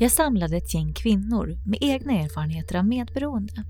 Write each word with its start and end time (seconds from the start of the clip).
Jag 0.00 0.12
samlade 0.12 0.56
ett 0.56 0.74
gäng 0.74 0.92
kvinnor 0.92 1.58
med 1.64 1.78
egna 1.80 2.12
erfarenheter 2.12 2.76
av 2.76 2.86
medberoende. 2.86 3.64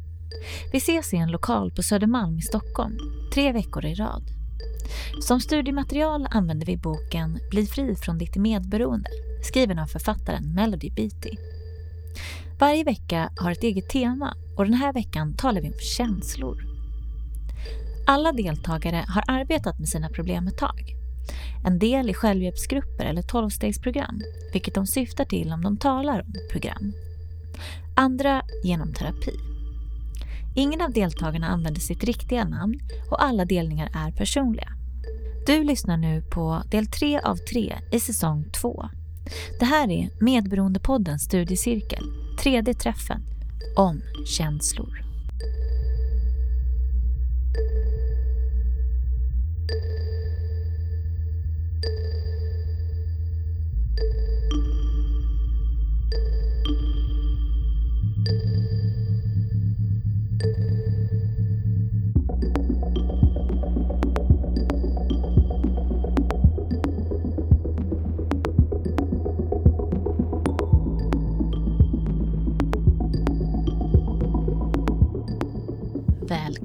Vi 0.72 0.78
ses 0.78 1.14
i 1.14 1.16
en 1.16 1.30
lokal 1.30 1.70
på 1.70 1.82
Södermalm 1.82 2.38
i 2.38 2.42
Stockholm, 2.42 2.98
tre 3.34 3.52
veckor 3.52 3.84
i 3.84 3.94
rad. 3.94 4.22
Som 5.20 5.40
studiematerial 5.40 6.26
använder 6.30 6.66
vi 6.66 6.76
boken 6.76 7.38
Bli 7.50 7.66
fri 7.66 7.96
från 7.96 8.18
ditt 8.18 8.36
medberoende, 8.36 9.10
skriven 9.42 9.78
av 9.78 9.86
författaren 9.86 10.54
Melody 10.54 10.90
Beatty. 10.90 11.30
Varje 12.58 12.84
vecka 12.84 13.30
har 13.36 13.52
ett 13.52 13.62
eget 13.62 13.88
tema 13.88 14.34
och 14.56 14.64
den 14.64 14.74
här 14.74 14.92
veckan 14.92 15.34
talar 15.34 15.60
vi 15.60 15.68
om 15.68 15.78
känslor. 15.78 16.62
Alla 18.06 18.32
deltagare 18.32 19.04
har 19.08 19.24
arbetat 19.26 19.78
med 19.78 19.88
sina 19.88 20.08
problem 20.08 20.46
ett 20.46 20.58
tag. 20.58 20.97
En 21.64 21.78
del 21.78 22.10
i 22.10 22.14
självhjälpsgrupper 22.14 23.04
eller 23.04 23.22
tolvstegsprogram, 23.22 24.20
vilket 24.52 24.74
de 24.74 24.86
syftar 24.86 25.24
till 25.24 25.52
om 25.52 25.62
de 25.62 25.76
talar 25.76 26.20
om 26.20 26.34
program. 26.50 26.92
Andra 27.96 28.42
genom 28.64 28.92
terapi. 28.92 29.32
Ingen 30.56 30.80
av 30.80 30.92
deltagarna 30.92 31.46
använder 31.46 31.80
sitt 31.80 32.04
riktiga 32.04 32.44
namn 32.44 32.80
och 33.10 33.24
alla 33.24 33.44
delningar 33.44 33.90
är 33.94 34.12
personliga. 34.12 34.68
Du 35.46 35.64
lyssnar 35.64 35.96
nu 35.96 36.22
på 36.22 36.62
del 36.70 36.86
3 36.86 37.20
av 37.20 37.36
3 37.36 37.78
i 37.92 38.00
säsong 38.00 38.44
2. 38.52 38.88
Det 39.58 39.64
här 39.64 39.90
är 39.90 40.10
Medberoendepoddens 40.20 41.22
studiecirkel, 41.22 42.04
tredje 42.38 42.74
träffen, 42.74 43.22
om 43.76 44.02
känslor. 44.26 45.04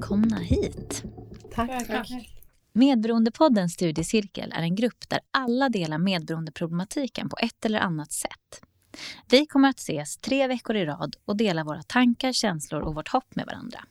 Välkomna 0.04 0.40
hit! 0.40 1.04
Tack. 1.54 1.88
Tack. 1.88 2.10
Medberoendepoddens 2.74 3.74
studiecirkel 3.74 4.52
är 4.52 4.62
en 4.62 4.76
grupp 4.76 5.10
där 5.10 5.20
alla 5.32 5.70
delar 5.70 5.98
medberoendeproblematiken 5.98 7.30
på 7.30 7.38
ett 7.40 7.66
eller 7.66 7.80
annat 7.80 8.12
sätt. 8.12 8.62
Vi 9.30 9.46
kommer 9.46 9.70
att 9.70 9.80
ses 9.80 10.18
tre 10.18 10.48
veckor 10.48 10.76
i 10.76 10.86
rad 10.86 11.16
och 11.26 11.38
dela 11.38 11.64
våra 11.64 11.84
tankar, 11.84 12.34
känslor 12.34 12.82
och 12.82 12.96
vårt 12.96 13.08
hopp 13.10 13.36
med 13.36 13.46
varandra. 13.46 13.86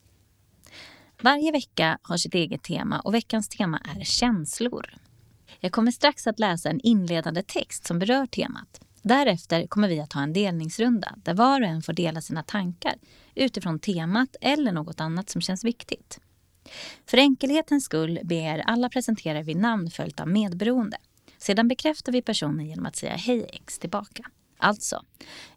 Varje 1.23 1.53
vecka 1.53 1.99
har 2.03 2.17
sitt 2.17 2.35
eget 2.35 2.63
tema 2.63 3.01
och 3.01 3.15
veckans 3.15 3.49
tema 3.49 3.81
är 3.97 4.05
känslor. 4.05 4.95
Jag 5.61 5.73
kommer 5.73 5.91
strax 5.91 6.27
att 6.27 6.39
läsa 6.39 6.71
en 6.71 6.81
inledande 6.81 7.43
text 7.43 7.87
som 7.87 7.99
berör 7.99 8.27
temat. 8.27 8.81
Därefter 9.03 9.67
kommer 9.67 9.89
vi 9.89 10.00
att 10.00 10.12
ha 10.12 10.22
en 10.22 10.33
delningsrunda 10.33 11.14
där 11.17 11.34
var 11.34 11.61
och 11.61 11.67
en 11.67 11.83
får 11.83 11.92
dela 11.92 12.20
sina 12.20 12.42
tankar 12.42 12.95
utifrån 13.34 13.78
temat 13.78 14.36
eller 14.41 14.72
något 14.72 15.00
annat 15.00 15.31
som 15.31 15.41
känns 15.41 15.64
viktigt. 15.64 16.20
För 17.06 17.19
enkelhetens 17.19 17.84
skull 17.84 18.20
ber 18.25 18.59
alla 18.59 18.89
presentera 18.89 19.42
vid 19.42 19.56
namn 19.56 19.91
följt 19.91 20.20
av 20.20 20.28
medberoende. 20.28 20.97
Sedan 21.39 21.69
bekräftar 21.69 22.12
vi 22.12 22.22
personen 22.22 22.67
genom 22.67 22.86
att 22.86 22.97
säga 22.97 23.17
hej 23.17 23.50
X 23.53 23.78
tillbaka. 23.78 24.25
Alltså, 24.59 25.03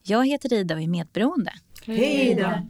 jag 0.03 0.27
heter 0.27 0.53
Ida 0.53 0.75
och 0.75 0.81
är 0.81 0.87
medberoende. 0.87 1.53
Hej 1.85 2.31
Ida! 2.31 2.67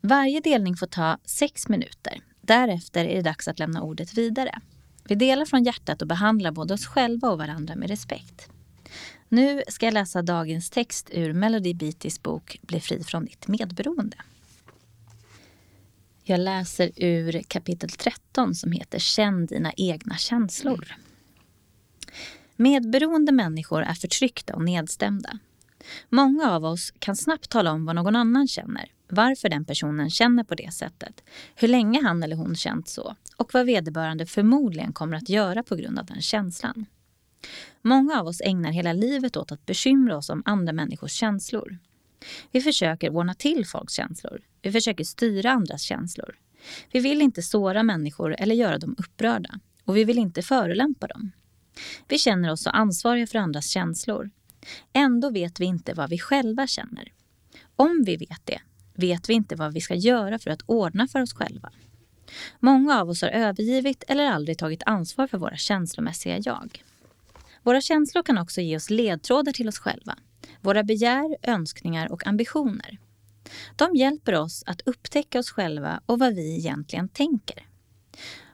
Varje 0.00 0.40
delning 0.40 0.76
får 0.76 0.86
ta 0.86 1.18
sex 1.24 1.68
minuter. 1.68 2.20
Därefter 2.40 3.04
är 3.04 3.14
det 3.14 3.22
dags 3.22 3.48
att 3.48 3.58
lämna 3.58 3.82
ordet 3.82 4.14
vidare. 4.14 4.60
Vi 5.04 5.14
delar 5.14 5.44
från 5.44 5.64
hjärtat 5.64 6.02
och 6.02 6.08
behandlar 6.08 6.52
både 6.52 6.74
oss 6.74 6.86
själva 6.86 7.30
och 7.30 7.38
varandra 7.38 7.74
med 7.76 7.88
respekt. 7.88 8.51
Nu 9.34 9.62
ska 9.68 9.86
jag 9.86 9.94
läsa 9.94 10.22
dagens 10.22 10.70
text 10.70 11.10
ur 11.12 11.32
Melody 11.32 11.74
Beatys 11.74 12.22
bok 12.22 12.58
Bli 12.62 12.80
fri 12.80 13.04
från 13.04 13.24
ditt 13.24 13.48
medberoende. 13.48 14.16
Jag 16.22 16.40
läser 16.40 16.90
ur 16.96 17.42
kapitel 17.48 17.90
13 17.90 18.54
som 18.54 18.72
heter 18.72 18.98
Känn 18.98 19.46
dina 19.46 19.72
egna 19.76 20.16
känslor. 20.16 20.94
Medberoende 22.56 23.32
människor 23.32 23.82
är 23.82 23.94
förtryckta 23.94 24.54
och 24.54 24.64
nedstämda. 24.64 25.38
Många 26.08 26.50
av 26.50 26.64
oss 26.64 26.92
kan 26.98 27.16
snabbt 27.16 27.50
tala 27.50 27.72
om 27.72 27.84
vad 27.84 27.96
någon 27.96 28.16
annan 28.16 28.48
känner, 28.48 28.92
varför 29.08 29.48
den 29.48 29.64
personen 29.64 30.10
känner 30.10 30.44
på 30.44 30.54
det 30.54 30.74
sättet, 30.74 31.22
hur 31.54 31.68
länge 31.68 32.02
han 32.02 32.22
eller 32.22 32.36
hon 32.36 32.56
känt 32.56 32.88
så 32.88 33.16
och 33.36 33.54
vad 33.54 33.66
vederbörande 33.66 34.26
förmodligen 34.26 34.92
kommer 34.92 35.16
att 35.16 35.28
göra 35.28 35.62
på 35.62 35.76
grund 35.76 35.98
av 35.98 36.06
den 36.06 36.22
känslan. 36.22 36.86
Många 37.82 38.20
av 38.20 38.26
oss 38.26 38.40
ägnar 38.44 38.70
hela 38.72 38.92
livet 38.92 39.36
åt 39.36 39.52
att 39.52 39.66
bekymra 39.66 40.16
oss 40.16 40.30
om 40.30 40.42
andra 40.44 40.72
människors 40.72 41.12
känslor. 41.12 41.78
Vi 42.50 42.60
försöker 42.60 43.10
ordna 43.10 43.34
till 43.34 43.66
folks 43.66 43.92
känslor. 43.94 44.40
Vi 44.62 44.72
försöker 44.72 45.04
styra 45.04 45.50
andras 45.50 45.82
känslor. 45.82 46.34
Vi 46.92 47.00
vill 47.00 47.22
inte 47.22 47.42
såra 47.42 47.82
människor 47.82 48.36
eller 48.38 48.54
göra 48.54 48.78
dem 48.78 48.96
upprörda. 48.98 49.60
Och 49.84 49.96
vi 49.96 50.04
vill 50.04 50.18
inte 50.18 50.42
förolämpa 50.42 51.06
dem. 51.06 51.32
Vi 52.08 52.18
känner 52.18 52.50
oss 52.50 52.62
så 52.62 52.70
ansvariga 52.70 53.26
för 53.26 53.38
andras 53.38 53.68
känslor. 53.68 54.30
Ändå 54.92 55.30
vet 55.30 55.60
vi 55.60 55.64
inte 55.64 55.94
vad 55.94 56.10
vi 56.10 56.18
själva 56.18 56.66
känner. 56.66 57.12
Om 57.76 58.02
vi 58.06 58.16
vet 58.16 58.40
det, 58.44 58.60
vet 58.94 59.28
vi 59.28 59.34
inte 59.34 59.56
vad 59.56 59.72
vi 59.72 59.80
ska 59.80 59.94
göra 59.94 60.38
för 60.38 60.50
att 60.50 60.62
ordna 60.66 61.08
för 61.08 61.22
oss 61.22 61.34
själva. 61.34 61.72
Många 62.60 63.00
av 63.00 63.08
oss 63.10 63.22
har 63.22 63.28
övergivit 63.28 64.04
eller 64.08 64.30
aldrig 64.30 64.58
tagit 64.58 64.82
ansvar 64.86 65.26
för 65.26 65.38
våra 65.38 65.56
känslomässiga 65.56 66.38
jag. 66.38 66.82
Våra 67.62 67.80
känslor 67.80 68.22
kan 68.22 68.38
också 68.38 68.60
ge 68.60 68.76
oss 68.76 68.90
ledtrådar 68.90 69.52
till 69.52 69.68
oss 69.68 69.78
själva. 69.78 70.18
Våra 70.60 70.82
begär, 70.82 71.36
önskningar 71.42 72.12
och 72.12 72.26
ambitioner. 72.26 72.98
De 73.76 73.96
hjälper 73.96 74.34
oss 74.34 74.64
att 74.66 74.80
upptäcka 74.80 75.38
oss 75.38 75.50
själva 75.50 76.00
och 76.06 76.18
vad 76.18 76.34
vi 76.34 76.56
egentligen 76.56 77.08
tänker. 77.08 77.66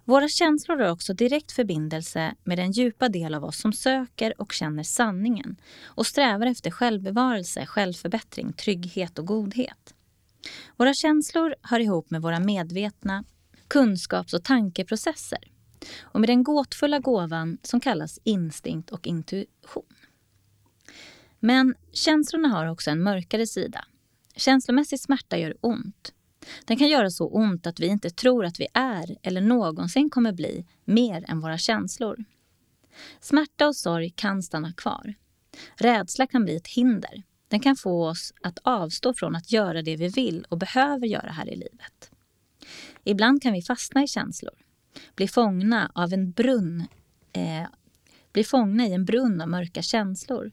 Våra 0.05 0.29
känslor 0.29 0.77
har 0.77 0.91
också 0.91 1.15
direkt 1.15 1.53
förbindelse 1.53 2.35
med 2.45 2.59
den 2.59 2.73
djupa 2.73 3.09
del 3.09 3.35
av 3.35 3.45
oss 3.45 3.61
som 3.61 3.73
söker 3.73 4.41
och 4.41 4.53
känner 4.53 4.83
sanningen 4.83 5.57
och 5.85 6.07
strävar 6.07 6.47
efter 6.47 6.71
självbevarelse, 6.71 7.67
självförbättring, 7.67 8.53
trygghet 8.53 9.19
och 9.19 9.27
godhet. 9.27 9.95
Våra 10.77 10.95
känslor 10.95 11.55
hör 11.63 11.81
ihop 11.81 12.11
med 12.11 12.23
våra 12.23 12.41
medvetna 12.41 13.25
kunskaps 13.69 14.35
och 14.35 14.45
tankeprocesser 14.45 15.39
och 16.01 16.21
med 16.21 16.29
den 16.29 16.43
gåtfulla 16.43 16.99
gåvan 16.99 17.59
som 17.63 17.81
kallas 17.81 18.19
instinkt 18.25 18.91
och 18.91 19.07
intuition. 19.07 19.95
Men 21.41 21.75
känslorna 21.93 22.49
har 22.49 22.67
också 22.67 22.91
en 22.91 23.03
mörkare 23.03 23.47
sida. 23.47 23.85
Känslomässig 24.37 25.01
smärta 25.01 25.39
gör 25.39 25.57
ont. 25.61 26.13
Den 26.65 26.77
kan 26.77 26.89
göra 26.89 27.11
så 27.11 27.29
ont 27.29 27.67
att 27.67 27.81
vi 27.81 27.87
inte 27.87 28.11
tror 28.11 28.45
att 28.45 28.61
vi 28.61 28.67
är 28.75 29.17
eller 29.23 29.41
någonsin 29.41 30.11
kommer 30.11 30.33
bli 30.33 30.67
mer 30.85 31.25
än 31.29 31.41
våra 31.41 31.59
känslor. 31.59 32.25
Smärta 33.21 33.67
och 33.67 33.77
sorg 33.77 34.11
kan 34.11 34.43
stanna 34.43 34.73
kvar. 34.73 35.15
Rädsla 35.77 36.27
kan 36.27 36.45
bli 36.45 36.57
ett 36.57 36.69
hinder. 36.69 37.23
Den 37.49 37.61
kan 37.61 37.77
få 37.77 38.09
oss 38.09 38.33
att 38.43 38.59
avstå 38.63 39.15
från 39.15 39.37
att 39.37 39.53
göra 39.53 39.83
det 39.83 39.97
vi 39.97 40.09
vill 40.09 40.47
och 40.49 40.59
behöver 40.59 41.07
göra 41.07 41.31
här 41.31 41.49
i 41.49 41.57
livet. 41.57 42.11
Ibland 43.05 43.43
kan 43.43 43.53
vi 43.53 43.63
fastna 43.63 44.03
i 44.03 44.07
känslor 44.07 44.55
blir 45.15 45.29
fångna 45.29 45.93
av 45.95 46.13
en 46.13 46.31
brunn 46.31 46.87
eh, 47.33 47.67
blir 48.33 48.45
fångna 48.45 48.87
i 48.87 48.93
en 48.93 49.05
brunn 49.05 49.41
av 49.41 49.49
mörka 49.49 49.83
känslor. 49.83 50.51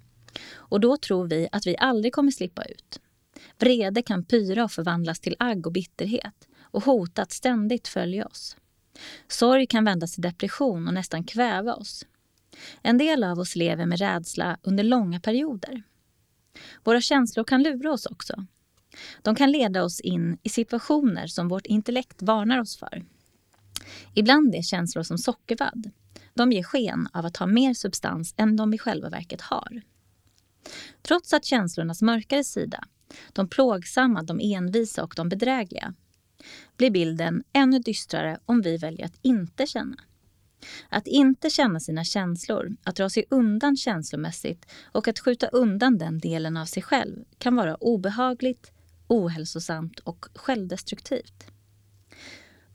Och 0.53 0.79
då 0.79 0.97
tror 0.97 1.27
vi 1.27 1.47
att 1.51 1.67
vi 1.67 1.77
aldrig 1.77 2.13
kommer 2.13 2.31
slippa 2.31 2.63
ut. 2.63 2.99
Vrede 3.59 4.01
kan 4.01 4.23
pyra 4.23 4.63
och 4.63 4.71
förvandlas 4.71 5.19
till 5.19 5.35
agg 5.39 5.67
och 5.67 5.73
bitterhet 5.73 6.47
och 6.61 6.83
hota 6.83 7.21
att 7.21 7.31
ständigt 7.31 7.87
följa 7.87 8.25
oss. 8.25 8.57
Sorg 9.27 9.67
kan 9.67 9.85
vändas 9.85 10.13
till 10.13 10.21
depression 10.21 10.87
och 10.87 10.93
nästan 10.93 11.23
kväva 11.23 11.73
oss. 11.73 12.05
En 12.81 12.97
del 12.97 13.23
av 13.23 13.39
oss 13.39 13.55
lever 13.55 13.85
med 13.85 13.99
rädsla 13.99 14.57
under 14.61 14.83
långa 14.83 15.19
perioder. 15.19 15.83
Våra 16.83 17.01
känslor 17.01 17.43
kan 17.43 17.63
lura 17.63 17.91
oss 17.91 18.05
också. 18.05 18.45
De 19.21 19.35
kan 19.35 19.51
leda 19.51 19.83
oss 19.83 19.99
in 19.99 20.37
i 20.43 20.49
situationer 20.49 21.27
som 21.27 21.47
vårt 21.47 21.65
intellekt 21.65 22.21
varnar 22.21 22.59
oss 22.59 22.77
för. 22.77 23.05
Ibland 24.13 24.55
är 24.55 24.61
känslor 24.61 25.03
som 25.03 25.17
sockervadd. 25.17 25.91
De 26.33 26.51
ger 26.51 26.63
sken 26.63 27.07
av 27.13 27.25
att 27.25 27.37
ha 27.37 27.47
mer 27.47 27.73
substans 27.73 28.33
än 28.37 28.55
de 28.55 28.73
i 28.73 28.77
själva 28.77 29.09
verket 29.09 29.41
har. 29.41 29.81
Trots 31.01 31.33
att 31.33 31.45
känslornas 31.45 32.01
mörkare 32.01 32.43
sida, 32.43 32.83
de 33.33 33.47
plågsamma, 33.47 34.23
de 34.23 34.39
envisa 34.43 35.03
och 35.03 35.13
de 35.15 35.29
bedrägliga, 35.29 35.93
blir 36.77 36.91
bilden 36.91 37.43
ännu 37.53 37.79
dystrare 37.79 38.39
om 38.45 38.61
vi 38.61 38.77
väljer 38.77 39.05
att 39.05 39.19
inte 39.21 39.67
känna. 39.67 39.97
Att 40.89 41.07
inte 41.07 41.49
känna 41.49 41.79
sina 41.79 42.03
känslor, 42.03 42.75
att 42.83 42.95
dra 42.95 43.09
sig 43.09 43.25
undan 43.29 43.77
känslomässigt 43.77 44.65
och 44.91 45.07
att 45.07 45.19
skjuta 45.19 45.47
undan 45.47 45.97
den 45.97 46.19
delen 46.19 46.57
av 46.57 46.65
sig 46.65 46.83
själv 46.83 47.23
kan 47.37 47.55
vara 47.55 47.75
obehagligt, 47.75 48.71
ohälsosamt 49.07 49.99
och 49.99 50.25
självdestruktivt. 50.35 51.54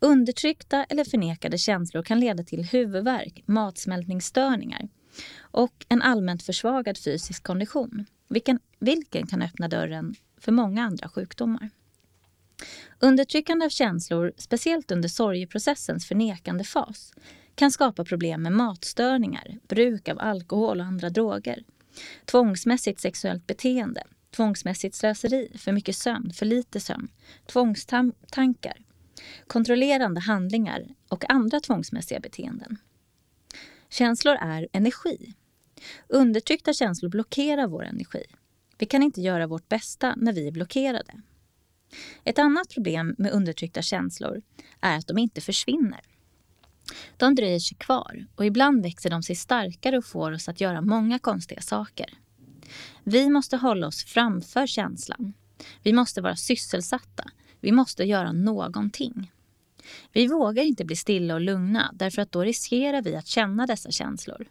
Undertryckta 0.03 0.83
eller 0.83 1.03
förnekade 1.03 1.57
känslor 1.57 2.03
kan 2.03 2.19
leda 2.19 2.43
till 2.43 2.63
huvudvärk, 2.63 3.43
matsmältningsstörningar 3.45 4.89
och 5.39 5.85
en 5.89 6.01
allmänt 6.01 6.43
försvagad 6.43 6.97
fysisk 6.97 7.43
kondition, 7.43 8.05
vilken, 8.29 8.59
vilken 8.79 9.27
kan 9.27 9.41
öppna 9.41 9.67
dörren 9.67 10.15
för 10.37 10.51
många 10.51 10.83
andra 10.83 11.09
sjukdomar. 11.09 11.69
Undertryckande 12.99 13.65
av 13.65 13.69
känslor, 13.69 14.33
speciellt 14.37 14.91
under 14.91 15.09
sorgeprocessens 15.09 16.07
förnekande 16.07 16.63
fas, 16.63 17.13
kan 17.55 17.71
skapa 17.71 18.05
problem 18.05 18.41
med 18.41 18.51
matstörningar, 18.51 19.59
bruk 19.67 20.09
av 20.09 20.19
alkohol 20.19 20.79
och 20.79 20.85
andra 20.85 21.09
droger, 21.09 21.63
tvångsmässigt 22.25 22.99
sexuellt 22.99 23.47
beteende, 23.47 24.03
tvångsmässigt 24.35 24.95
slöseri, 24.95 25.51
för 25.57 25.71
mycket 25.71 25.95
sömn, 25.95 26.33
för 26.33 26.45
lite 26.45 26.79
sömn, 26.79 27.07
tvångstankar, 27.45 28.77
kontrollerande 29.47 30.21
handlingar 30.21 30.87
och 31.09 31.31
andra 31.31 31.59
tvångsmässiga 31.59 32.19
beteenden. 32.19 32.77
Känslor 33.89 34.35
är 34.35 34.67
energi. 34.71 35.33
Undertryckta 36.07 36.73
känslor 36.73 37.09
blockerar 37.09 37.67
vår 37.67 37.85
energi. 37.85 38.23
Vi 38.77 38.85
kan 38.85 39.03
inte 39.03 39.21
göra 39.21 39.47
vårt 39.47 39.69
bästa 39.69 40.13
när 40.17 40.33
vi 40.33 40.47
är 40.47 40.51
blockerade. 40.51 41.21
Ett 42.23 42.39
annat 42.39 42.69
problem 42.69 43.15
med 43.17 43.31
undertryckta 43.31 43.81
känslor 43.81 44.41
är 44.81 44.97
att 44.97 45.07
de 45.07 45.17
inte 45.17 45.41
försvinner. 45.41 46.01
De 47.17 47.35
dröjer 47.35 47.59
sig 47.59 47.77
kvar 47.77 48.25
och 48.35 48.45
ibland 48.45 48.83
växer 48.83 49.09
de 49.09 49.23
sig 49.23 49.35
starkare 49.35 49.97
och 49.97 50.05
får 50.05 50.31
oss 50.31 50.49
att 50.49 50.61
göra 50.61 50.81
många 50.81 51.19
konstiga 51.19 51.61
saker. 51.61 52.13
Vi 53.03 53.29
måste 53.29 53.57
hålla 53.57 53.87
oss 53.87 54.05
framför 54.05 54.67
känslan. 54.67 55.33
Vi 55.83 55.93
måste 55.93 56.21
vara 56.21 56.35
sysselsatta. 56.35 57.23
Vi 57.61 57.71
måste 57.71 58.03
göra 58.03 58.31
någonting. 58.31 59.31
Vi 60.13 60.27
vågar 60.27 60.63
inte 60.63 60.85
bli 60.85 60.95
stilla 60.95 61.33
och 61.33 61.41
lugna 61.41 61.91
därför 61.93 62.21
att 62.21 62.31
då 62.31 62.43
riskerar 62.43 63.01
vi 63.01 63.15
att 63.15 63.27
känna 63.27 63.67
dessa 63.67 63.91
känslor. 63.91 64.47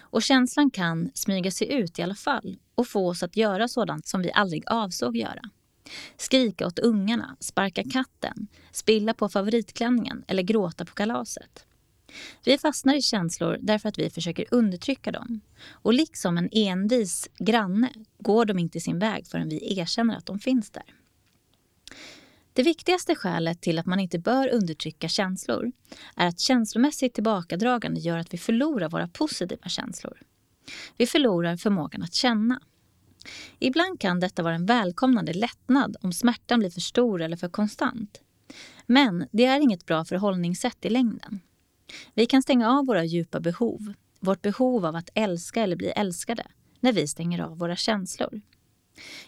Och 0.00 0.22
känslan 0.22 0.70
kan 0.70 1.10
smyga 1.14 1.50
sig 1.50 1.72
ut 1.72 1.98
i 1.98 2.02
alla 2.02 2.14
fall 2.14 2.56
och 2.74 2.88
få 2.88 3.08
oss 3.08 3.22
att 3.22 3.36
göra 3.36 3.68
sådant 3.68 4.06
som 4.06 4.22
vi 4.22 4.32
aldrig 4.32 4.62
avsåg 4.66 5.16
göra. 5.16 5.42
Skrika 6.16 6.66
åt 6.66 6.78
ungarna, 6.78 7.36
sparka 7.40 7.84
katten, 7.84 8.46
spilla 8.72 9.14
på 9.14 9.28
favoritklänningen 9.28 10.24
eller 10.26 10.42
gråta 10.42 10.84
på 10.84 10.94
kalaset. 10.94 11.66
Vi 12.44 12.58
fastnar 12.58 12.94
i 12.94 13.02
känslor 13.02 13.58
därför 13.60 13.88
att 13.88 13.98
vi 13.98 14.10
försöker 14.10 14.46
undertrycka 14.50 15.12
dem. 15.12 15.40
Och 15.70 15.94
liksom 15.94 16.38
en 16.38 16.48
envis 16.52 17.28
granne 17.38 17.92
går 18.18 18.44
de 18.44 18.58
inte 18.58 18.80
sin 18.80 18.98
väg 18.98 19.26
förrän 19.26 19.48
vi 19.48 19.78
erkänner 19.78 20.16
att 20.16 20.26
de 20.26 20.38
finns 20.38 20.70
där. 20.70 20.84
Det 22.56 22.62
viktigaste 22.62 23.14
skälet 23.14 23.60
till 23.60 23.78
att 23.78 23.86
man 23.86 24.00
inte 24.00 24.18
bör 24.18 24.48
undertrycka 24.48 25.08
känslor 25.08 25.72
är 26.16 26.26
att 26.26 26.40
känslomässigt 26.40 27.14
tillbakadragande 27.14 28.00
gör 28.00 28.18
att 28.18 28.34
vi 28.34 28.38
förlorar 28.38 28.88
våra 28.88 29.08
positiva 29.08 29.68
känslor. 29.68 30.18
Vi 30.96 31.06
förlorar 31.06 31.56
förmågan 31.56 32.02
att 32.02 32.14
känna. 32.14 32.60
Ibland 33.58 34.00
kan 34.00 34.20
detta 34.20 34.42
vara 34.42 34.54
en 34.54 34.66
välkomnande 34.66 35.32
lättnad 35.32 35.96
om 36.00 36.12
smärtan 36.12 36.58
blir 36.58 36.70
för 36.70 36.80
stor 36.80 37.22
eller 37.22 37.36
för 37.36 37.48
konstant. 37.48 38.20
Men 38.86 39.26
det 39.32 39.44
är 39.44 39.60
inget 39.60 39.86
bra 39.86 40.04
förhållningssätt 40.04 40.84
i 40.84 40.90
längden. 40.90 41.40
Vi 42.14 42.26
kan 42.26 42.42
stänga 42.42 42.70
av 42.70 42.86
våra 42.86 43.04
djupa 43.04 43.40
behov, 43.40 43.94
vårt 44.20 44.42
behov 44.42 44.86
av 44.86 44.96
att 44.96 45.10
älska 45.14 45.62
eller 45.62 45.76
bli 45.76 45.88
älskade, 45.88 46.46
när 46.80 46.92
vi 46.92 47.08
stänger 47.08 47.40
av 47.40 47.58
våra 47.58 47.76
känslor. 47.76 48.40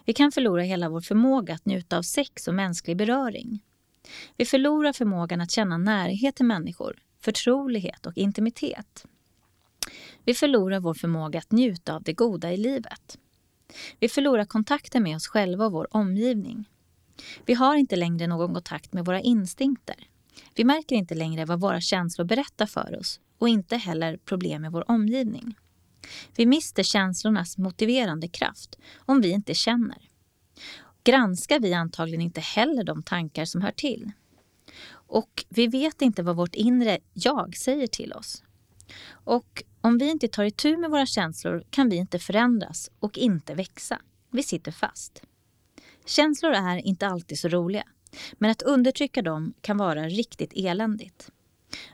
Vi 0.04 0.12
kan 0.12 0.32
förlora 0.32 0.62
hela 0.62 0.88
vår 0.88 1.00
förmåga 1.00 1.54
att 1.54 1.66
njuta 1.66 1.98
av 1.98 2.02
sex 2.02 2.48
och 2.48 2.54
mänsklig 2.54 2.96
beröring. 2.96 3.62
Vi 4.36 4.44
förlorar 4.44 4.92
förmågan 4.92 5.40
att 5.40 5.50
känna 5.50 5.78
närhet 5.78 6.36
till 6.36 6.46
människor, 6.46 6.98
förtrolighet 7.20 8.06
och 8.06 8.16
intimitet. 8.16 9.06
Vi 10.24 10.34
förlorar 10.34 10.80
vår 10.80 10.94
förmåga 10.94 11.38
att 11.38 11.52
njuta 11.52 11.94
av 11.94 12.02
det 12.02 12.12
goda 12.12 12.52
i 12.52 12.56
livet. 12.56 13.18
Vi 14.00 14.08
förlorar 14.08 14.44
kontakten 14.44 15.02
med 15.02 15.16
oss 15.16 15.26
själva 15.26 15.66
och 15.66 15.72
vår 15.72 15.96
omgivning. 15.96 16.64
Vi 17.46 17.54
har 17.54 17.74
inte 17.76 17.96
längre 17.96 18.26
någon 18.26 18.54
kontakt 18.54 18.92
med 18.92 19.04
våra 19.04 19.20
instinkter. 19.20 19.96
Vi 20.54 20.64
märker 20.64 20.96
inte 20.96 21.14
längre 21.14 21.44
vad 21.44 21.60
våra 21.60 21.80
känslor 21.80 22.24
berättar 22.24 22.66
för 22.66 22.98
oss 22.98 23.20
och 23.38 23.48
inte 23.48 23.76
heller 23.76 24.16
problem 24.16 24.62
med 24.62 24.72
vår 24.72 24.90
omgivning. 24.90 25.54
Vi 26.36 26.46
mister 26.46 26.82
känslornas 26.82 27.58
motiverande 27.58 28.28
kraft 28.28 28.78
om 28.98 29.20
vi 29.20 29.30
inte 29.30 29.54
känner. 29.54 29.98
Granskar 31.04 31.60
vi 31.60 31.74
antagligen 31.74 32.20
inte 32.20 32.40
heller 32.40 32.84
de 32.84 33.02
tankar 33.02 33.44
som 33.44 33.60
hör 33.60 33.72
till. 33.72 34.12
Och 34.88 35.44
vi 35.48 35.66
vet 35.66 36.02
inte 36.02 36.22
vad 36.22 36.36
vårt 36.36 36.54
inre 36.54 36.98
jag 37.12 37.56
säger 37.56 37.86
till 37.86 38.12
oss. 38.12 38.42
Och 39.08 39.62
om 39.80 39.98
vi 39.98 40.10
inte 40.10 40.28
tar 40.28 40.44
itu 40.44 40.76
med 40.76 40.90
våra 40.90 41.06
känslor 41.06 41.64
kan 41.70 41.88
vi 41.88 41.96
inte 41.96 42.18
förändras 42.18 42.90
och 42.98 43.18
inte 43.18 43.54
växa. 43.54 44.00
Vi 44.30 44.42
sitter 44.42 44.72
fast. 44.72 45.22
Känslor 46.06 46.52
är 46.52 46.86
inte 46.86 47.06
alltid 47.06 47.38
så 47.38 47.48
roliga, 47.48 47.84
men 48.38 48.50
att 48.50 48.62
undertrycka 48.62 49.22
dem 49.22 49.54
kan 49.60 49.76
vara 49.76 50.08
riktigt 50.08 50.52
eländigt. 50.56 51.30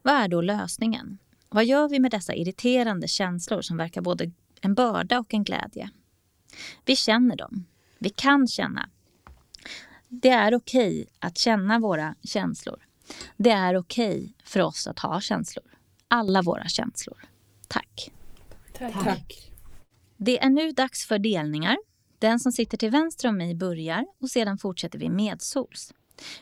Vad 0.03 0.15
är 0.15 0.29
då 0.29 0.41
lösningen? 0.41 1.19
Vad 1.53 1.65
gör 1.65 1.89
vi 1.89 2.01
med 2.01 2.11
dessa 2.11 2.35
irriterande 2.35 3.09
känslor 3.09 3.61
som 3.63 3.77
verkar 3.77 4.01
både 4.01 4.31
en 4.61 4.75
börda 4.75 5.19
och 5.19 5.35
en 5.35 5.45
glädje? 5.45 5.91
Vi 6.85 6.97
känner 6.97 7.37
dem. 7.37 7.67
Vi 7.99 8.11
kan 8.11 8.49
känna. 8.49 8.89
Det 10.09 10.29
är 10.29 10.55
okej 10.55 11.07
att 11.19 11.39
känna 11.39 11.79
våra 11.79 12.15
känslor. 12.23 12.87
Det 13.37 13.51
är 13.51 13.77
okej 13.77 14.35
för 14.45 14.61
oss 14.61 14.87
att 14.87 14.99
ha 14.99 15.21
känslor. 15.21 15.65
Alla 16.09 16.43
våra 16.43 16.69
känslor. 16.69 17.19
Tack. 17.69 18.13
Tack. 18.73 19.05
Tack. 19.05 19.53
Det 20.17 20.45
är 20.45 20.51
nu 20.51 20.73
dags 20.73 21.07
för 21.07 21.19
delningar. 21.19 21.77
Den 22.19 22.41
som 22.41 22.53
sitter 22.53 22.77
till 22.77 22.91
vänster 22.91 23.29
om 23.29 23.37
mig 23.37 23.55
börjar 23.55 24.07
och 24.21 24.31
sedan 24.31 24.59
fortsätter 24.59 24.99
vi 24.99 25.09
medsols. 25.09 25.95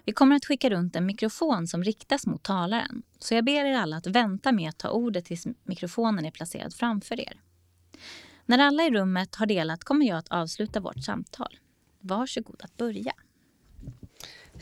Vi 0.05 0.13
kommer 0.13 0.37
att 0.37 0.45
skicka 0.45 0.71
runt 0.71 0.97
en 0.97 1.07
mikrofon 1.07 1.67
som 1.67 1.85
riktas 1.85 2.27
mot 2.27 2.43
talaren. 2.43 3.03
Så 3.19 3.35
jag 3.35 3.45
ber 3.45 3.65
er 3.65 3.75
alla 3.75 3.97
att 3.97 4.07
vänta 4.07 4.53
med 4.53 4.69
att 4.69 4.79
ta 4.79 4.91
ordet 4.91 5.25
tills 5.25 5.47
mikrofonen 5.65 6.25
är 6.25 6.31
placerad 6.31 6.75
framför 6.75 7.21
er. 7.21 7.41
När 8.47 8.59
alla 8.59 8.83
i 8.83 8.91
rummet 8.91 9.35
har 9.35 9.47
delat 9.47 9.85
kommer 9.85 10.07
jag 10.07 10.19
att 10.19 10.29
avsluta 10.29 10.81
vårt 10.81 11.05
samtal. 11.05 11.59
Varsågod 12.01 12.63
att 12.63 12.77
börja. 12.77 13.13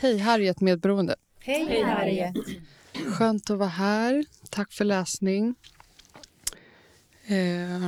Hej, 0.00 0.19
Harriet 0.19 0.61
Medberoende. 0.61 1.16
Hej 1.40 1.83
Harriet. 1.83 2.37
Skönt 3.07 3.50
att 3.50 3.59
vara 3.59 3.69
här. 3.69 4.25
Tack 4.50 4.73
för 4.73 4.85
läsning. 4.85 5.54
Eh, 7.26 7.81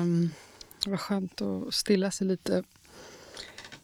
det 0.85 0.91
var 0.91 0.97
skönt 0.97 1.41
att 1.41 1.75
stilla 1.75 2.11
sig 2.11 2.27
lite. 2.27 2.63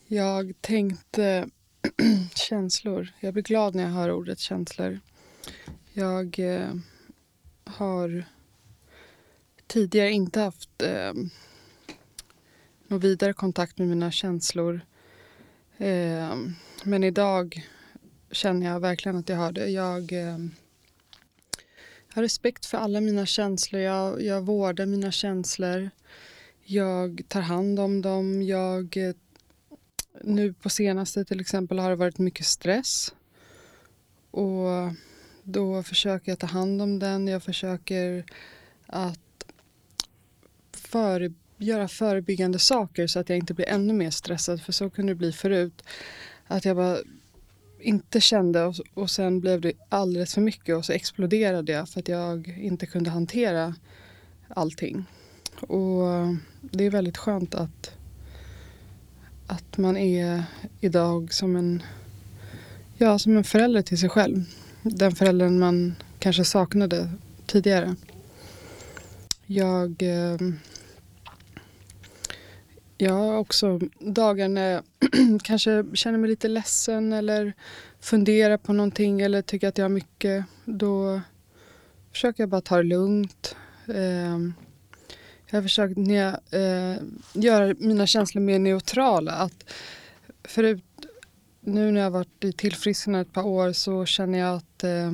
Jag 0.06 0.54
tänkte 0.60 1.48
känslor. 2.34 3.08
Jag 3.20 3.32
blir 3.32 3.42
glad 3.42 3.74
när 3.74 3.82
jag 3.82 3.90
hör 3.90 4.12
ordet 4.12 4.38
känslor. 4.38 5.00
Jag 5.92 6.38
eh, 6.38 6.74
har 7.64 8.24
tidigare 9.66 10.10
inte 10.10 10.40
haft 10.40 10.82
eh, 10.82 11.12
någon 12.88 13.00
vidare 13.00 13.32
kontakt 13.32 13.78
med 13.78 13.88
mina 13.88 14.10
känslor. 14.10 14.80
Eh, 15.76 16.36
men 16.84 17.04
idag 17.04 17.66
känner 18.30 18.66
jag 18.66 18.80
verkligen 18.80 19.16
att 19.16 19.28
jag 19.28 19.36
har 19.36 19.52
det. 19.52 19.68
Jag 19.68 20.12
eh, 20.12 20.38
har 22.14 22.22
respekt 22.22 22.66
för 22.66 22.78
alla 22.78 23.00
mina 23.00 23.26
känslor. 23.26 23.82
Jag, 23.82 24.22
jag 24.22 24.42
vårdar 24.42 24.86
mina 24.86 25.10
känslor. 25.10 25.90
Jag 26.64 27.22
tar 27.28 27.40
hand 27.40 27.80
om 27.80 28.02
dem. 28.02 28.42
Jag 28.42 28.96
eh, 28.96 29.14
nu 30.24 30.52
på 30.52 30.70
senaste 30.70 31.24
till 31.24 31.40
exempel 31.40 31.78
har 31.78 31.90
det 31.90 31.96
varit 31.96 32.18
mycket 32.18 32.46
stress. 32.46 33.14
Och 34.30 34.66
då 35.42 35.82
försöker 35.82 36.32
jag 36.32 36.38
ta 36.38 36.46
hand 36.46 36.82
om 36.82 36.98
den. 36.98 37.28
Jag 37.28 37.42
försöker 37.42 38.24
att 38.86 39.46
före, 40.72 41.32
göra 41.56 41.88
förebyggande 41.88 42.58
saker 42.58 43.06
så 43.06 43.18
att 43.18 43.28
jag 43.28 43.38
inte 43.38 43.54
blir 43.54 43.68
ännu 43.68 43.92
mer 43.92 44.10
stressad. 44.10 44.62
För 44.62 44.72
så 44.72 44.90
kunde 44.90 45.12
det 45.12 45.16
bli 45.16 45.32
förut. 45.32 45.82
Att 46.46 46.64
jag 46.64 46.76
bara 46.76 46.98
inte 47.80 48.20
kände 48.20 48.64
och, 48.64 48.74
och 48.94 49.10
sen 49.10 49.40
blev 49.40 49.60
det 49.60 49.72
alldeles 49.88 50.34
för 50.34 50.40
mycket 50.40 50.76
och 50.76 50.84
så 50.84 50.92
exploderade 50.92 51.72
jag 51.72 51.88
för 51.88 52.00
att 52.00 52.08
jag 52.08 52.48
inte 52.48 52.86
kunde 52.86 53.10
hantera 53.10 53.74
allting. 54.48 55.04
Och 55.60 56.02
det 56.60 56.84
är 56.84 56.90
väldigt 56.90 57.16
skönt 57.16 57.54
att 57.54 57.96
att 59.46 59.78
man 59.78 59.96
är 59.96 60.44
idag 60.80 61.32
som 61.32 61.56
en, 61.56 61.82
ja, 62.98 63.18
som 63.18 63.36
en 63.36 63.44
förälder 63.44 63.82
till 63.82 63.98
sig 63.98 64.08
själv. 64.08 64.44
Den 64.82 65.12
föräldern 65.12 65.58
man 65.58 65.94
kanske 66.18 66.44
saknade 66.44 67.10
tidigare. 67.46 67.94
jag... 69.46 70.02
Eh, 70.02 70.38
jag 72.98 73.12
har 73.12 73.38
också 73.38 73.80
dagar 73.98 74.48
när 74.48 74.70
jag 74.70 74.82
kanske 75.42 75.84
känner 75.94 76.18
mig 76.18 76.30
lite 76.30 76.48
ledsen 76.48 77.12
eller 77.12 77.52
funderar 78.00 78.56
på 78.56 78.72
någonting 78.72 79.20
eller 79.20 79.42
tycker 79.42 79.68
att 79.68 79.78
jag 79.78 79.84
har 79.84 79.88
mycket. 79.88 80.44
Då 80.64 81.20
försöker 82.12 82.42
jag 82.42 82.48
bara 82.48 82.60
ta 82.60 82.76
det 82.76 82.82
lugnt. 82.82 83.56
Eh, 83.88 84.65
jag 85.50 85.56
har 85.56 85.62
försökt 85.62 85.96
ne- 85.96 86.40
eh, 86.50 87.02
göra 87.32 87.74
mina 87.78 88.06
känslor 88.06 88.42
mer 88.42 88.58
neutrala. 88.58 89.32
Att 89.32 89.64
förut, 90.44 90.84
nu 91.60 91.90
när 91.90 92.00
jag 92.00 92.06
har 92.06 92.10
varit 92.18 92.44
i 92.44 92.52
tillfrisknande 92.52 93.20
ett 93.20 93.32
par 93.32 93.46
år 93.46 93.72
så 93.72 94.04
känner 94.06 94.38
jag 94.38 94.56
att, 94.56 94.84
eh, 94.84 95.12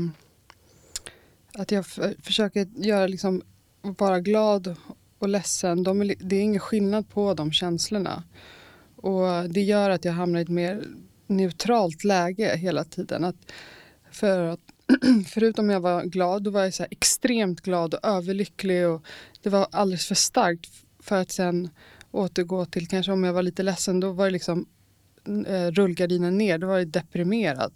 att 1.54 1.70
jag 1.70 1.80
f- 1.80 2.16
försöker 2.22 2.66
göra 2.76 3.06
liksom, 3.06 3.42
vara 3.82 4.20
glad 4.20 4.76
och 5.18 5.28
ledsen. 5.28 5.82
De 5.82 6.00
är, 6.02 6.14
det 6.20 6.36
är 6.36 6.42
ingen 6.42 6.60
skillnad 6.60 7.08
på 7.08 7.34
de 7.34 7.52
känslorna. 7.52 8.22
Och 8.96 9.50
det 9.50 9.60
gör 9.62 9.90
att 9.90 10.04
jag 10.04 10.12
hamnar 10.12 10.38
i 10.38 10.42
ett 10.42 10.48
mer 10.48 10.84
neutralt 11.26 12.04
läge 12.04 12.56
hela 12.56 12.84
tiden. 12.84 13.24
Att 13.24 13.52
för 14.10 14.42
att 14.44 14.60
förutom 15.26 15.70
jag 15.70 15.80
var 15.80 16.04
glad, 16.04 16.42
då 16.42 16.50
var 16.50 16.62
jag 16.62 16.74
så 16.74 16.86
extremt 16.90 17.60
glad 17.60 17.94
och 17.94 18.00
överlycklig. 18.02 18.88
Och 18.88 19.02
det 19.42 19.50
var 19.50 19.66
alldeles 19.70 20.06
för 20.06 20.14
starkt 20.14 20.70
för 21.00 21.16
att 21.16 21.30
sen 21.30 21.70
återgå 22.10 22.64
till 22.64 22.88
kanske 22.88 23.12
om 23.12 23.24
jag 23.24 23.32
var 23.32 23.42
lite 23.42 23.62
ledsen, 23.62 24.00
då 24.00 24.12
var 24.12 24.24
det 24.24 24.30
liksom 24.30 24.66
eh, 25.46 25.70
rullgardinen 25.70 26.38
ner, 26.38 26.58
då 26.58 26.66
var 26.66 26.78
jag 26.78 26.88
deprimerad. 26.88 27.72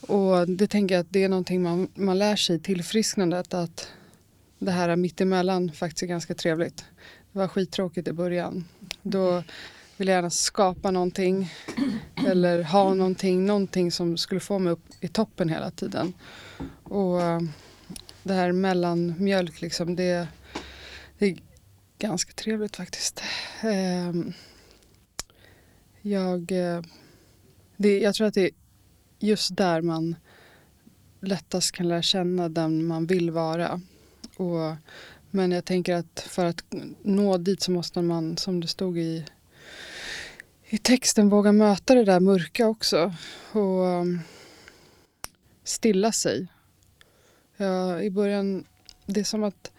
Och 0.00 0.48
det 0.48 0.66
tänker 0.66 0.94
jag 0.94 1.00
att 1.00 1.12
det 1.12 1.24
är 1.24 1.28
någonting 1.28 1.62
man, 1.62 1.88
man 1.94 2.18
lär 2.18 2.36
sig 2.36 2.56
i 2.56 2.58
tillfrisknandet 2.58 3.54
att 3.54 3.88
det 4.58 4.70
här 4.70 4.96
mittemellan 4.96 5.72
faktiskt 5.72 6.02
är 6.02 6.06
ganska 6.06 6.34
trevligt. 6.34 6.84
Det 7.32 7.38
var 7.38 7.48
skittråkigt 7.48 8.08
i 8.08 8.12
början. 8.12 8.64
Då 9.02 9.30
mm 9.30 9.42
ville 10.04 10.12
gärna 10.12 10.30
skapa 10.30 10.90
någonting 10.90 11.52
eller 12.26 12.62
ha 12.62 12.94
någonting, 12.94 13.46
någonting 13.46 13.92
som 13.92 14.16
skulle 14.16 14.40
få 14.40 14.58
mig 14.58 14.72
upp 14.72 14.84
i 15.00 15.08
toppen 15.08 15.48
hela 15.48 15.70
tiden. 15.70 16.12
Och 16.82 17.22
eh, 17.22 17.40
det 18.22 18.34
här 18.34 18.52
mellanmjölk 18.52 19.60
liksom, 19.60 19.96
det, 19.96 20.28
det 21.18 21.26
är 21.26 21.38
ganska 21.98 22.32
trevligt 22.32 22.76
faktiskt. 22.76 23.22
Ehm, 23.62 24.32
jag, 26.02 26.52
eh, 26.52 26.82
det, 27.76 27.98
jag 27.98 28.14
tror 28.14 28.26
att 28.26 28.34
det 28.34 28.44
är 28.44 28.50
just 29.18 29.56
där 29.56 29.82
man 29.82 30.16
lättast 31.20 31.72
kan 31.72 31.88
lära 31.88 32.02
känna 32.02 32.48
den 32.48 32.86
man 32.86 33.06
vill 33.06 33.30
vara. 33.30 33.80
Och, 34.36 34.76
men 35.30 35.52
jag 35.52 35.64
tänker 35.64 35.94
att 35.94 36.26
för 36.28 36.44
att 36.44 36.64
nå 37.02 37.36
dit 37.36 37.62
så 37.62 37.70
måste 37.70 38.02
man, 38.02 38.36
som 38.36 38.60
det 38.60 38.68
stod 38.68 38.98
i, 38.98 39.24
i 40.74 40.78
texten, 40.78 41.28
våga 41.28 41.52
möta 41.52 41.94
det 41.94 42.04
där 42.04 42.20
mörka 42.20 42.68
också. 42.68 43.14
Och 43.52 43.80
um, 43.80 44.20
stilla 45.64 46.12
sig. 46.12 46.46
Ja, 47.56 48.02
I 48.02 48.10
början, 48.10 48.64
det 49.06 49.20
är 49.20 49.24
som 49.24 49.44
att 49.44 49.72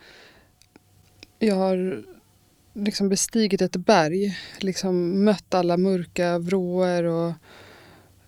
jag 1.39 1.55
har 1.55 2.05
liksom 2.73 3.09
bestigit 3.09 3.61
ett 3.61 3.75
berg. 3.75 4.37
Liksom 4.59 5.23
mött 5.23 5.53
alla 5.53 5.77
mörka 5.77 6.39
vrår 6.39 7.03
och, 7.03 7.33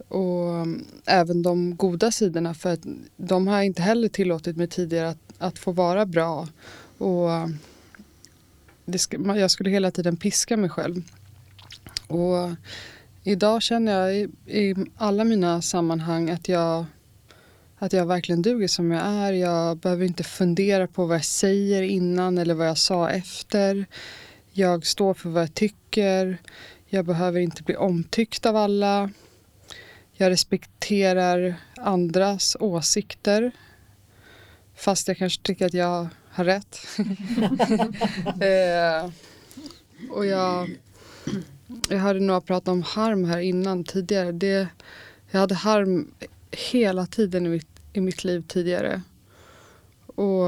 och 0.08 0.62
um, 0.62 0.86
även 1.06 1.42
de 1.42 1.76
goda 1.76 2.12
sidorna. 2.12 2.54
För 2.54 2.74
att 2.74 2.86
de 3.18 3.48
har 3.48 3.62
inte 3.62 3.82
heller 3.82 4.10
tillåtit 4.10 4.58
mig 4.58 4.68
tidigare 4.68 5.10
att, 5.10 5.34
att 5.38 5.60
få 5.60 5.72
vara 5.72 6.06
bra. 6.06 6.48
Och 6.98 7.30
um, 7.30 7.60
det 8.86 9.00
ska, 9.00 9.38
jag 9.38 9.52
skulle 9.52 9.70
hela 9.70 9.92
tiden 9.92 10.18
piska 10.18 10.58
mig 10.58 10.70
själv. 10.70 11.04
Och 12.08 12.50
idag 13.24 13.62
känner 13.62 13.92
jag 13.92 14.16
i, 14.16 14.30
i 14.46 14.76
alla 14.96 15.24
mina 15.24 15.62
sammanhang 15.62 16.30
att 16.30 16.48
jag, 16.48 16.86
att 17.78 17.94
jag 17.94 18.06
verkligen 18.06 18.42
duger 18.42 18.68
som 18.68 18.92
jag 18.92 19.06
är. 19.06 19.34
Jag 19.34 19.78
behöver 19.78 20.06
inte 20.06 20.24
fundera 20.24 20.88
på 20.88 21.06
vad 21.06 21.16
jag 21.16 21.26
säger 21.26 21.82
innan 21.82 22.38
eller 22.38 22.54
vad 22.54 22.68
jag 22.68 22.78
sa 22.78 23.10
efter. 23.10 23.86
Jag 24.52 24.86
står 24.86 25.14
för 25.14 25.30
vad 25.30 25.44
jag 25.44 25.54
tycker. 25.54 26.38
Jag 26.86 27.06
behöver 27.06 27.40
inte 27.40 27.64
bli 27.64 27.76
omtyckt 27.76 28.46
av 28.46 28.56
alla. 28.56 29.10
Jag 30.14 30.30
respekterar 30.30 31.56
andras 31.76 32.58
åsikter. 32.60 33.52
Fast 34.76 35.08
jag 35.08 35.18
kanske 35.18 35.42
tycker 35.42 35.66
att 35.66 35.74
jag 35.74 36.08
har 36.30 36.44
rätt. 36.44 36.80
eh, 38.42 39.12
och 40.10 40.26
jag, 40.26 40.70
jag 41.90 41.98
hörde 41.98 42.20
några 42.20 42.42
prata 42.42 42.72
om 42.72 42.82
harm 42.82 43.26
här 43.26 43.40
innan 43.40 43.84
tidigare. 43.84 44.32
Det, 44.32 44.68
jag 45.32 45.40
hade 45.40 45.56
harm 45.56 46.12
hela 46.52 47.06
tiden 47.06 47.46
i 47.46 47.50
mitt, 47.50 47.68
i 47.94 48.02
mitt 48.02 48.24
liv 48.24 48.44
tidigare. 48.48 49.02
Och 50.06 50.46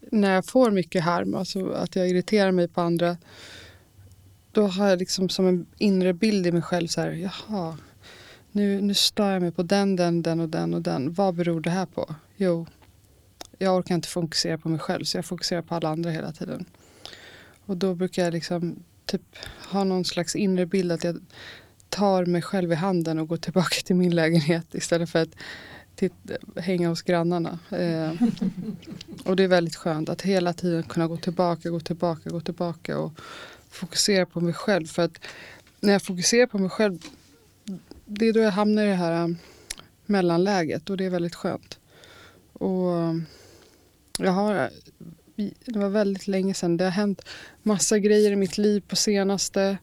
när 0.00 0.34
jag 0.34 0.46
får 0.46 0.70
mycket 0.70 1.02
harm, 1.02 1.34
alltså 1.34 1.70
att 1.70 1.96
jag 1.96 2.08
irriterar 2.08 2.52
mig 2.52 2.68
på 2.68 2.80
andra, 2.80 3.16
då 4.52 4.66
har 4.66 4.88
jag 4.88 4.98
liksom 4.98 5.28
som 5.28 5.46
en 5.46 5.66
inre 5.78 6.12
bild 6.12 6.46
i 6.46 6.52
mig 6.52 6.62
själv 6.62 6.86
så 6.86 7.00
här, 7.00 7.10
jaha, 7.10 7.78
nu, 8.52 8.80
nu 8.80 8.94
stör 8.94 9.32
jag 9.32 9.42
mig 9.42 9.52
på 9.52 9.62
den, 9.62 9.96
den, 9.96 10.22
den 10.22 10.40
och 10.40 10.48
den 10.48 10.74
och 10.74 10.82
den. 10.82 11.12
Vad 11.12 11.34
beror 11.34 11.60
det 11.60 11.70
här 11.70 11.86
på? 11.86 12.14
Jo, 12.36 12.66
jag 13.58 13.76
orkar 13.76 13.94
inte 13.94 14.08
fokusera 14.08 14.58
på 14.58 14.68
mig 14.68 14.78
själv 14.78 15.04
så 15.04 15.18
jag 15.18 15.24
fokuserar 15.24 15.62
på 15.62 15.74
alla 15.74 15.88
andra 15.88 16.10
hela 16.10 16.32
tiden. 16.32 16.64
Och 17.66 17.76
då 17.76 17.94
brukar 17.94 18.24
jag 18.24 18.32
liksom 18.32 18.82
typ 19.10 19.36
ha 19.70 19.84
någon 19.84 20.04
slags 20.04 20.36
inre 20.36 20.66
bild 20.66 20.92
att 20.92 21.04
jag 21.04 21.20
tar 21.88 22.26
mig 22.26 22.42
själv 22.42 22.72
i 22.72 22.74
handen 22.74 23.18
och 23.18 23.28
går 23.28 23.36
tillbaka 23.36 23.80
till 23.84 23.96
min 23.96 24.14
lägenhet 24.14 24.74
istället 24.74 25.10
för 25.10 25.22
att 25.22 25.34
titta, 25.94 26.60
hänga 26.60 26.88
hos 26.88 27.02
grannarna. 27.02 27.58
Eh, 27.70 28.12
och 29.24 29.36
det 29.36 29.42
är 29.42 29.48
väldigt 29.48 29.76
skönt 29.76 30.08
att 30.08 30.22
hela 30.22 30.52
tiden 30.52 30.82
kunna 30.82 31.06
gå 31.06 31.16
tillbaka, 31.16 31.70
gå 31.70 31.80
tillbaka, 31.80 32.30
gå 32.30 32.40
tillbaka 32.40 32.98
och 32.98 33.12
fokusera 33.70 34.26
på 34.26 34.40
mig 34.40 34.54
själv. 34.54 34.86
För 34.86 35.02
att 35.02 35.18
när 35.80 35.92
jag 35.92 36.02
fokuserar 36.02 36.46
på 36.46 36.58
mig 36.58 36.70
själv 36.70 36.98
det 38.04 38.28
är 38.28 38.32
då 38.32 38.40
jag 38.40 38.50
hamnar 38.50 38.84
i 38.84 38.88
det 38.88 38.94
här 38.94 39.24
um, 39.24 39.36
mellanläget 40.06 40.90
och 40.90 40.96
det 40.96 41.04
är 41.04 41.10
väldigt 41.10 41.34
skönt. 41.34 41.78
Och 42.52 43.14
jag 44.18 44.32
har, 44.32 44.70
det 45.64 45.78
var 45.78 45.88
väldigt 45.88 46.28
länge 46.28 46.54
sedan, 46.54 46.76
det 46.76 46.84
har 46.84 46.90
hänt 46.90 47.22
massa 47.62 47.98
grejer 47.98 48.32
i 48.32 48.36
mitt 48.36 48.58
liv 48.58 48.82
på 48.88 48.96
senaste 48.96 49.78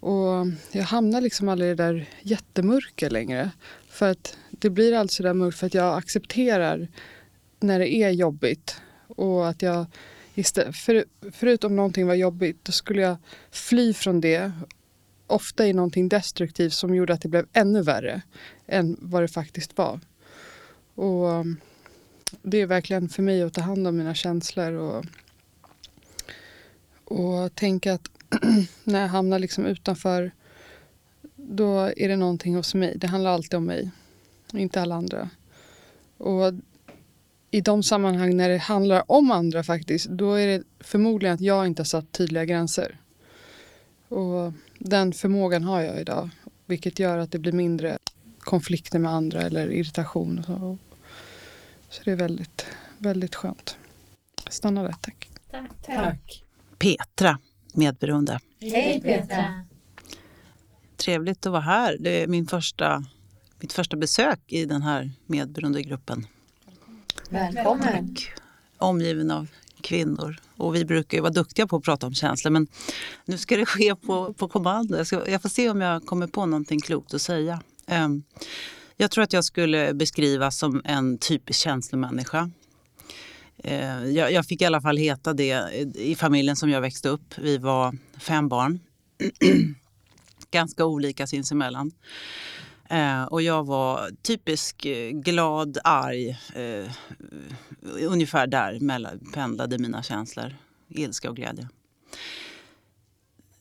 och 0.00 0.46
jag 0.72 0.82
hamnar 0.82 1.20
liksom 1.20 1.48
aldrig 1.48 1.70
i 1.70 1.74
det 1.74 1.82
där 1.82 2.08
jättemörka 2.22 3.08
längre. 3.08 3.50
För 3.88 4.10
att 4.10 4.38
det 4.50 4.70
blir 4.70 4.94
alltså 4.94 5.22
där 5.22 5.34
mörkt 5.34 5.58
för 5.58 5.66
att 5.66 5.74
jag 5.74 5.98
accepterar 5.98 6.88
när 7.60 7.78
det 7.78 7.94
är 7.94 8.10
jobbigt 8.10 8.76
och 9.06 9.48
att 9.48 9.62
jag 9.62 9.86
istället, 10.34 10.76
för, 10.76 11.04
förutom 11.32 11.76
någonting 11.76 12.06
var 12.06 12.14
jobbigt, 12.14 12.64
då 12.64 12.72
skulle 12.72 13.02
jag 13.02 13.16
fly 13.50 13.94
från 13.94 14.20
det 14.20 14.52
ofta 15.26 15.66
i 15.66 15.72
någonting 15.72 16.08
destruktivt 16.08 16.72
som 16.72 16.94
gjorde 16.94 17.12
att 17.12 17.22
det 17.22 17.28
blev 17.28 17.46
ännu 17.52 17.82
värre 17.82 18.22
än 18.66 18.96
vad 19.00 19.22
det 19.22 19.28
faktiskt 19.28 19.78
var. 19.78 20.00
Och 20.94 21.44
det 22.42 22.60
är 22.60 22.66
verkligen 22.66 23.08
för 23.08 23.22
mig 23.22 23.42
att 23.42 23.54
ta 23.54 23.60
hand 23.60 23.86
om 23.86 23.96
mina 23.96 24.14
känslor 24.14 24.72
och, 24.72 25.04
och 27.04 27.54
tänka 27.54 27.92
att 27.92 28.08
när 28.84 29.00
jag 29.00 29.08
hamnar 29.08 29.38
liksom 29.38 29.66
utanför 29.66 30.32
då 31.36 31.78
är 31.96 32.08
det 32.08 32.16
någonting 32.16 32.54
hos 32.54 32.74
mig. 32.74 32.94
Det 32.96 33.06
handlar 33.06 33.30
alltid 33.30 33.54
om 33.54 33.64
mig, 33.64 33.90
inte 34.52 34.82
alla 34.82 34.94
andra. 34.94 35.30
Och 36.18 36.52
i 37.50 37.60
de 37.60 37.82
sammanhang 37.82 38.36
när 38.36 38.48
det 38.48 38.58
handlar 38.58 39.10
om 39.10 39.30
andra 39.30 39.62
faktiskt, 39.62 40.08
då 40.08 40.34
är 40.34 40.46
det 40.46 40.62
förmodligen 40.80 41.34
att 41.34 41.40
jag 41.40 41.66
inte 41.66 41.80
har 41.80 41.84
satt 41.84 42.12
tydliga 42.12 42.44
gränser. 42.44 42.98
Och 44.08 44.52
den 44.78 45.12
förmågan 45.12 45.62
har 45.62 45.80
jag 45.80 46.00
idag, 46.00 46.30
vilket 46.66 46.98
gör 46.98 47.18
att 47.18 47.32
det 47.32 47.38
blir 47.38 47.52
mindre 47.52 47.98
konflikter 48.38 48.98
med 48.98 49.12
andra 49.12 49.42
eller 49.42 49.70
irritation. 49.70 50.38
Och 50.38 50.44
så 50.44 50.78
så 51.94 52.02
det 52.04 52.10
är 52.10 52.16
väldigt, 52.16 52.66
väldigt 52.98 53.34
skönt. 53.34 53.76
Stanna 54.50 54.82
där, 54.82 54.94
tack. 55.00 55.30
Tack. 55.50 55.70
tack. 55.86 56.44
Petra, 56.78 57.38
medberoende. 57.72 58.40
Hej 58.60 59.00
Petra. 59.00 59.64
Trevligt 60.96 61.46
att 61.46 61.52
vara 61.52 61.62
här. 61.62 61.96
Det 62.00 62.22
är 62.22 62.26
min 62.26 62.46
första, 62.46 63.04
mitt 63.60 63.72
första 63.72 63.96
besök 63.96 64.40
i 64.46 64.64
den 64.64 64.82
här 64.82 65.10
medberoendegruppen. 65.26 66.26
Välkommen. 67.30 68.14
Tack. 68.14 68.32
Omgiven 68.78 69.30
av 69.30 69.48
kvinnor. 69.80 70.36
Och 70.56 70.74
vi 70.74 70.84
brukar 70.84 71.18
ju 71.18 71.22
vara 71.22 71.32
duktiga 71.32 71.66
på 71.66 71.76
att 71.76 71.84
prata 71.84 72.06
om 72.06 72.14
känslor 72.14 72.50
men 72.50 72.66
nu 73.24 73.38
ska 73.38 73.56
det 73.56 73.66
ske 73.66 73.96
på, 73.96 74.32
på 74.32 74.48
kommando. 74.48 74.96
Jag, 74.96 75.06
ska, 75.06 75.30
jag 75.30 75.42
får 75.42 75.48
se 75.48 75.70
om 75.70 75.80
jag 75.80 76.06
kommer 76.06 76.26
på 76.26 76.46
någonting 76.46 76.80
klokt 76.80 77.14
att 77.14 77.22
säga. 77.22 77.62
Um, 77.86 78.24
jag 78.96 79.10
tror 79.10 79.24
att 79.24 79.32
jag 79.32 79.44
skulle 79.44 79.94
beskrivas 79.94 80.58
som 80.58 80.82
en 80.84 81.18
typisk 81.18 81.60
känslomänniska. 81.60 82.50
Eh, 83.58 84.04
jag, 84.04 84.32
jag, 84.32 84.46
fick 84.46 84.62
i 84.62 84.64
alla 84.64 84.80
fall 84.80 84.96
heta 84.96 85.32
det 85.32 85.70
i 85.94 86.14
familjen 86.14 86.56
som 86.56 86.70
jag 86.70 86.80
växte 86.80 87.08
upp. 87.08 87.38
Vi 87.38 87.58
var 87.58 87.96
fem 88.18 88.48
barn. 88.48 88.80
Ganska 90.50 90.84
olika 90.84 91.26
sinsemellan. 91.26 91.92
Eh, 92.90 93.24
och 93.24 93.42
jag 93.42 93.66
var 93.66 94.10
typisk 94.22 94.86
eh, 94.86 95.10
glad, 95.10 95.78
arg. 95.84 96.38
Ungefär 98.08 98.46
där 98.46 98.78
pendlade 99.32 99.78
mina 99.78 100.02
känslor. 100.02 100.56
Ilska 100.88 101.30
och 101.30 101.36
glädje. 101.36 101.68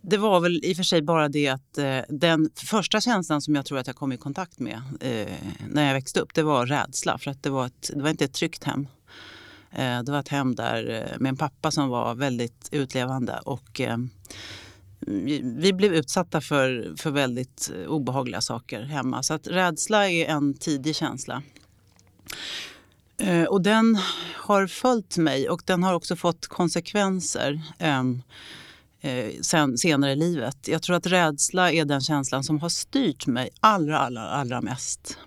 Det 0.05 0.17
var 0.17 0.39
väl 0.39 0.65
i 0.65 0.74
och 0.74 0.77
för 0.77 0.83
sig 0.83 1.01
bara 1.01 1.29
det 1.29 1.48
att 1.48 1.77
eh, 1.77 2.00
den 2.10 2.50
första 2.55 3.01
känslan 3.01 3.41
som 3.41 3.55
jag 3.55 3.65
tror 3.65 3.77
att 3.77 3.88
jag 3.88 3.95
kom 3.95 4.12
i 4.12 4.17
kontakt 4.17 4.60
med 4.60 4.81
eh, 5.00 5.33
när 5.69 5.88
jag 5.88 5.93
växte 5.93 6.19
upp, 6.19 6.33
det 6.33 6.43
var 6.43 6.65
rädsla. 6.65 7.17
För 7.17 7.31
att 7.31 7.43
det 7.43 7.50
var, 7.50 7.65
ett, 7.65 7.91
det 7.93 8.01
var 8.01 8.10
inte 8.10 8.25
ett 8.25 8.33
tryggt 8.33 8.63
hem. 8.63 8.88
Eh, 9.72 10.03
det 10.03 10.12
var 10.12 10.19
ett 10.19 10.27
hem 10.27 10.55
där 10.55 10.89
eh, 10.89 11.19
med 11.19 11.29
en 11.29 11.38
pappa 11.38 11.72
som 11.72 11.89
var 11.89 12.15
väldigt 12.15 12.69
utlevande 12.72 13.39
och 13.45 13.81
eh, 13.81 13.98
vi 15.41 15.74
blev 15.74 15.93
utsatta 15.93 16.41
för, 16.41 16.93
för 16.98 17.12
väldigt 17.12 17.72
obehagliga 17.88 18.41
saker 18.41 18.81
hemma. 18.81 19.24
Så 19.24 19.33
att 19.33 19.48
rädsla 19.48 20.10
är 20.10 20.25
en 20.25 20.53
tidig 20.53 20.95
känsla. 20.95 21.43
Eh, 23.17 23.43
och 23.43 23.62
den 23.62 24.00
har 24.36 24.67
följt 24.67 25.17
mig 25.17 25.50
och 25.50 25.62
den 25.65 25.83
har 25.83 25.93
också 25.93 26.15
fått 26.15 26.48
konsekvenser 26.48 27.62
ehm, 27.77 28.22
Eh, 29.05 29.31
sen, 29.41 29.77
senare 29.77 30.12
i 30.12 30.15
livet. 30.15 30.67
Jag 30.67 30.81
tror 30.81 30.95
att 30.95 31.07
rädsla 31.07 31.72
är 31.72 31.86
den 31.86 32.01
känslan 32.01 32.43
som 32.43 32.60
har 32.60 32.69
styrt 32.69 33.27
mig 33.27 33.50
allra, 33.60 34.00
allra, 34.00 34.29
allra 34.29 34.62
mest. 34.62 35.17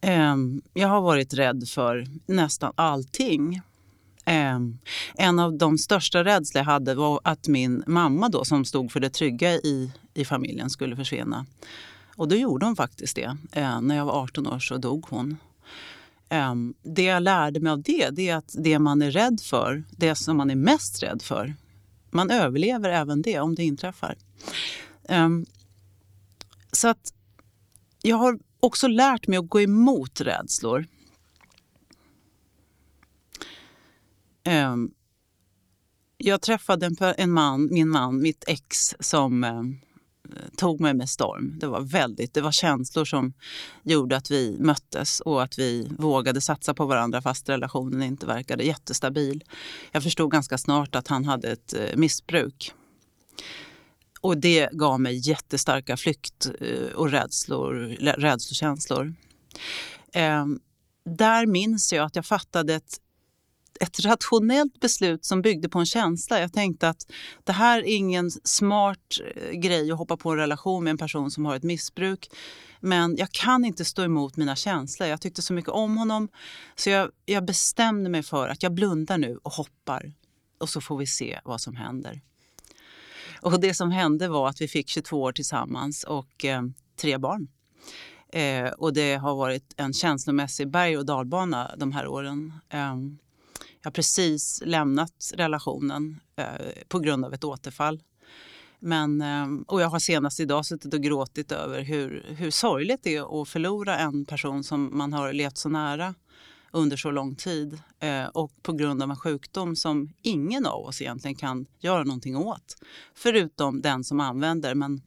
Ehm, 0.00 0.62
jag 0.74 0.88
har 0.88 1.00
varit 1.00 1.34
rädd 1.34 1.68
för 1.68 2.06
nästan 2.26 2.72
allting. 2.74 3.60
Ehm, 4.24 4.78
en 5.14 5.38
av 5.38 5.58
de 5.58 5.78
största 5.78 6.24
rädslor 6.24 6.60
jag 6.60 6.64
hade 6.64 6.94
var 6.94 7.20
att 7.24 7.48
min 7.48 7.84
mamma 7.86 8.28
då, 8.28 8.44
som 8.44 8.64
stod 8.64 8.92
för 8.92 9.00
det 9.00 9.10
trygga 9.10 9.52
i, 9.52 9.92
i 10.14 10.24
familjen 10.24 10.70
skulle 10.70 10.96
försvinna. 10.96 11.46
Och 12.16 12.28
då 12.28 12.36
gjorde 12.36 12.66
hon 12.66 12.76
faktiskt 12.76 13.16
det. 13.16 13.36
Ehm, 13.52 13.86
när 13.86 13.96
jag 13.96 14.04
var 14.04 14.22
18 14.22 14.46
år 14.46 14.58
så 14.58 14.76
dog 14.76 15.04
hon. 15.08 15.36
Det 16.82 17.02
jag 17.02 17.22
lärde 17.22 17.60
mig 17.60 17.72
av 17.72 17.82
det, 17.82 18.10
det 18.10 18.28
är 18.28 18.36
att 18.36 18.54
det 18.58 18.78
man 18.78 19.02
är 19.02 19.10
rädd 19.10 19.40
för, 19.42 19.84
det 19.90 20.14
som 20.14 20.36
man 20.36 20.50
är 20.50 20.54
mest 20.54 21.02
rädd 21.02 21.22
för, 21.22 21.54
man 22.12 22.30
överlever 22.30 22.90
även 22.90 23.22
det 23.22 23.40
om 23.40 23.54
det 23.54 23.64
inträffar. 23.64 24.16
Ehm, 25.08 25.46
så 26.72 26.88
att 26.88 27.12
jag 28.02 28.16
har 28.16 28.38
också 28.60 28.88
lärt 28.88 29.26
mig 29.26 29.38
att 29.38 29.48
gå 29.48 29.60
emot 29.60 30.20
rädslor. 30.20 30.86
Um, 34.44 34.94
jag 36.16 36.42
träffade 36.42 37.14
en, 37.18 37.32
man, 37.32 37.68
min 37.72 37.88
man, 37.88 38.22
mitt 38.22 38.44
ex, 38.46 38.94
som 39.00 39.44
um, 39.44 39.80
tog 40.56 40.80
mig 40.80 40.94
med 40.94 41.08
storm. 41.08 41.58
Det 41.58 41.66
var 41.66 41.80
väldigt, 41.80 42.34
det 42.34 42.40
var 42.40 42.52
känslor 42.52 43.04
som 43.04 43.32
gjorde 43.82 44.16
att 44.16 44.30
vi 44.30 44.56
möttes 44.58 45.20
och 45.20 45.42
att 45.42 45.58
vi 45.58 45.88
vågade 45.98 46.40
satsa 46.40 46.74
på 46.74 46.86
varandra 46.86 47.22
fast 47.22 47.48
relationen 47.48 48.02
inte 48.02 48.26
verkade 48.26 48.64
jättestabil. 48.64 49.44
Jag 49.92 50.02
förstod 50.02 50.30
ganska 50.30 50.58
snart 50.58 50.94
att 50.94 51.08
han 51.08 51.24
hade 51.24 51.52
ett 51.52 51.74
eh, 51.74 51.96
missbruk. 51.96 52.72
Och 54.20 54.38
det 54.38 54.68
gav 54.72 55.00
mig 55.00 55.28
jättestarka 55.28 55.96
flykt 55.96 56.50
eh, 56.60 56.94
och 56.94 57.10
rädslor, 57.10 57.74
rädslokänslor. 58.00 59.14
Ehm, 60.12 60.60
där 61.04 61.46
minns 61.46 61.92
jag 61.92 62.04
att 62.04 62.16
jag 62.16 62.26
fattade 62.26 62.74
ett, 62.74 62.96
ett 63.80 64.00
rationellt 64.00 64.80
beslut 64.80 65.24
som 65.24 65.42
byggde 65.42 65.68
på 65.68 65.78
en 65.78 65.86
känsla. 65.86 66.40
Jag 66.40 66.52
tänkte 66.52 66.88
att 66.88 67.12
det 67.44 67.52
här 67.52 67.78
är 67.78 67.96
ingen 67.96 68.30
smart 68.30 68.98
eh, 69.36 69.50
grej 69.50 69.92
att 69.92 69.98
hoppa 69.98 70.16
på 70.16 70.30
en 70.30 70.36
relation 70.36 70.84
med 70.84 70.90
en 70.90 70.98
person 70.98 71.30
som 71.30 71.44
har 71.44 71.56
ett 71.56 71.62
missbruk. 71.62 72.30
Men 72.80 73.16
jag 73.16 73.30
kan 73.32 73.64
inte 73.64 73.84
stå 73.84 74.02
emot 74.02 74.36
mina 74.36 74.56
känslor. 74.56 75.08
Jag 75.08 75.20
tyckte 75.20 75.42
så 75.42 75.52
mycket 75.52 75.70
om 75.70 75.96
honom. 75.96 76.28
Så 76.76 76.90
jag, 76.90 77.10
jag 77.24 77.44
bestämde 77.44 78.10
mig 78.10 78.22
för 78.22 78.48
att 78.48 78.62
jag 78.62 78.74
blundar 78.74 79.18
nu 79.18 79.38
och 79.42 79.52
hoppar. 79.52 80.12
Och 80.58 80.68
så 80.68 80.80
får 80.80 80.96
vi 80.96 81.06
se 81.06 81.40
vad 81.44 81.60
som 81.60 81.76
händer. 81.76 82.20
Och 83.40 83.60
det 83.60 83.74
som 83.74 83.90
hände 83.90 84.28
var 84.28 84.48
att 84.48 84.60
vi 84.60 84.68
fick 84.68 84.88
22 84.88 85.22
år 85.22 85.32
tillsammans 85.32 86.04
och 86.04 86.44
eh, 86.44 86.62
tre 86.96 87.18
barn. 87.18 87.48
Eh, 88.32 88.70
och 88.70 88.92
det 88.92 89.14
har 89.14 89.34
varit 89.34 89.74
en 89.76 89.92
känslomässig 89.92 90.70
berg 90.70 90.98
och 90.98 91.06
dalbana 91.06 91.74
de 91.76 91.92
här 91.92 92.06
åren. 92.06 92.52
Eh, 92.68 92.96
jag 93.82 93.90
har 93.90 93.92
precis 93.92 94.62
lämnat 94.64 95.32
relationen 95.34 96.20
eh, 96.36 96.46
på 96.88 96.98
grund 96.98 97.24
av 97.24 97.34
ett 97.34 97.44
återfall. 97.44 98.02
Men, 98.78 99.20
eh, 99.20 99.46
och 99.66 99.82
jag 99.82 99.88
har 99.88 99.98
senast 99.98 100.40
idag 100.40 100.66
suttit 100.66 100.94
och 100.94 101.00
gråtit 101.00 101.52
över 101.52 101.80
hur, 101.80 102.24
hur 102.28 102.50
sorgligt 102.50 103.00
det 103.02 103.16
är 103.16 103.42
att 103.42 103.48
förlora 103.48 103.98
en 103.98 104.24
person 104.24 104.64
som 104.64 104.98
man 104.98 105.12
har 105.12 105.32
levt 105.32 105.56
så 105.56 105.68
nära 105.68 106.14
under 106.70 106.96
så 106.96 107.10
lång 107.10 107.34
tid 107.34 107.80
eh, 108.00 108.24
och 108.24 108.62
på 108.62 108.72
grund 108.72 109.02
av 109.02 109.10
en 109.10 109.16
sjukdom 109.16 109.76
som 109.76 110.12
ingen 110.22 110.66
av 110.66 110.84
oss 110.84 111.00
egentligen 111.00 111.34
kan 111.34 111.66
göra 111.80 112.04
någonting 112.04 112.36
åt. 112.36 112.76
Förutom 113.14 113.80
den 113.80 114.04
som 114.04 114.20
använder. 114.20 114.74
Men 114.74 115.02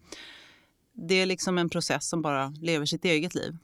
det 0.93 1.15
är 1.15 1.25
liksom 1.25 1.57
en 1.57 1.69
process 1.69 2.09
som 2.09 2.21
bara 2.21 2.47
lever 2.47 2.85
sitt 2.85 3.05
eget 3.05 3.35
liv. 3.35 3.57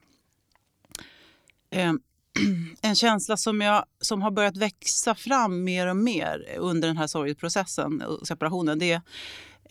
Eh, 1.69 1.93
En 2.81 2.95
känsla 2.95 3.37
som, 3.37 3.61
jag, 3.61 3.85
som 4.01 4.21
har 4.21 4.31
börjat 4.31 4.57
växa 4.57 5.15
fram 5.15 5.63
mer 5.63 5.87
och 5.87 5.97
mer 5.97 6.55
under 6.57 6.87
den 6.87 6.97
här 6.97 7.07
sorgeprocessen 7.07 8.01
och 8.01 8.27
separationen 8.27 8.79
det 8.79 8.91
är 8.91 9.01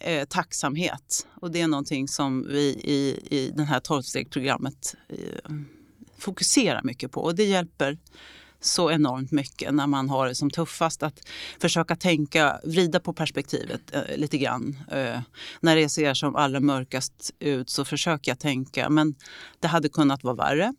eh, 0.01 0.25
tacksamhet. 0.25 1.27
Och 1.35 1.51
det 1.51 1.61
är 1.61 1.69
någonting 1.69 2.09
som 2.09 2.47
vi 2.49 2.67
i, 2.85 3.21
i 3.31 3.53
det 3.55 3.63
här 3.63 3.81
tolvstegsprogrammet 3.81 4.95
eh, 5.09 5.55
fokuserar 6.19 6.83
mycket 6.83 7.13
på. 7.13 7.21
Och 7.21 7.35
det 7.35 7.45
hjälper 7.45 7.99
så 8.61 8.91
enormt 8.91 9.31
mycket 9.31 9.75
när 9.75 9.87
man 9.87 10.11
har 10.11 10.29
det 10.29 10.35
som 10.35 10.51
tuffast 10.51 11.03
att 11.03 11.29
försöka 11.61 11.97
tänka, 11.97 12.61
vrida 12.65 13.01
på 13.01 13.13
perspektivet 13.13 13.95
eh, 13.95 14.17
lite 14.17 14.39
grann. 14.39 14.77
Eh, 14.91 15.21
när 15.61 15.77
det 15.77 15.89
ser 15.89 16.15
som 16.15 16.37
allra 16.37 16.61
mörkast 16.61 17.35
ut 17.39 17.71
så 17.71 17.85
försöker 17.85 18.31
jag 18.31 18.39
tänka, 18.39 18.91
men 18.91 19.15
det 19.61 19.69
hade 19.69 19.89
kunnat 19.89 20.25
vara 20.25 20.35
värre. 20.35 20.75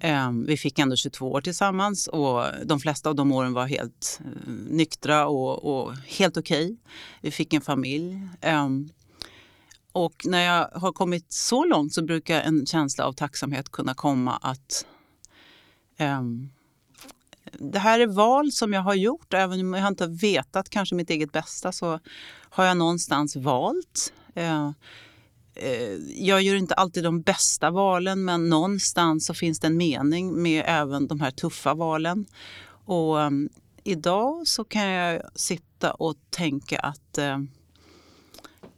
Ehm, 0.00 0.46
vi 0.46 0.56
fick 0.56 0.78
ändå 0.78 0.96
22 0.96 1.32
år 1.32 1.40
tillsammans 1.40 2.06
och 2.06 2.44
de 2.64 2.80
flesta 2.80 3.08
av 3.08 3.14
de 3.14 3.32
åren 3.32 3.52
var 3.52 3.66
helt 3.66 4.20
eh, 4.24 4.52
nyktra 4.68 5.26
och, 5.26 5.64
och 5.64 5.96
helt 5.96 6.36
okej. 6.36 6.64
Okay. 6.64 6.76
Vi 7.20 7.30
fick 7.30 7.52
en 7.52 7.60
familj. 7.60 8.28
Ehm, 8.40 8.88
och 9.92 10.22
när 10.24 10.44
jag 10.44 10.80
har 10.80 10.92
kommit 10.92 11.32
så 11.32 11.64
långt 11.64 11.94
så 11.94 12.02
brukar 12.02 12.40
en 12.40 12.66
känsla 12.66 13.04
av 13.04 13.12
tacksamhet 13.12 13.68
kunna 13.68 13.94
komma 13.94 14.36
att 14.36 14.86
um, 15.98 16.50
det 17.52 17.78
här 17.78 18.00
är 18.00 18.06
val 18.06 18.52
som 18.52 18.72
jag 18.72 18.80
har 18.80 18.94
gjort. 18.94 19.34
Även 19.34 19.60
om 19.60 19.74
jag 19.74 19.88
inte 19.88 20.04
har 20.04 20.20
vetat 20.20 20.70
kanske 20.70 20.94
mitt 20.94 21.10
eget 21.10 21.32
bästa 21.32 21.72
så 21.72 22.00
har 22.50 22.64
jag 22.64 22.76
någonstans 22.76 23.36
valt. 23.36 24.12
Eh, 25.62 25.94
jag 26.26 26.42
gör 26.42 26.54
inte 26.54 26.74
alltid 26.74 27.04
de 27.04 27.22
bästa 27.22 27.70
valen 27.70 28.24
men 28.24 28.48
någonstans 28.48 29.26
så 29.26 29.34
finns 29.34 29.60
det 29.60 29.66
en 29.66 29.76
mening 29.76 30.42
med 30.42 30.64
även 30.66 31.06
de 31.06 31.20
här 31.20 31.30
tuffa 31.30 31.74
valen. 31.74 32.26
Och 32.84 33.16
um, 33.16 33.48
idag 33.84 34.48
så 34.48 34.64
kan 34.64 34.88
jag 34.88 35.22
sitta 35.34 35.92
och 35.92 36.14
tänka 36.30 36.78
att 36.78 37.18
eh, 37.18 37.38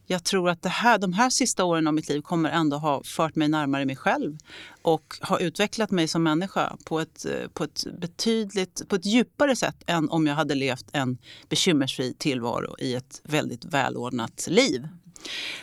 jag 0.06 0.24
tror 0.24 0.50
att 0.50 0.62
det 0.62 0.68
här, 0.68 0.98
de 0.98 1.12
här 1.12 1.30
sista 1.30 1.64
åren 1.64 1.86
av 1.86 1.94
mitt 1.94 2.08
liv 2.08 2.20
kommer 2.20 2.50
ändå 2.50 2.76
ha 2.76 3.02
fört 3.04 3.36
mig 3.36 3.48
närmare 3.48 3.84
mig 3.84 3.96
själv 3.96 4.38
och 4.82 5.16
har 5.20 5.38
utvecklat 5.38 5.90
mig 5.90 6.08
som 6.08 6.22
människa 6.22 6.76
på 6.84 7.00
ett, 7.00 7.24
eh, 7.24 7.48
på 7.48 7.64
ett 7.64 7.84
betydligt 8.00 8.88
på 8.88 8.96
ett 8.96 9.06
djupare 9.06 9.56
sätt 9.56 9.76
än 9.86 10.08
om 10.08 10.26
jag 10.26 10.34
hade 10.34 10.54
levt 10.54 10.86
en 10.92 11.18
bekymmersfri 11.48 12.14
tillvaro 12.18 12.76
i 12.78 12.94
ett 12.94 13.20
väldigt 13.24 13.64
välordnat 13.64 14.46
liv. 14.50 14.88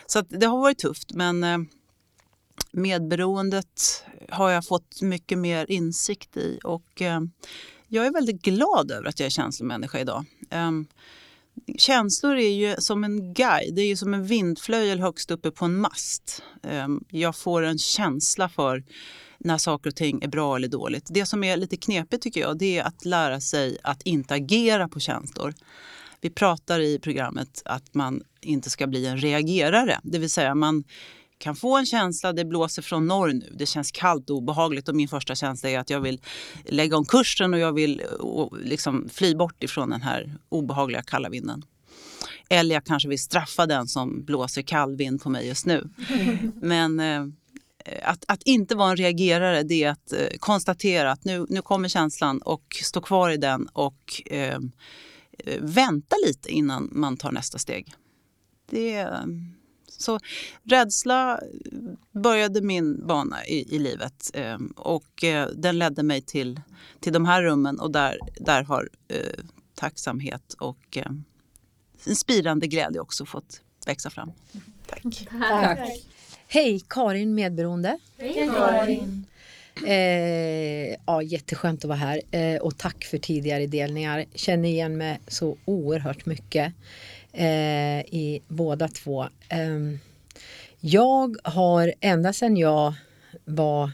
Så 0.05 0.21
det 0.21 0.45
har 0.45 0.57
varit 0.57 0.79
tufft 0.79 1.13
men 1.13 1.43
eh, 1.43 1.57
medberoendet 2.71 4.03
har 4.29 4.49
jag 4.49 4.65
fått 4.65 5.01
mycket 5.01 5.37
mer 5.37 5.71
insikt 5.71 6.37
i 6.37 6.59
och 6.63 7.01
eh, 7.01 7.21
jag 7.87 8.05
är 8.05 8.11
väldigt 8.11 8.41
glad 8.41 8.91
över 8.91 9.09
att 9.09 9.19
jag 9.19 9.25
är 9.25 9.31
känslomänniska 9.31 9.99
idag. 9.99 10.25
Ehm, 10.49 10.87
känslor 11.77 12.35
är 12.35 12.51
ju 12.51 12.75
som 12.79 13.03
en 13.03 13.33
guide, 13.33 13.75
det 13.75 13.81
är 13.81 13.87
ju 13.87 13.95
som 13.95 14.13
en 14.13 14.25
vindflöjel 14.25 14.99
högst 14.99 15.31
uppe 15.31 15.51
på 15.51 15.65
en 15.65 15.79
mast. 15.79 16.43
Ehm, 16.63 17.03
jag 17.09 17.35
får 17.35 17.61
en 17.61 17.77
känsla 17.77 18.49
för 18.49 18.83
när 19.37 19.57
saker 19.57 19.89
och 19.89 19.95
ting 19.95 20.23
är 20.23 20.27
bra 20.27 20.55
eller 20.55 20.67
dåligt. 20.67 21.07
Det 21.09 21.25
som 21.25 21.43
är 21.43 21.57
lite 21.57 21.77
knepigt 21.77 22.23
tycker 22.23 22.41
jag, 22.41 22.57
det 22.57 22.77
är 22.77 22.83
att 22.83 23.05
lära 23.05 23.41
sig 23.41 23.77
att 23.83 24.01
inte 24.01 24.33
agera 24.33 24.87
på 24.87 24.99
känslor. 24.99 25.53
Vi 26.21 26.29
pratar 26.29 26.79
i 26.79 26.99
programmet 26.99 27.61
att 27.65 27.93
man 27.93 28.23
inte 28.41 28.69
ska 28.69 28.87
bli 28.87 29.05
en 29.05 29.17
reagerare, 29.17 29.99
det 30.03 30.19
vill 30.19 30.29
säga 30.29 30.55
man 30.55 30.83
kan 31.39 31.55
få 31.55 31.77
en 31.77 31.85
känsla, 31.85 32.33
det 32.33 32.45
blåser 32.45 32.81
från 32.81 33.07
norr 33.07 33.33
nu, 33.33 33.53
det 33.57 33.65
känns 33.65 33.91
kallt 33.91 34.29
och 34.29 34.35
obehagligt 34.35 34.89
och 34.89 34.95
min 34.95 35.07
första 35.07 35.35
känsla 35.35 35.69
är 35.69 35.79
att 35.79 35.89
jag 35.89 35.99
vill 35.99 36.21
lägga 36.65 36.97
om 36.97 37.05
kursen 37.05 37.53
och 37.53 37.59
jag 37.59 37.73
vill 37.73 38.01
liksom 38.63 39.09
fly 39.09 39.35
bort 39.35 39.63
ifrån 39.63 39.89
den 39.89 40.01
här 40.01 40.35
obehagliga 40.49 41.01
kalla 41.01 41.29
vinden. 41.29 41.63
Eller 42.49 42.75
jag 42.75 42.85
kanske 42.85 43.09
vill 43.09 43.19
straffa 43.19 43.65
den 43.65 43.87
som 43.87 44.25
blåser 44.25 44.61
kall 44.61 44.95
vind 44.95 45.21
på 45.21 45.29
mig 45.29 45.47
just 45.47 45.65
nu. 45.65 45.89
Men 46.61 46.99
eh, 46.99 47.25
att, 48.03 48.25
att, 48.27 48.43
inte 48.43 48.75
vara 48.75 48.89
en 48.89 48.97
reagerare 48.97 49.63
det 49.63 49.83
är 49.83 49.89
att 49.89 50.13
eh, 50.13 50.27
konstatera 50.39 51.11
att 51.11 51.25
nu, 51.25 51.45
nu 51.49 51.61
kommer 51.61 51.89
känslan 51.89 52.41
och 52.41 52.63
stå 52.83 53.01
kvar 53.01 53.29
i 53.29 53.37
den 53.37 53.67
och 53.73 54.21
eh, 54.25 54.59
vänta 55.59 56.15
lite 56.25 56.51
innan 56.51 56.89
man 56.91 57.17
tar 57.17 57.31
nästa 57.31 57.57
steg. 57.57 57.93
Det 58.71 59.07
så 59.99 60.19
rädsla 60.63 61.39
började 62.11 62.61
min 62.61 63.07
bana 63.07 63.45
i, 63.45 63.75
i 63.75 63.79
livet 63.79 64.31
eh, 64.33 64.57
och 64.75 65.23
eh, 65.23 65.47
den 65.47 65.79
ledde 65.79 66.03
mig 66.03 66.21
till, 66.21 66.61
till 66.99 67.13
de 67.13 67.25
här 67.25 67.43
rummen 67.43 67.79
och 67.79 67.91
där, 67.91 68.19
där 68.39 68.63
har 68.63 68.89
eh, 69.07 69.43
tacksamhet 69.75 70.53
och 70.53 70.97
eh, 70.97 71.11
en 72.05 72.15
spirande 72.15 72.67
glädje 72.67 72.99
också 72.99 73.25
fått 73.25 73.61
växa 73.85 74.09
fram. 74.09 74.31
Tack. 74.87 75.27
Tack. 75.39 75.79
Hej, 76.47 76.81
Karin 76.87 77.35
Medberoende. 77.35 77.97
Hej 78.17 78.49
Karin. 78.55 79.25
Eh, 79.85 80.95
ja, 81.05 81.21
jätteskönt 81.21 81.79
att 81.79 81.87
vara 81.87 81.97
här 81.97 82.21
eh, 82.31 82.61
och 82.61 82.77
tack 82.77 83.03
för 83.03 83.17
tidigare 83.17 83.67
delningar. 83.67 84.25
Känner 84.35 84.69
igen 84.69 84.97
mig 84.97 85.19
så 85.27 85.57
oerhört 85.65 86.25
mycket 86.25 86.73
eh, 87.33 87.99
i 87.99 88.41
båda 88.47 88.87
två. 88.87 89.25
Ehm, 89.49 89.99
jag 90.79 91.35
har 91.43 91.93
ända 92.01 92.33
sedan 92.33 92.57
jag 92.57 92.93
var 93.45 93.91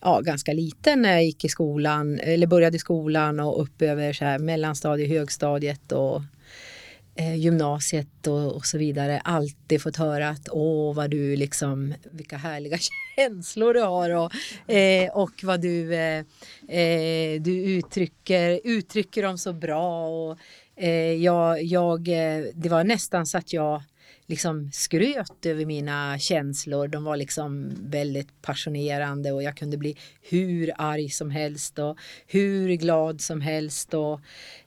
ja, 0.00 0.20
ganska 0.20 0.52
liten 0.52 1.02
när 1.02 1.12
jag 1.12 1.24
gick 1.24 1.44
i 1.44 1.48
skolan 1.48 2.20
eller 2.20 2.46
började 2.46 2.78
skolan 2.78 3.40
och 3.40 3.62
upp 3.62 3.82
över 3.82 4.12
så 4.12 4.24
här 4.24 4.38
mellanstadiet, 4.38 5.08
högstadiet 5.08 5.92
och 5.92 6.22
eh, 7.14 7.34
gymnasiet 7.34 8.26
och, 8.26 8.52
och, 8.52 8.66
så 8.66 8.78
vidare 8.78 9.20
alltid 9.20 9.82
fått 9.82 9.96
höra 9.96 10.28
att 10.28 10.48
åh 10.50 10.94
vad 10.94 11.10
du 11.10 11.36
liksom 11.36 11.94
vilka 12.10 12.36
härliga 12.36 12.78
känslor 13.16 13.74
du 13.74 13.80
har 13.80 14.10
och, 14.10 14.32
eh, 14.74 15.10
och 15.10 15.32
vad 15.42 15.60
du, 15.60 15.94
eh, 15.94 16.24
eh, 16.68 17.40
du 17.40 17.62
uttrycker, 17.64 18.60
uttrycker 18.64 19.22
dem 19.22 19.38
så 19.38 19.52
bra 19.52 20.06
och 20.06 20.38
eh, 20.76 21.12
jag, 21.12 21.62
jag, 21.62 22.08
eh, 22.08 22.44
det 22.54 22.68
var 22.68 22.84
nästan 22.84 23.26
så 23.26 23.38
att 23.38 23.52
jag 23.52 23.82
liksom 24.26 24.70
skröt 24.72 25.46
över 25.46 25.66
mina 25.66 26.18
känslor. 26.18 26.88
De 26.88 27.04
var 27.04 27.16
liksom 27.16 27.70
väldigt 27.80 28.42
passionerande 28.42 29.32
och 29.32 29.42
jag 29.42 29.56
kunde 29.56 29.76
bli 29.76 29.96
hur 30.22 30.72
arg 30.76 31.10
som 31.10 31.30
helst 31.30 31.78
och 31.78 31.98
hur 32.26 32.68
glad 32.68 33.20
som 33.20 33.40
helst. 33.40 33.94
Och, 33.94 34.20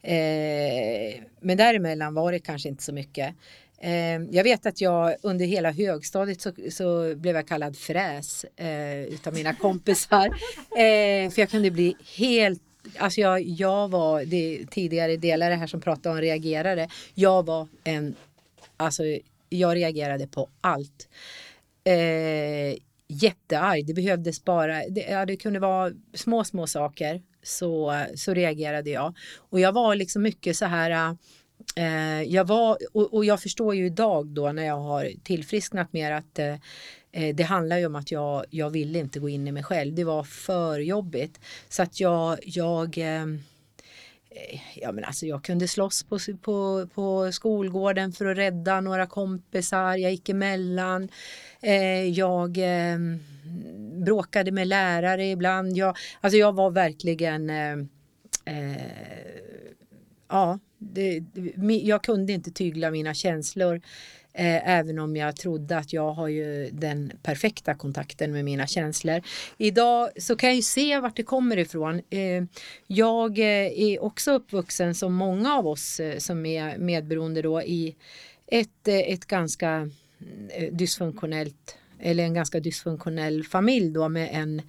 eh, 0.10 1.16
men 1.40 1.58
däremellan 1.58 2.14
var 2.14 2.32
det 2.32 2.40
kanske 2.40 2.70
inte 2.70 2.84
så 2.84 2.94
mycket. 2.94 3.36
Eh, 3.82 4.22
jag 4.32 4.44
vet 4.44 4.66
att 4.66 4.82
jag 4.82 5.16
under 5.22 5.46
hela 5.46 5.72
högstadiet 5.72 6.42
så, 6.42 6.52
så 6.72 7.16
blev 7.16 7.36
jag 7.36 7.48
kallad 7.48 7.78
fräs 7.78 8.46
eh, 8.56 9.04
utav 9.04 9.34
mina 9.34 9.54
kompisar. 9.54 10.30
Eh, 10.76 11.30
för 11.32 11.42
jag 11.42 11.50
kunde 11.50 11.72
bli 11.72 11.96
helt 12.18 12.62
Alltså 12.98 13.22
jag, 13.22 13.42
jag 13.42 13.88
var, 13.88 14.26
det 14.26 14.66
tidigare 14.72 15.18
delare 15.18 15.54
här 15.54 15.68
som 15.68 15.82
pratade 15.82 16.16
om 16.16 16.22
reagerare. 16.22 16.90
Jag 17.14 17.46
var 17.46 17.68
en, 17.84 18.16
alltså 18.78 19.04
jag 19.50 19.76
reagerade 19.76 20.28
på 20.28 20.50
allt. 20.62 21.08
Eh, 21.84 22.78
jättearg. 23.08 23.86
Det 23.86 23.94
behövdes 23.94 24.46
bara, 24.46 24.88
det, 24.90 25.02
ja, 25.10 25.26
det 25.26 25.38
kunde 25.38 25.60
vara 25.60 25.92
små, 26.14 26.44
små 26.44 26.68
saker. 26.68 27.22
Så, 27.44 28.06
så 28.16 28.34
reagerade 28.34 28.90
jag. 28.90 29.18
Och 29.38 29.60
jag 29.60 29.72
var 29.72 29.96
liksom 29.96 30.22
mycket 30.22 30.58
så 30.58 30.66
här 30.66 31.18
eh, 31.76 32.22
jag 32.22 32.46
var, 32.46 32.78
och, 32.94 33.14
och, 33.14 33.26
jag 33.26 33.42
förstår 33.42 33.76
ju 33.76 33.86
idag 33.86 34.28
då 34.28 34.52
när 34.52 34.66
jag 34.66 34.80
har 34.80 35.12
tillfrisknat 35.24 35.94
mer 35.94 36.12
att 36.12 36.40
eh, 36.40 36.56
eh, 37.12 37.36
det 37.36 37.44
handlar 37.44 37.78
ju 37.78 37.86
om 37.86 37.96
att 37.96 38.12
jag, 38.12 38.46
jag 38.50 38.70
ville 38.70 39.00
inte 39.00 39.20
gå 39.20 39.30
in 39.30 39.48
i 39.48 39.52
mig 39.52 39.64
själv. 39.64 39.94
Det 39.94 40.04
var 40.04 40.24
för 40.24 40.80
jobbigt. 40.80 41.40
Så 41.70 41.84
att 41.84 42.00
jag, 42.00 42.40
jag 42.44 42.98
eh, 42.98 43.26
Eh, 44.36 44.60
ja, 44.76 44.92
men 44.92 45.04
alltså 45.04 45.26
jag 45.26 45.44
kunde 45.44 45.68
slåss 45.68 46.04
på, 46.04 46.20
på, 46.42 46.88
på 46.94 47.32
skolgården 47.32 48.12
för 48.12 48.26
att 48.26 48.38
rädda 48.38 48.82
några 48.82 49.08
kompisar. 49.08 49.96
Jag 49.96 50.12
gick 50.12 50.30
emellan. 50.30 51.10
Eh, 51.62 52.10
jag 52.10 52.58
eh, 52.58 52.98
bråkade 54.06 54.52
med 54.52 54.68
lärare 54.68 55.26
ibland. 55.26 55.78
Jag, 55.78 55.98
alltså 56.22 56.38
jag 56.38 56.54
var 56.54 56.72
verkligen 56.72 57.50
eh, 57.50 57.74
eh 58.46 58.78
ja, 60.30 60.60
det, 60.94 61.24
jag 61.84 62.04
kunde 62.04 62.34
inte 62.34 62.52
tygla 62.52 62.92
mina 62.92 63.14
känslor. 63.14 63.82
Eh, 64.38 64.70
även 64.70 65.00
om 65.00 65.16
jag 65.16 65.36
trodde 65.36 65.78
att 65.78 65.94
jag 65.94 66.12
har 66.14 66.28
ju 66.28 66.70
den 66.72 67.12
perfekta 67.24 67.74
kontakten 67.74 68.32
med 68.32 68.46
mina 68.46 68.68
känslor. 68.68 69.22
Idag 69.58 70.10
så 70.18 70.36
kan 70.36 70.50
jag 70.50 70.56
ju 70.56 70.62
se 70.62 71.00
vart 71.00 71.16
det 71.16 71.24
kommer 71.24 71.58
ifrån. 71.58 72.02
Eh, 72.10 72.44
jag 72.88 73.40
eh, 73.40 73.80
är 73.82 74.04
också 74.04 74.32
uppvuxen 74.32 74.96
som 74.96 75.14
många 75.14 75.56
av 75.56 75.68
oss 75.68 76.00
eh, 76.00 76.18
som 76.18 76.46
är 76.46 76.78
medberoende 76.78 77.42
då 77.42 77.62
i 77.62 77.96
ett, 78.48 78.88
eh, 78.88 79.00
ett 79.00 79.26
ganska 79.26 79.90
eh, 80.50 80.74
dysfunktionellt 80.74 81.78
eller 82.00 82.24
en 82.24 82.34
ganska 82.34 82.60
dysfunktionell 82.60 83.44
familj 83.44 83.90
då 83.90 84.10
med 84.10 84.30
en 84.32 84.62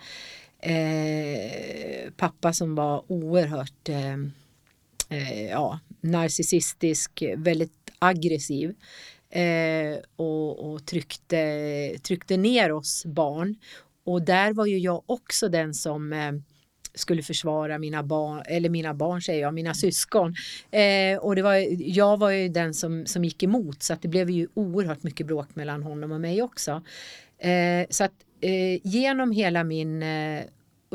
eh, 0.61 2.11
pappa 2.16 2.52
som 2.52 2.74
var 2.74 3.12
oerhört 3.12 3.88
eh, 3.88 5.46
ja, 5.50 5.79
narcissistisk, 6.06 7.22
väldigt 7.36 7.72
aggressiv 7.98 8.74
eh, 9.30 9.98
och, 10.16 10.72
och 10.72 10.86
tryckte, 10.86 11.98
tryckte 12.02 12.36
ner 12.36 12.72
oss 12.72 13.06
barn. 13.06 13.56
Och 14.04 14.22
där 14.22 14.52
var 14.52 14.66
ju 14.66 14.78
jag 14.78 15.02
också 15.06 15.48
den 15.48 15.74
som 15.74 16.12
eh, 16.12 16.32
skulle 16.94 17.22
försvara 17.22 17.78
mina 17.78 18.02
barn, 18.02 18.42
eller 18.46 18.68
mina 18.68 18.94
barn 18.94 19.22
säger 19.22 19.42
jag, 19.42 19.54
mina 19.54 19.74
syskon. 19.74 20.34
Eh, 20.70 21.18
och 21.18 21.36
det 21.36 21.42
var, 21.42 21.54
jag 21.88 22.16
var 22.16 22.30
ju 22.30 22.48
den 22.48 22.74
som, 22.74 23.06
som 23.06 23.24
gick 23.24 23.42
emot 23.42 23.82
så 23.82 23.92
att 23.92 24.02
det 24.02 24.08
blev 24.08 24.30
ju 24.30 24.48
oerhört 24.54 25.02
mycket 25.02 25.26
bråk 25.26 25.54
mellan 25.54 25.82
honom 25.82 26.12
och 26.12 26.20
mig 26.20 26.42
också. 26.42 26.82
Eh, 27.38 27.86
så 27.90 28.04
att 28.04 28.12
eh, 28.40 28.80
genom 28.82 29.30
hela 29.30 29.64
min 29.64 30.02
eh, 30.02 30.42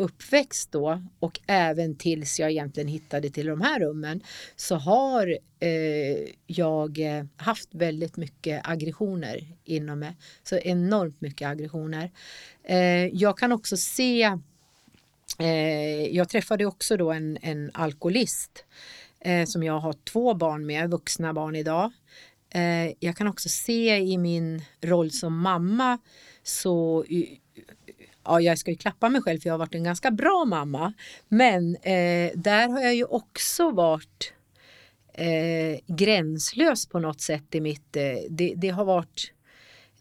uppväxt 0.02 0.72
då 0.72 1.04
och 1.20 1.40
även 1.48 1.96
tills 1.96 2.40
jag 2.40 2.52
egentligen 2.52 2.88
hittade 2.88 3.30
till 3.30 3.46
de 3.46 3.62
här 3.62 3.80
rummen 3.80 4.24
så 4.56 4.76
har 4.76 5.38
eh, 5.60 6.28
jag 6.48 7.00
eh, 7.00 7.26
haft 7.36 7.70
väldigt 7.72 8.18
mycket 8.18 8.62
aggressioner 8.64 9.48
inom 9.64 10.00
mig. 10.00 10.16
Så 10.44 10.58
enormt 10.58 11.22
mycket 11.22 11.48
aggressioner. 11.48 12.12
Eh, 12.64 13.08
jag 13.08 13.38
kan 13.38 13.52
också 13.52 13.78
se 13.78 14.24
eh, 15.40 16.06
jag 16.16 16.30
träffade 16.30 16.66
också 16.66 16.98
då 16.98 17.12
en, 17.12 17.38
en 17.42 17.72
alkoholist 17.74 18.66
eh, 19.20 19.46
som 19.46 19.64
jag 19.64 19.80
har 19.80 19.94
två 19.94 20.34
barn 20.34 20.66
med, 20.66 20.92
vuxna 20.92 21.34
barn 21.34 21.56
idag. 21.56 21.92
Eh, 22.54 22.94
jag 23.00 23.18
kan 23.18 23.28
också 23.28 23.50
se 23.50 23.98
i 23.98 24.18
min 24.18 24.62
roll 24.82 25.12
som 25.12 25.40
mamma 25.40 25.98
så 26.44 27.06
ja, 28.24 28.42
jag 28.42 28.58
ska 28.58 28.72
ju 28.72 28.78
klappa 28.78 29.10
mig 29.10 29.22
själv 29.22 29.40
för 29.40 29.50
jag 29.50 29.54
har 29.54 29.60
varit 29.60 29.76
en 29.76 29.84
ganska 29.84 30.12
bra 30.12 30.46
mamma. 30.46 30.94
Men 31.28 31.76
eh, 31.76 32.32
där 32.36 32.70
har 32.70 32.82
jag 32.82 32.96
ju 32.96 33.06
också 33.06 33.72
varit 33.72 34.34
eh, 35.14 35.80
gränslös 35.88 36.86
på 36.86 37.00
något 37.00 37.22
sätt 37.22 37.56
i 37.56 37.62
mitt... 37.62 37.96
Eh, 37.96 38.04
det, 38.30 38.54
det, 38.58 38.70
har 38.70 38.86
varit... 38.86 39.34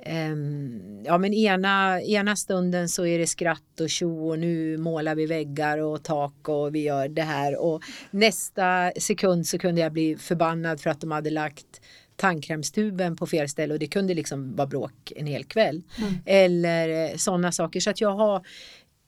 Ehm, 0.02 1.02
ja 1.04 1.18
men 1.18 1.34
ena, 1.34 2.02
ena 2.02 2.36
stunden 2.36 2.88
så 2.88 3.06
är 3.06 3.18
det 3.18 3.26
skratt 3.26 3.80
och 3.80 3.90
tjo 3.90 4.28
och 4.28 4.38
nu 4.38 4.76
målar 4.76 5.14
vi 5.14 5.26
väggar 5.26 5.78
och 5.78 6.02
tak 6.02 6.48
och 6.48 6.74
vi 6.74 6.82
gör 6.82 7.08
det 7.08 7.22
här 7.22 7.56
och 7.60 7.82
nästa 8.10 8.92
sekund 8.96 9.46
så 9.46 9.58
kunde 9.58 9.80
jag 9.80 9.92
bli 9.92 10.16
förbannad 10.16 10.80
för 10.80 10.90
att 10.90 11.00
de 11.00 11.10
hade 11.10 11.30
lagt 11.30 11.80
tandkrämstuben 12.20 13.16
på 13.16 13.26
fel 13.26 13.48
ställe 13.48 13.74
och 13.74 13.80
det 13.80 13.86
kunde 13.86 14.14
liksom 14.14 14.56
vara 14.56 14.66
bråk 14.66 15.12
en 15.16 15.26
hel 15.26 15.44
kväll. 15.44 15.82
Mm. 15.98 16.14
Eller 16.26 17.10
eh, 17.10 17.16
sådana 17.16 17.52
saker. 17.52 17.80
Så 17.80 17.90
att 17.90 18.00
jag 18.00 18.14
har 18.14 18.46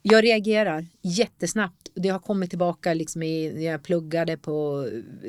jag 0.05 0.25
reagerar 0.25 0.87
jättesnabbt. 1.03 1.89
Det 1.95 2.09
har 2.09 2.19
kommit 2.19 2.51
tillbaka 2.51 2.95
liksom 2.95 3.23
i, 3.23 3.53
när 3.55 3.63
jag 3.63 3.83
pluggade 3.83 4.37
på 4.37 4.89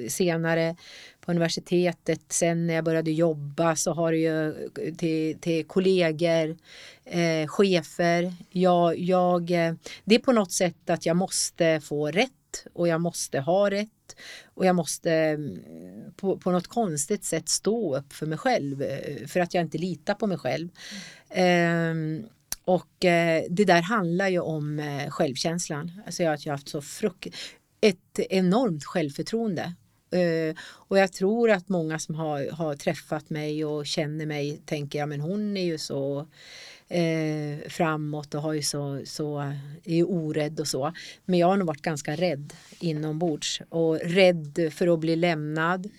senare 0.09 0.75
på 1.21 1.31
universitetet. 1.31 2.21
Sen 2.29 2.67
när 2.67 2.73
jag 2.73 2.85
började 2.85 3.11
jobba 3.11 3.75
så 3.75 3.93
har 3.93 4.11
det 4.11 4.17
ju 4.17 4.69
till, 4.97 5.39
till 5.39 5.65
kollegor, 5.65 6.57
eh, 7.05 7.47
chefer. 7.47 8.33
Jag, 8.49 8.99
jag, 8.99 9.51
eh, 9.51 9.73
det 10.03 10.15
är 10.15 10.19
på 10.19 10.31
något 10.31 10.51
sätt 10.51 10.89
att 10.89 11.05
jag 11.05 11.17
måste 11.17 11.81
få 11.81 12.07
rätt 12.07 12.65
och 12.73 12.87
jag 12.87 13.01
måste 13.01 13.39
ha 13.39 13.69
rätt 13.69 13.89
och 14.45 14.65
jag 14.65 14.75
måste 14.75 15.11
mm, 15.11 15.59
på, 16.15 16.37
på 16.37 16.51
något 16.51 16.67
konstigt 16.67 17.23
sätt 17.23 17.49
stå 17.49 17.97
upp 17.97 18.13
för 18.13 18.25
mig 18.25 18.37
själv 18.37 18.81
eh, 18.81 19.27
för 19.27 19.39
att 19.39 19.53
jag 19.53 19.61
inte 19.61 19.77
litar 19.77 20.13
på 20.13 20.27
mig 20.27 20.37
själv. 20.37 20.69
Mm. 21.29 22.25
och 22.65 23.05
eh, 23.05 23.43
det 23.49 23.65
där 23.65 23.81
handlar 23.81 24.27
ju 24.27 24.39
om 24.39 24.79
eh, 24.79 25.09
självkänslan. 25.09 25.91
Alltså 26.05 26.23
jag, 26.23 26.39
jag 26.39 26.51
har 26.51 26.57
haft 26.57 26.69
så 26.69 26.81
frukt, 26.81 27.35
ett 27.81 28.19
enormt 28.19 28.85
självförtroende 28.85 29.73
Uh, 30.15 30.55
och 30.61 30.97
jag 30.97 31.13
tror 31.13 31.51
att 31.51 31.69
många 31.69 31.99
som 31.99 32.15
har, 32.15 32.51
har 32.51 32.75
träffat 32.75 33.29
mig 33.29 33.65
och 33.65 33.85
känner 33.85 34.25
mig 34.25 34.61
tänker 34.65 34.99
ja 34.99 35.05
men 35.05 35.21
hon 35.21 35.57
är 35.57 35.63
ju 35.65 35.77
så 35.77 36.27
eh, 36.93 37.69
framåt 37.69 38.35
och 38.35 38.41
har 38.41 38.53
ju 38.53 38.61
så, 38.61 39.01
så, 39.05 39.39
är 39.83 39.95
ju 39.95 40.03
orädd 40.03 40.59
och 40.59 40.67
så. 40.67 40.93
Men 41.25 41.39
jag 41.39 41.47
har 41.47 41.57
nog 41.57 41.67
varit 41.67 41.81
ganska 41.81 42.15
rädd 42.15 42.53
inombords 42.79 43.61
och 43.69 43.99
rädd 43.99 44.73
för 44.73 44.93
att 44.93 44.99
bli 44.99 45.15
lämnad. 45.15 45.89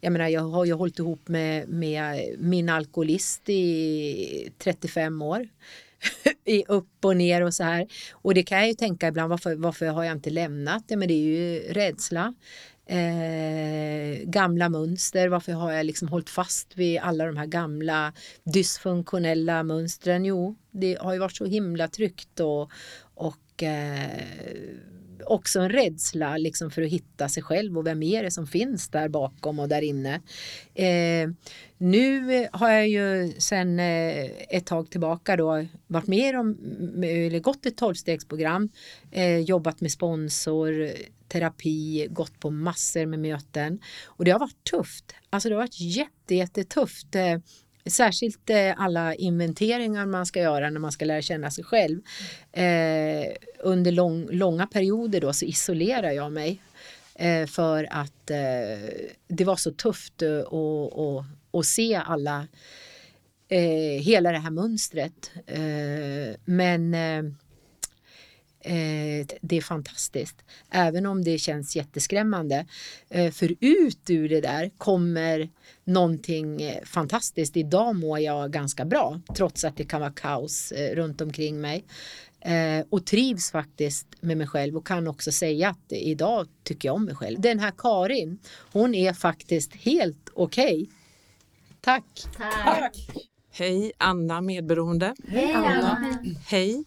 Jag 0.00 0.12
menar, 0.12 0.28
jag 0.28 0.42
har 0.42 0.64
ju 0.64 0.72
hållit 0.72 0.98
ihop 0.98 1.28
med, 1.28 1.68
med 1.68 2.34
min 2.38 2.68
alkoholist 2.68 3.48
i 3.48 4.50
35 4.58 5.22
år. 5.22 5.48
I 6.44 6.64
upp 6.68 7.04
och 7.04 7.16
ner 7.16 7.42
och 7.42 7.54
så 7.54 7.64
här. 7.64 7.86
Och 8.12 8.34
det 8.34 8.42
kan 8.42 8.58
jag 8.58 8.68
ju 8.68 8.74
tänka 8.74 9.08
ibland, 9.08 9.30
varför, 9.30 9.54
varför 9.54 9.86
har 9.86 10.04
jag 10.04 10.12
inte 10.12 10.30
lämnat 10.30 10.84
det? 10.88 10.96
Men 10.96 11.08
det 11.08 11.14
är 11.14 11.24
ju 11.24 11.58
rädsla 11.72 12.34
eh, 12.86 14.24
gamla 14.24 14.68
mönster. 14.68 15.28
Varför 15.28 15.52
har 15.52 15.72
jag 15.72 15.86
liksom 15.86 16.08
hållit 16.08 16.30
fast 16.30 16.76
vid 16.76 17.00
alla 17.00 17.26
de 17.26 17.36
här 17.36 17.46
gamla 17.46 18.12
dysfunktionella 18.44 19.62
mönstren? 19.62 20.24
Jo, 20.24 20.56
det 20.70 20.98
har 21.00 21.12
ju 21.12 21.18
varit 21.18 21.36
så 21.36 21.44
himla 21.44 21.88
tryggt 21.88 22.40
och, 22.40 22.70
och 23.14 23.62
eh, 23.62 24.10
också 25.24 25.60
en 25.60 25.70
rädsla 25.70 26.36
liksom 26.36 26.70
för 26.70 26.82
att 26.82 26.90
hitta 26.90 27.28
sig 27.28 27.42
själv 27.42 27.78
och 27.78 27.86
vem 27.86 28.02
är 28.02 28.22
det 28.22 28.30
som 28.30 28.46
finns 28.46 28.88
där 28.88 29.08
bakom 29.08 29.58
och 29.58 29.68
där 29.68 29.82
inne. 29.82 30.14
Eh, 30.74 31.28
nu 31.78 32.48
har 32.52 32.70
jag 32.70 32.88
ju 32.88 33.32
sedan 33.38 33.78
eh, 33.78 34.24
ett 34.48 34.66
tag 34.66 34.90
tillbaka 34.90 35.36
då 35.36 35.66
varit 35.86 36.06
med 36.06 36.38
om, 36.38 36.56
eller 37.04 37.40
gått 37.40 37.66
ett 37.66 37.76
tolvstegsprogram, 37.76 38.68
eh, 39.10 39.38
jobbat 39.38 39.80
med 39.80 39.92
sponsor, 39.92 40.90
terapi, 41.28 42.06
gått 42.10 42.40
på 42.40 42.50
massor 42.50 43.06
med 43.06 43.18
möten 43.18 43.80
och 44.06 44.24
det 44.24 44.30
har 44.30 44.38
varit 44.38 44.64
tufft. 44.70 45.14
Alltså 45.30 45.48
det 45.48 45.54
har 45.54 45.62
varit 45.62 45.80
jätte, 45.80 46.34
jättetufft. 46.34 47.14
Eh, 47.14 47.38
särskilt 47.86 48.50
eh, 48.50 48.74
alla 48.76 49.14
inventeringar 49.14 50.06
man 50.06 50.26
ska 50.26 50.40
göra 50.40 50.70
när 50.70 50.80
man 50.80 50.92
ska 50.92 51.04
lära 51.04 51.22
känna 51.22 51.50
sig 51.50 51.64
själv. 51.64 52.00
Eh, 52.52 53.34
under 53.60 53.92
lång, 53.92 54.28
långa 54.30 54.66
perioder 54.66 55.20
då 55.20 55.32
så 55.32 55.44
isolerar 55.44 56.10
jag 56.10 56.32
mig 56.32 56.62
eh, 57.14 57.46
för 57.46 57.88
att 57.90 58.30
eh, 58.30 58.88
det 59.28 59.44
var 59.44 59.56
så 59.56 59.72
tufft 59.72 60.22
eh, 60.22 60.40
att 61.52 61.66
se 61.66 61.94
alla, 61.94 62.46
eh, 63.48 64.02
hela 64.02 64.32
det 64.32 64.38
här 64.38 64.50
mönstret. 64.50 65.30
men 66.44 66.94
Eh, 68.66 69.26
det 69.40 69.56
är 69.56 69.60
fantastiskt. 69.60 70.36
Även 70.70 71.06
om 71.06 71.24
det 71.24 71.38
känns 71.38 71.76
jätteskrämmande. 71.76 72.66
Eh, 73.08 73.32
för 73.32 73.54
ut 73.60 74.10
ur 74.10 74.28
det 74.28 74.40
där 74.40 74.70
kommer 74.78 75.48
någonting 75.84 76.62
eh, 76.62 76.84
fantastiskt. 76.84 77.56
Idag 77.56 77.96
mår 77.96 78.18
jag 78.18 78.52
ganska 78.52 78.84
bra 78.84 79.20
trots 79.36 79.64
att 79.64 79.76
det 79.76 79.84
kan 79.84 80.00
vara 80.00 80.12
kaos 80.12 80.72
runt 80.72 81.20
omkring 81.20 81.60
mig. 81.60 81.84
Och 82.90 83.06
trivs 83.06 83.50
faktiskt 83.50 84.06
med 84.20 84.36
mig 84.36 84.46
själv 84.46 84.76
och 84.76 84.86
kan 84.86 85.08
också 85.08 85.32
säga 85.32 85.68
att 85.68 85.92
idag 85.92 86.48
tycker 86.62 86.88
jag 86.88 86.96
om 86.96 87.04
mig 87.04 87.14
själv. 87.14 87.40
Den 87.40 87.58
här 87.58 87.72
Karin, 87.78 88.38
hon 88.72 88.94
är 88.94 89.12
faktiskt 89.12 89.74
helt 89.74 90.30
okej. 90.34 90.82
Okay. 90.82 90.86
Tack. 91.80 92.04
Tack. 92.36 92.96
Hej 93.50 93.92
Anna 93.98 94.40
medberoende. 94.40 95.14
Hej 95.28 95.52
Anna. 95.52 96.18
Hej. 96.46 96.84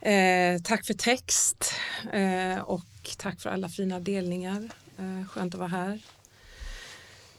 Eh, 0.00 0.58
tack 0.62 0.86
för 0.86 0.94
text 0.94 1.72
eh, 2.12 2.58
och 2.58 2.84
tack 3.16 3.40
för 3.40 3.50
alla 3.50 3.68
fina 3.68 4.00
delningar. 4.00 4.68
Eh, 4.98 5.28
skönt 5.28 5.54
att 5.54 5.60
vara 5.60 5.68
här. 5.68 6.00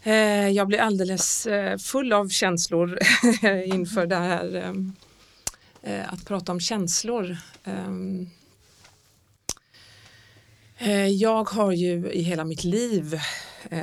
Eh, 0.02 0.48
jag 0.48 0.66
blir 0.66 0.78
alldeles 0.78 1.46
eh, 1.46 1.78
full 1.78 2.12
av 2.12 2.28
känslor 2.28 2.98
inför 3.64 4.06
det 4.06 4.16
här 4.16 4.56
eh, 4.56 4.74
eh, 5.92 6.12
att 6.12 6.24
prata 6.24 6.52
om 6.52 6.60
känslor. 6.60 7.36
Eh, 7.64 7.90
eh, 10.78 11.06
jag 11.06 11.50
har 11.50 11.72
ju 11.72 12.10
i 12.10 12.22
hela 12.22 12.44
mitt 12.44 12.64
liv 12.64 13.20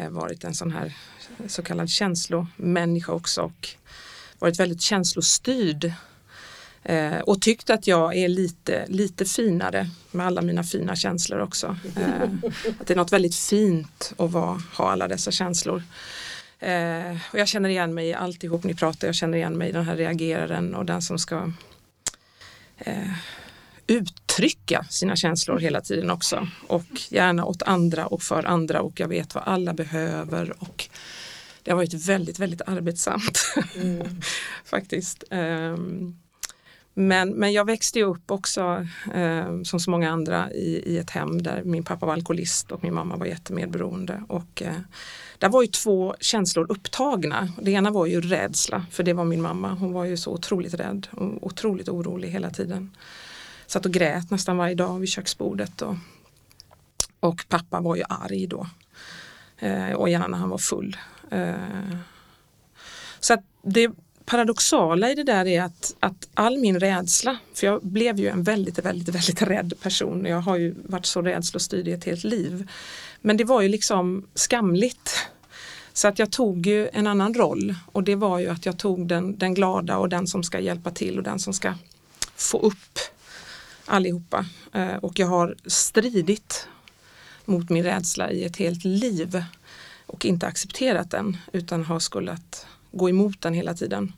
varit 0.10 0.44
en 0.44 0.56
sån 0.56 0.72
här 0.72 0.96
så 1.48 1.64
kallad 1.64 1.90
känslomänniska 1.90 3.12
också 3.12 3.42
och 3.42 3.70
varit 4.40 4.60
väldigt 4.60 4.82
känslostyrd 4.82 5.94
Eh, 6.88 7.20
och 7.20 7.42
tyckt 7.42 7.70
att 7.70 7.88
jag 7.88 8.16
är 8.16 8.28
lite, 8.28 8.86
lite 8.88 9.26
finare 9.26 9.90
med 10.12 10.26
alla 10.26 10.42
mina 10.42 10.64
fina 10.64 10.96
känslor 10.96 11.40
också. 11.40 11.78
Eh, 11.96 12.22
att 12.80 12.88
det 12.88 12.94
är 12.94 12.98
något 12.98 13.14
väldigt 13.14 13.36
fint 13.36 14.14
att 14.18 14.32
vara, 14.32 14.62
ha 14.78 14.92
alla 14.92 15.08
dessa 15.08 15.32
känslor. 15.32 15.84
Eh, 16.60 17.18
och 17.32 17.40
jag 17.40 17.48
känner 17.48 17.70
igen 17.70 17.94
mig 17.94 18.08
i 18.08 18.14
alltihop 18.14 18.64
ni 18.64 18.76
pratar, 18.76 19.08
jag 19.08 19.16
känner 19.16 19.38
igen 19.38 19.58
mig 19.58 19.70
i 19.70 19.72
den 19.72 19.86
här 19.86 19.96
reageraren 19.96 20.76
och 20.76 20.86
den 20.86 21.02
som 21.02 21.20
ska 21.20 21.52
eh, 22.78 23.12
uttrycka 23.88 24.86
sina 24.90 25.16
känslor 25.16 25.60
hela 25.60 25.82
tiden 25.82 26.10
också. 26.10 26.48
Och 26.68 27.02
gärna 27.10 27.46
åt 27.46 27.64
andra 27.64 28.08
och 28.08 28.22
för 28.22 28.44
andra 28.44 28.82
och 28.82 29.00
jag 29.00 29.08
vet 29.08 29.36
vad 29.36 29.44
alla 29.44 29.74
behöver 29.74 30.64
och 30.64 30.90
det 31.64 31.72
har 31.72 31.78
varit 31.78 31.94
väldigt, 31.94 32.40
väldigt 32.40 32.62
arbetsamt 32.62 33.54
mm. 33.76 34.22
faktiskt. 34.66 35.24
Um, 35.32 36.18
men, 37.00 37.30
men 37.30 37.54
jag 37.54 37.66
växte 37.66 38.04
upp 38.04 38.32
också 38.32 38.88
eh, 39.14 39.62
som 39.64 39.80
så 39.80 39.92
många 39.92 40.12
andra 40.12 40.52
i, 40.52 40.84
i 40.86 40.98
ett 40.98 41.10
hem 41.10 41.42
där 41.42 41.64
min 41.64 41.84
pappa 41.84 42.06
var 42.06 42.14
alkoholist 42.14 42.72
och 42.72 42.84
min 42.84 42.94
mamma 42.94 43.16
var 43.16 43.26
jättemedberoende. 43.26 44.24
Och, 44.28 44.62
eh, 44.62 44.80
där 45.38 45.50
var 45.50 45.62
ju 45.62 45.68
två 45.68 46.16
känslor 46.20 46.66
upptagna. 46.70 47.50
Det 47.62 47.72
ena 47.72 47.92
var 47.92 48.06
ju 48.06 48.22
rädsla, 48.22 48.86
för 48.92 49.04
det 49.04 49.14
var 49.14 49.26
min 49.26 49.42
mamma. 49.42 49.74
Hon 49.74 49.94
var 49.94 50.06
ju 50.06 50.18
så 50.18 50.32
otroligt 50.32 50.74
rädd 50.74 51.08
och 51.12 51.48
otroligt 51.48 51.90
orolig 51.90 52.30
hela 52.30 52.50
tiden. 52.50 52.92
Satt 53.68 53.86
och 53.86 53.92
grät 53.92 54.32
nästan 54.32 54.58
varje 54.58 54.76
dag 54.76 55.00
vid 55.00 55.10
köksbordet. 55.10 55.82
Och, 55.82 55.96
och 57.20 57.46
pappa 57.50 57.80
var 57.80 57.96
ju 57.96 58.04
arg 58.10 58.48
då. 58.48 58.68
Eh, 59.60 59.92
och 59.92 60.10
gärna 60.10 60.28
när 60.28 60.38
han 60.38 60.50
var 60.50 60.58
full. 60.58 60.98
Eh, 61.32 61.56
så 63.20 63.34
att 63.34 63.44
det, 63.64 63.92
paradoxala 64.28 65.12
i 65.12 65.16
det 65.16 65.24
där 65.24 65.48
är 65.48 65.62
att, 65.62 65.96
att 66.00 66.30
all 66.34 66.58
min 66.58 66.80
rädsla, 66.80 67.38
för 67.54 67.68
jag 67.68 67.82
blev 67.82 68.20
ju 68.20 68.28
en 68.28 68.44
väldigt, 68.44 68.80
väldigt, 68.80 69.16
väldigt 69.16 69.42
rädd 69.42 69.74
person. 69.82 70.26
Jag 70.26 70.42
har 70.42 70.58
ju 70.58 70.76
varit 70.86 71.06
så 71.06 71.22
rädslostyrd 71.22 71.88
i 71.88 71.92
ett 71.92 72.04
helt 72.04 72.24
liv. 72.24 72.70
Men 73.22 73.38
det 73.38 73.44
var 73.44 73.62
ju 73.62 73.70
liksom 73.70 74.28
skamligt. 74.36 75.28
Så 75.94 76.08
att 76.08 76.20
jag 76.20 76.32
tog 76.32 76.66
ju 76.66 76.90
en 76.94 77.08
annan 77.08 77.34
roll 77.34 77.76
och 77.92 78.04
det 78.04 78.16
var 78.16 78.40
ju 78.40 78.50
att 78.50 78.66
jag 78.66 78.78
tog 78.78 79.08
den, 79.08 79.38
den 79.38 79.54
glada 79.54 79.98
och 79.98 80.10
den 80.10 80.28
som 80.28 80.44
ska 80.44 80.60
hjälpa 80.60 80.92
till 80.92 81.18
och 81.18 81.24
den 81.24 81.40
som 81.40 81.54
ska 81.54 81.74
få 82.36 82.60
upp 82.60 83.00
allihopa. 83.86 84.46
Eh, 84.74 84.96
och 84.96 85.20
jag 85.20 85.28
har 85.28 85.56
stridit 85.66 86.68
mot 87.46 87.70
min 87.70 87.84
rädsla 87.84 88.32
i 88.32 88.44
ett 88.44 88.58
helt 88.58 88.86
liv 88.86 89.44
och 90.06 90.26
inte 90.26 90.48
accepterat 90.48 91.12
den 91.12 91.38
utan 91.54 91.84
har 91.84 92.00
skullat 92.00 92.68
gå 92.92 93.10
emot 93.10 93.42
den 93.42 93.54
hela 93.54 93.74
tiden. 93.74 94.14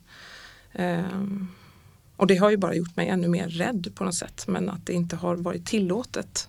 Um, 0.72 1.48
och 2.16 2.26
det 2.26 2.36
har 2.36 2.50
ju 2.50 2.56
bara 2.56 2.74
gjort 2.74 2.96
mig 2.96 3.08
ännu 3.08 3.28
mer 3.28 3.48
rädd 3.48 3.92
på 3.94 4.04
något 4.04 4.14
sätt 4.14 4.44
men 4.48 4.70
att 4.70 4.86
det 4.86 4.92
inte 4.92 5.16
har 5.16 5.36
varit 5.36 5.66
tillåtet. 5.66 6.48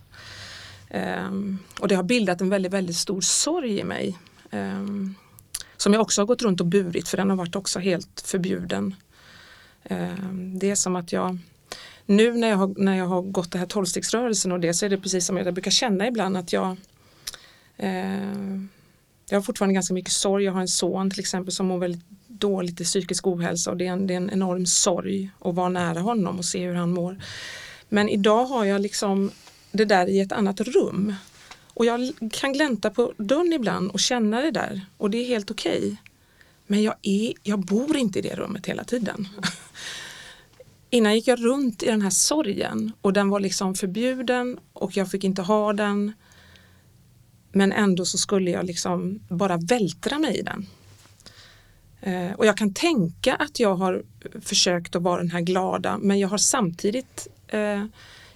Um, 0.90 1.58
och 1.80 1.88
det 1.88 1.94
har 1.94 2.02
bildat 2.02 2.40
en 2.40 2.48
väldigt, 2.48 2.72
väldigt 2.72 2.96
stor 2.96 3.20
sorg 3.20 3.78
i 3.78 3.84
mig. 3.84 4.18
Um, 4.50 5.14
som 5.76 5.92
jag 5.92 6.02
också 6.02 6.20
har 6.20 6.26
gått 6.26 6.42
runt 6.42 6.60
och 6.60 6.66
burit 6.66 7.08
för 7.08 7.16
den 7.16 7.30
har 7.30 7.36
varit 7.36 7.56
också 7.56 7.78
helt 7.78 8.22
förbjuden. 8.26 8.94
det 10.54 10.70
är 10.70 10.74
som 10.74 10.96
att 10.96 11.12
jag 11.12 11.38
nu 12.06 12.32
när 12.32 12.48
jag 12.48 12.56
har, 12.56 12.74
när 12.76 12.96
jag 12.96 13.06
har 13.06 13.22
gått 13.22 13.52
det 13.52 13.58
här 13.58 13.66
tolvstegsrörelsen 13.66 14.52
och 14.52 14.60
det 14.60 14.74
så 14.74 14.86
är 14.86 14.90
det 14.90 14.98
precis 14.98 15.26
som 15.26 15.36
jag 15.36 15.54
brukar 15.54 15.70
känna 15.70 16.06
ibland 16.06 16.36
att 16.36 16.52
jag 16.52 16.76
eh, 17.76 18.60
jag 19.32 19.36
har 19.36 19.42
fortfarande 19.42 19.74
ganska 19.74 19.94
mycket 19.94 20.12
sorg. 20.12 20.44
Jag 20.44 20.52
har 20.52 20.60
en 20.60 20.68
son 20.68 21.10
till 21.10 21.20
exempel 21.20 21.52
som 21.52 21.66
mår 21.66 21.78
väldigt 21.78 22.04
dåligt 22.26 22.80
i 22.80 22.84
psykisk 22.84 23.26
ohälsa 23.26 23.70
och 23.70 23.76
det 23.76 23.86
är, 23.86 23.92
en, 23.92 24.06
det 24.06 24.14
är 24.14 24.16
en 24.16 24.30
enorm 24.30 24.66
sorg 24.66 25.30
att 25.40 25.54
vara 25.54 25.68
nära 25.68 26.00
honom 26.00 26.38
och 26.38 26.44
se 26.44 26.66
hur 26.66 26.74
han 26.74 26.90
mår. 26.90 27.20
Men 27.88 28.08
idag 28.08 28.44
har 28.44 28.64
jag 28.64 28.80
liksom 28.80 29.30
det 29.70 29.84
där 29.84 30.06
i 30.06 30.20
ett 30.20 30.32
annat 30.32 30.60
rum. 30.60 31.14
Och 31.74 31.86
jag 31.86 32.12
kan 32.32 32.52
glänta 32.52 32.90
på 32.90 33.12
dörren 33.16 33.52
ibland 33.52 33.90
och 33.90 34.00
känna 34.00 34.40
det 34.40 34.50
där 34.50 34.86
och 34.96 35.10
det 35.10 35.18
är 35.18 35.26
helt 35.26 35.50
okej. 35.50 35.78
Okay. 35.78 35.96
Men 36.66 36.82
jag, 36.82 36.94
är, 37.02 37.32
jag 37.42 37.58
bor 37.58 37.96
inte 37.96 38.18
i 38.18 38.22
det 38.22 38.34
rummet 38.34 38.66
hela 38.66 38.84
tiden. 38.84 39.28
Innan 40.90 41.14
gick 41.14 41.28
jag 41.28 41.44
runt 41.44 41.82
i 41.82 41.86
den 41.86 42.02
här 42.02 42.10
sorgen 42.10 42.92
och 43.00 43.12
den 43.12 43.28
var 43.28 43.40
liksom 43.40 43.74
förbjuden 43.74 44.58
och 44.72 44.96
jag 44.96 45.10
fick 45.10 45.24
inte 45.24 45.42
ha 45.42 45.72
den 45.72 46.12
men 47.52 47.72
ändå 47.72 48.04
så 48.04 48.18
skulle 48.18 48.50
jag 48.50 48.64
liksom 48.64 49.20
bara 49.28 49.56
vältra 49.56 50.18
mig 50.18 50.38
i 50.38 50.42
den. 50.42 50.66
Eh, 52.00 52.32
och 52.32 52.46
jag 52.46 52.56
kan 52.56 52.74
tänka 52.74 53.34
att 53.34 53.60
jag 53.60 53.74
har 53.74 54.02
försökt 54.40 54.96
att 54.96 55.02
vara 55.02 55.20
den 55.20 55.30
här 55.30 55.40
glada 55.40 55.98
men 55.98 56.18
jag 56.18 56.28
har 56.28 56.38
samtidigt 56.38 57.28
eh, 57.48 57.84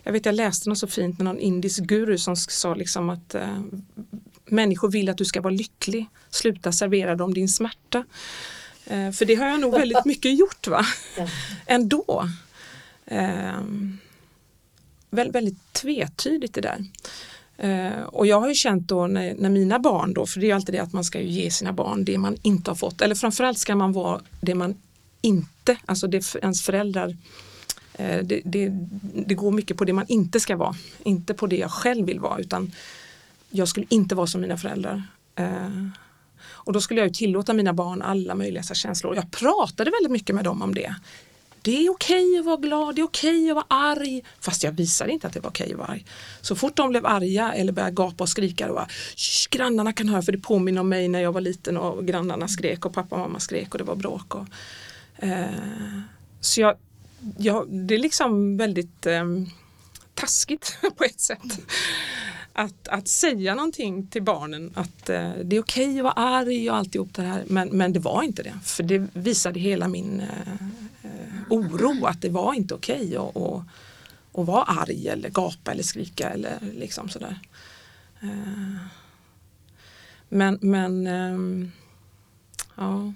jag 0.02 0.12
vet 0.12 0.26
jag 0.26 0.34
läste 0.34 0.68
något 0.68 0.78
så 0.78 0.86
fint 0.86 1.18
med 1.18 1.24
någon 1.24 1.38
indisk 1.38 1.82
guru 1.82 2.18
som 2.18 2.36
sa 2.36 2.74
liksom 2.74 3.10
att 3.10 3.34
eh, 3.34 3.60
människor 4.44 4.90
vill 4.90 5.08
att 5.08 5.18
du 5.18 5.24
ska 5.24 5.40
vara 5.40 5.54
lycklig. 5.54 6.06
Sluta 6.30 6.72
servera 6.72 7.14
dem 7.14 7.34
din 7.34 7.48
smärta. 7.48 8.04
Eh, 8.84 9.10
för 9.10 9.24
det 9.24 9.34
har 9.34 9.46
jag 9.46 9.60
nog 9.60 9.72
väldigt 9.72 10.04
mycket 10.04 10.38
gjort 10.38 10.66
va? 10.66 10.86
Ändå. 11.66 12.28
Väldigt, 15.10 15.34
väldigt 15.34 15.72
tvetydigt 15.72 16.54
det 16.54 16.60
där. 16.60 16.84
Eh, 17.58 18.02
och 18.02 18.26
jag 18.26 18.40
har 18.40 18.48
ju 18.48 18.54
känt 18.54 18.88
då 18.88 19.06
när, 19.06 19.34
när, 19.34 19.50
mina 19.50 19.78
barn 19.78 20.14
då, 20.14 20.26
för 20.26 20.40
det 20.40 20.50
är 20.50 20.54
alltid 20.54 20.74
det 20.74 20.78
att 20.78 20.92
man 20.92 21.04
ska 21.04 21.20
ju 21.20 21.28
ge 21.28 21.50
sina 21.50 21.72
barn 21.72 22.04
det 22.04 22.18
man 22.18 22.36
inte 22.42 22.70
har 22.70 22.76
fått, 22.76 23.00
eller 23.00 23.14
framförallt 23.14 23.58
ska 23.58 23.76
man 23.76 23.92
vara 23.92 24.20
det 24.40 24.54
man 24.54 24.74
inte, 25.20 25.76
alltså 25.86 26.06
det 26.06 26.34
ens 26.34 26.62
föräldrar 26.62 27.16
eh, 27.94 28.18
det, 28.22 28.40
det, 28.44 28.68
det, 29.26 29.34
går 29.34 29.50
mycket 29.50 29.76
på 29.76 29.84
det 29.84 29.92
man 29.92 30.06
inte 30.08 30.40
ska 30.40 30.56
vara, 30.56 30.74
inte 31.02 31.34
på 31.34 31.46
det 31.46 31.56
jag 31.56 31.70
själv 31.70 32.06
vill 32.06 32.20
vara 32.20 32.38
utan 32.38 32.72
jag 33.50 33.68
skulle 33.68 33.86
inte 33.88 34.14
vara 34.14 34.26
som 34.26 34.40
mina 34.40 34.56
föräldrar. 34.56 35.02
Eh, 35.34 35.88
och 36.48 36.72
då 36.72 36.80
skulle 36.80 37.00
jag 37.00 37.08
ju 37.08 37.14
tillåta 37.14 37.52
mina 37.52 37.72
barn 37.72 38.02
alla 38.02 38.34
möjliga 38.34 38.62
känslor. 38.62 39.14
Jag 39.16 39.30
pratade 39.30 39.90
väldigt 39.90 40.12
mycket 40.12 40.34
med 40.34 40.44
dem 40.44 40.62
om 40.62 40.74
det. 40.74 40.94
Det 41.66 41.86
är 41.86 41.90
okej 41.90 42.38
att 42.38 42.44
vara 42.44 42.56
glad, 42.56 42.94
det 42.94 43.00
är 43.00 43.04
okej 43.04 43.50
att 43.50 43.54
vara 43.54 43.66
arg. 43.68 44.22
Fast 44.40 44.62
jag 44.62 44.72
visade 44.72 45.12
inte 45.12 45.26
att 45.26 45.32
det 45.32 45.40
var 45.40 45.50
okej 45.50 45.72
att 45.72 45.78
vara 45.78 45.88
arg. 45.88 46.04
Så 46.40 46.56
fort 46.56 46.76
de 46.76 46.90
blev 46.90 47.06
arga 47.06 47.52
eller 47.52 47.72
började 47.72 47.94
gapa 47.94 48.24
och 48.24 48.28
skrika, 48.28 48.68
då 48.68 48.86
grannarna 49.50 49.92
kan 49.92 50.08
höra 50.08 50.22
för 50.22 50.32
det 50.32 50.38
påminner 50.38 50.80
om 50.80 50.88
mig 50.88 51.08
när 51.08 51.20
jag 51.20 51.32
var 51.32 51.40
liten 51.40 51.76
och 51.76 52.06
grannarna 52.06 52.48
skrek 52.48 52.86
och 52.86 52.94
pappa 52.94 53.14
och 53.14 53.20
mamma 53.20 53.40
skrek 53.40 53.74
och 53.74 53.78
det 53.78 53.84
var 53.84 53.96
bråk. 53.96 54.34
Och, 54.34 54.46
eh, 55.16 55.46
så 56.40 56.60
jag, 56.60 56.76
jag, 57.38 57.66
det 57.68 57.94
är 57.94 57.98
liksom 57.98 58.56
väldigt 58.56 59.06
eh, 59.06 59.24
taskigt 60.14 60.78
på 60.96 61.04
ett 61.04 61.20
sätt. 61.20 61.60
Att, 62.58 62.88
att 62.88 63.08
säga 63.08 63.54
någonting 63.54 64.06
till 64.06 64.22
barnen 64.22 64.72
att 64.74 65.08
eh, 65.08 65.30
det 65.44 65.56
är 65.56 65.60
okej 65.60 65.98
att 65.98 66.04
vara 66.04 66.12
arg 66.12 66.70
och 66.70 66.76
alltihop 66.76 67.14
det 67.14 67.22
här 67.22 67.44
men, 67.46 67.68
men 67.68 67.92
det 67.92 67.98
var 67.98 68.22
inte 68.22 68.42
det 68.42 68.54
för 68.62 68.82
det 68.82 69.06
visade 69.12 69.60
hela 69.60 69.88
min 69.88 70.20
eh, 70.20 70.52
eh 71.02 71.42
oro 71.50 72.06
att 72.06 72.22
det 72.22 72.28
var 72.28 72.54
inte 72.54 72.74
okej 72.74 73.18
okay 73.18 73.42
att, 73.42 73.62
att, 74.38 74.46
vara 74.46 74.62
arg 74.62 75.08
eller 75.08 75.30
gapa 75.30 75.72
eller 75.72 75.82
skrika 75.82 76.30
eller 76.30 76.58
liksom 76.60 77.08
sådär. 77.08 77.38
Eh, 78.20 78.76
men, 80.28 80.58
men 80.62 81.06
eh, 81.06 81.68
ja. 82.74 83.12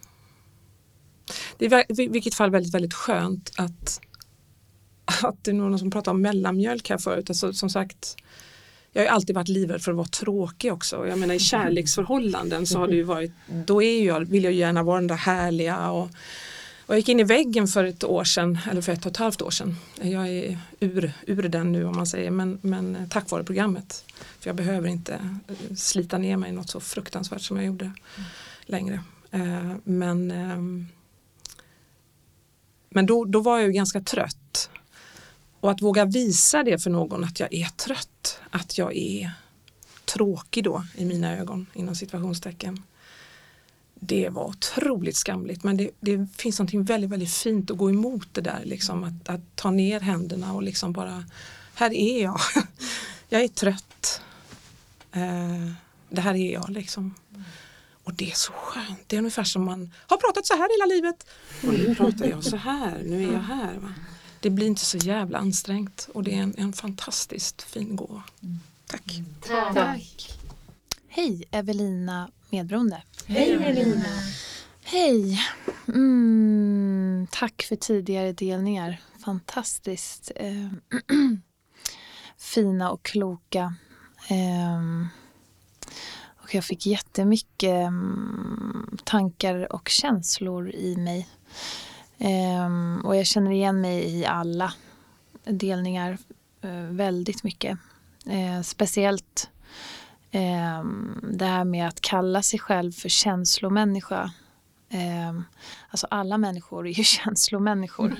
Det 1.58 1.64
är 1.64 2.00
i 2.00 2.08
vilket 2.08 2.34
fall 2.34 2.50
väldigt, 2.50 2.74
väldigt 2.74 2.94
skönt 2.94 3.52
att, 3.56 4.00
att 5.22 5.44
det 5.44 5.50
är 5.50 5.54
någon 5.54 5.78
som 5.78 5.90
pratar 5.90 6.12
om 6.12 6.22
mellanmjölk 6.22 6.90
här 6.90 6.98
förut. 6.98 7.30
Alltså, 7.30 7.52
som 7.52 7.70
sagt, 7.70 8.16
jag 8.92 9.02
har 9.02 9.08
alltid 9.08 9.34
varit 9.34 9.48
livrädd 9.48 9.82
för 9.82 9.92
att 9.92 9.96
vara 9.96 10.08
tråkig 10.08 10.72
också. 10.72 11.06
Jag 11.06 11.18
menar 11.18 11.34
i 11.34 11.38
kärleksförhållanden 11.38 12.66
så 12.66 12.78
har 12.78 12.88
det 12.88 12.96
ju 12.96 13.02
varit, 13.02 13.32
då 13.66 13.82
är 13.82 14.06
jag, 14.06 14.20
vill 14.20 14.44
jag 14.44 14.52
gärna 14.52 14.82
vara 14.82 15.00
den 15.00 15.06
där 15.06 15.16
härliga 15.16 15.90
och 15.90 16.08
och 16.90 16.94
jag 16.94 16.98
gick 16.98 17.08
in 17.08 17.20
i 17.20 17.24
väggen 17.24 17.68
för 17.68 17.84
ett 17.84 18.04
år 18.04 18.24
sedan, 18.24 18.58
eller 18.70 18.80
för 18.80 18.92
ett 18.92 19.06
och 19.06 19.10
ett 19.10 19.16
halvt 19.16 19.42
år 19.42 19.50
sedan. 19.50 19.76
Jag 20.02 20.28
är 20.28 20.58
ur, 20.80 21.12
ur 21.26 21.48
den 21.48 21.72
nu 21.72 21.84
om 21.84 21.96
man 21.96 22.06
säger, 22.06 22.30
men, 22.30 22.58
men 22.62 23.08
tack 23.10 23.30
vare 23.30 23.44
programmet. 23.44 24.04
För 24.40 24.48
jag 24.48 24.56
behöver 24.56 24.88
inte 24.88 25.14
eh, 25.14 25.74
slita 25.76 26.18
ner 26.18 26.36
mig 26.36 26.52
något 26.52 26.70
så 26.70 26.80
fruktansvärt 26.80 27.40
som 27.40 27.56
jag 27.56 27.66
gjorde 27.66 27.84
mm. 27.84 27.94
längre. 28.66 29.00
Eh, 29.30 29.72
men 29.84 30.30
ehm, 30.30 30.86
men 32.88 33.06
då, 33.06 33.24
då 33.24 33.40
var 33.40 33.58
jag 33.58 33.66
ju 33.66 33.72
ganska 33.72 34.00
trött. 34.00 34.36
Och 35.60 35.70
att 35.70 35.82
våga 35.82 36.04
visa 36.04 36.62
det 36.62 36.78
för 36.82 36.90
någon 36.90 37.24
att 37.24 37.40
jag 37.40 37.54
är 37.54 37.68
trött, 37.68 38.40
att 38.50 38.78
jag 38.78 38.96
är 38.96 39.30
tråkig 40.04 40.64
då 40.64 40.84
i 40.96 41.04
mina 41.04 41.36
ögon 41.36 41.66
inom 41.74 41.94
situationstecken 41.94 42.82
det 44.00 44.28
var 44.28 44.44
otroligt 44.44 45.16
skamligt 45.16 45.64
men 45.64 45.76
det, 45.76 45.90
det, 46.00 46.26
finns 46.36 46.60
något 46.60 46.74
väldigt, 46.74 47.10
väldigt 47.10 47.32
fint 47.32 47.70
att 47.70 47.76
gå 47.76 47.90
emot 47.90 48.28
det 48.32 48.40
där 48.40 48.60
liksom 48.64 49.04
att, 49.04 49.28
att, 49.28 49.56
ta 49.56 49.70
ner 49.70 50.00
händerna 50.00 50.52
och 50.52 50.62
liksom 50.62 50.92
bara 50.92 51.24
här 51.74 51.94
är 51.94 52.22
jag. 52.22 52.40
jag 53.28 53.42
är 53.42 53.48
trött. 53.48 54.20
Eh, 55.12 55.70
det 56.08 56.20
här 56.20 56.34
är 56.34 56.52
jag 56.52 56.70
liksom. 56.70 57.14
Och 58.04 58.14
det 58.14 58.30
är 58.30 58.34
så 58.34 58.52
skönt. 58.52 59.00
Det 59.06 59.16
är 59.16 59.18
ungefär 59.18 59.44
som 59.44 59.64
man 59.64 59.90
har 60.06 60.16
pratat 60.16 60.46
så 60.46 60.54
här 60.54 60.78
hela 60.78 60.94
livet. 60.94 61.26
Och 61.66 61.72
nu 61.72 61.94
pratar 61.94 62.26
jag 62.26 62.44
så 62.44 62.56
här. 62.56 63.02
Nu 63.06 63.28
är 63.28 63.32
jag 63.32 63.40
här. 63.40 63.74
Va? 63.74 63.94
Det 64.40 64.50
blir 64.50 64.66
inte 64.66 64.84
så 64.84 64.96
jävla 64.96 65.38
ansträngt 65.38 66.08
och 66.14 66.22
det 66.22 66.34
är 66.34 66.42
en, 66.42 66.54
en 66.58 66.72
fantastiskt 66.72 67.62
fin 67.62 67.96
gåva. 67.96 68.22
Tack. 68.86 69.22
Tack. 69.74 70.38
Hej 71.08 71.44
Evelina 71.50 72.30
Medberoende. 72.50 73.02
Hej 73.26 73.52
Evelina! 73.52 74.04
Hej! 74.82 75.40
Mm, 75.88 77.26
tack 77.30 77.62
för 77.62 77.76
tidigare 77.76 78.32
delningar. 78.32 79.00
Fantastiskt 79.24 80.32
eh, 80.36 80.68
fina 82.38 82.90
och 82.90 83.02
kloka. 83.02 83.74
Eh, 84.28 85.06
och 86.26 86.54
jag 86.54 86.64
fick 86.64 86.86
jättemycket 86.86 87.84
eh, 87.84 87.90
tankar 89.04 89.72
och 89.72 89.88
känslor 89.88 90.70
i 90.70 90.96
mig. 90.96 91.28
Ehm, 92.20 93.02
och 93.04 93.16
jag 93.16 93.26
känner 93.26 93.50
igen 93.50 93.80
mig 93.80 94.18
i 94.18 94.26
alla 94.26 94.72
delningar 95.44 96.18
eh, 96.62 96.70
väldigt 96.90 97.44
mycket. 97.44 97.78
Eh, 98.26 98.62
speciellt 98.62 99.50
Eh, 100.30 100.84
det 101.22 101.44
här 101.44 101.64
med 101.64 101.88
att 101.88 102.00
kalla 102.00 102.42
sig 102.42 102.58
själv 102.58 102.92
för 102.92 103.08
känslomänniska. 103.08 104.32
Ehm, 104.90 105.44
alltså 105.88 106.06
alla 106.10 106.38
människor 106.38 106.86
är 106.86 106.92
ju 106.92 107.04
känslomänniskor. 107.04 108.16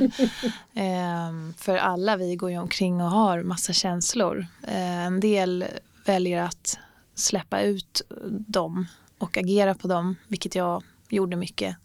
Ehm, 0.74 1.54
för 1.56 1.76
alla 1.76 2.16
vi 2.16 2.36
går 2.36 2.50
ju 2.50 2.58
omkring 2.58 3.02
och 3.02 3.10
har 3.10 3.42
massa 3.42 3.72
känslor. 3.72 4.46
Eh, 4.62 5.06
en 5.06 5.20
del 5.20 5.64
väljer 6.06 6.42
att 6.42 6.78
släppa 7.14 7.60
ut 7.60 8.02
dem 8.30 8.86
och 9.18 9.36
agera 9.36 9.74
på 9.74 9.88
dem, 9.88 10.16
vilket 10.28 10.54
jag 10.54 10.82
gjorde 11.08 11.36
mycket 11.36 11.76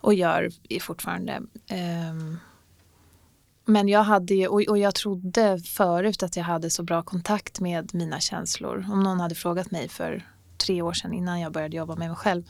och 0.00 0.14
gör 0.14 0.50
fortfarande. 0.80 1.42
Ehm, 1.68 2.38
men 3.64 3.88
jag 3.88 4.02
hade 4.02 4.34
ju, 4.34 4.46
och, 4.46 4.78
jag 4.78 4.94
trodde 4.94 5.58
förut 5.58 6.22
att 6.22 6.36
jag 6.36 6.44
hade 6.44 6.70
så 6.70 6.82
bra 6.82 7.02
kontakt 7.02 7.60
med 7.60 7.94
mina 7.94 8.20
känslor. 8.20 8.86
Om 8.92 9.02
någon 9.02 9.20
hade 9.20 9.34
frågat 9.34 9.70
mig 9.70 9.88
för 9.88 10.26
tre 10.56 10.82
år 10.82 10.92
sedan 10.92 11.12
innan 11.12 11.40
jag 11.40 11.52
började 11.52 11.76
jobba 11.76 11.96
med 11.96 12.08
mig 12.08 12.16
själv 12.16 12.42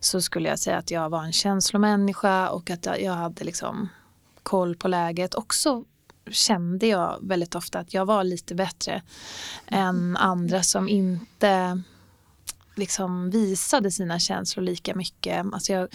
så 0.00 0.20
skulle 0.20 0.48
jag 0.48 0.58
säga 0.58 0.78
att 0.78 0.90
jag 0.90 1.10
var 1.10 1.22
en 1.22 1.32
känslomänniska 1.32 2.50
och 2.50 2.70
att 2.70 2.86
jag 3.00 3.12
hade 3.12 3.44
liksom 3.44 3.88
koll 4.42 4.76
på 4.76 4.88
läget. 4.88 5.34
Också 5.34 5.84
kände 6.30 6.86
jag 6.86 7.18
väldigt 7.22 7.54
ofta 7.54 7.78
att 7.78 7.94
jag 7.94 8.06
var 8.06 8.24
lite 8.24 8.54
bättre 8.54 9.02
än 9.66 10.16
andra 10.16 10.62
som 10.62 10.88
inte 10.88 11.82
liksom 12.74 13.30
visade 13.30 13.90
sina 13.90 14.18
känslor 14.18 14.64
lika 14.64 14.94
mycket. 14.94 15.46
Alltså 15.52 15.72
jag, 15.72 15.88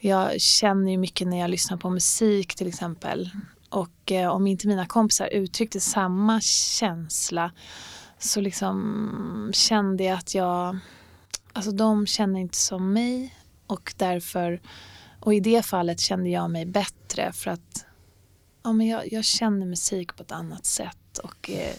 jag 0.00 0.40
känner 0.40 0.90
ju 0.90 0.98
mycket 0.98 1.28
när 1.28 1.40
jag 1.40 1.50
lyssnar 1.50 1.76
på 1.76 1.90
musik 1.90 2.54
till 2.54 2.66
exempel. 2.68 3.30
Och 3.70 4.12
eh, 4.12 4.28
om 4.28 4.46
inte 4.46 4.68
mina 4.68 4.86
kompisar 4.86 5.26
uttryckte 5.26 5.80
samma 5.80 6.40
känsla 6.40 7.52
så 8.18 8.40
liksom 8.40 9.50
kände 9.54 10.04
jag 10.04 10.18
att 10.18 10.34
jag... 10.34 10.78
Alltså 11.52 11.70
de 11.70 12.06
känner 12.06 12.40
inte 12.40 12.58
som 12.58 12.92
mig 12.92 13.34
och 13.66 13.94
därför... 13.96 14.60
Och 15.20 15.34
i 15.34 15.40
det 15.40 15.62
fallet 15.62 16.00
kände 16.00 16.30
jag 16.30 16.50
mig 16.50 16.66
bättre 16.66 17.32
för 17.32 17.50
att 17.50 17.84
ja, 18.64 18.72
men 18.72 18.86
jag, 18.86 19.12
jag 19.12 19.24
känner 19.24 19.66
musik 19.66 20.16
på 20.16 20.22
ett 20.22 20.32
annat 20.32 20.66
sätt 20.66 21.18
och 21.22 21.50
eh, 21.50 21.74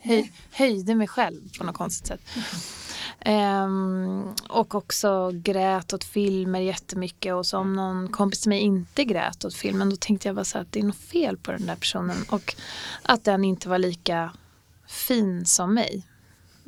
höj, 0.00 0.32
höjde 0.50 0.94
mig 0.94 1.08
själv 1.08 1.58
på 1.58 1.64
något 1.64 1.76
konstigt 1.76 2.06
sätt. 2.06 2.20
Um, 3.26 4.34
och 4.48 4.74
också 4.74 5.30
grät 5.34 5.92
åt 5.92 6.04
filmer 6.04 6.60
jättemycket 6.60 7.34
och 7.34 7.46
så 7.46 7.58
om 7.58 7.72
någon 7.72 8.08
kompis 8.08 8.40
till 8.40 8.48
mig 8.48 8.60
inte 8.60 9.04
grät 9.04 9.44
åt 9.44 9.54
filmen 9.54 9.90
då 9.90 9.96
tänkte 9.96 10.28
jag 10.28 10.34
bara 10.34 10.44
så 10.44 10.58
att 10.58 10.72
det 10.72 10.80
är 10.80 10.84
något 10.84 10.96
fel 10.96 11.36
på 11.36 11.52
den 11.52 11.66
där 11.66 11.76
personen 11.76 12.16
och 12.30 12.54
att 13.02 13.24
den 13.24 13.44
inte 13.44 13.68
var 13.68 13.78
lika 13.78 14.32
fin 14.86 15.46
som 15.46 15.74
mig 15.74 16.06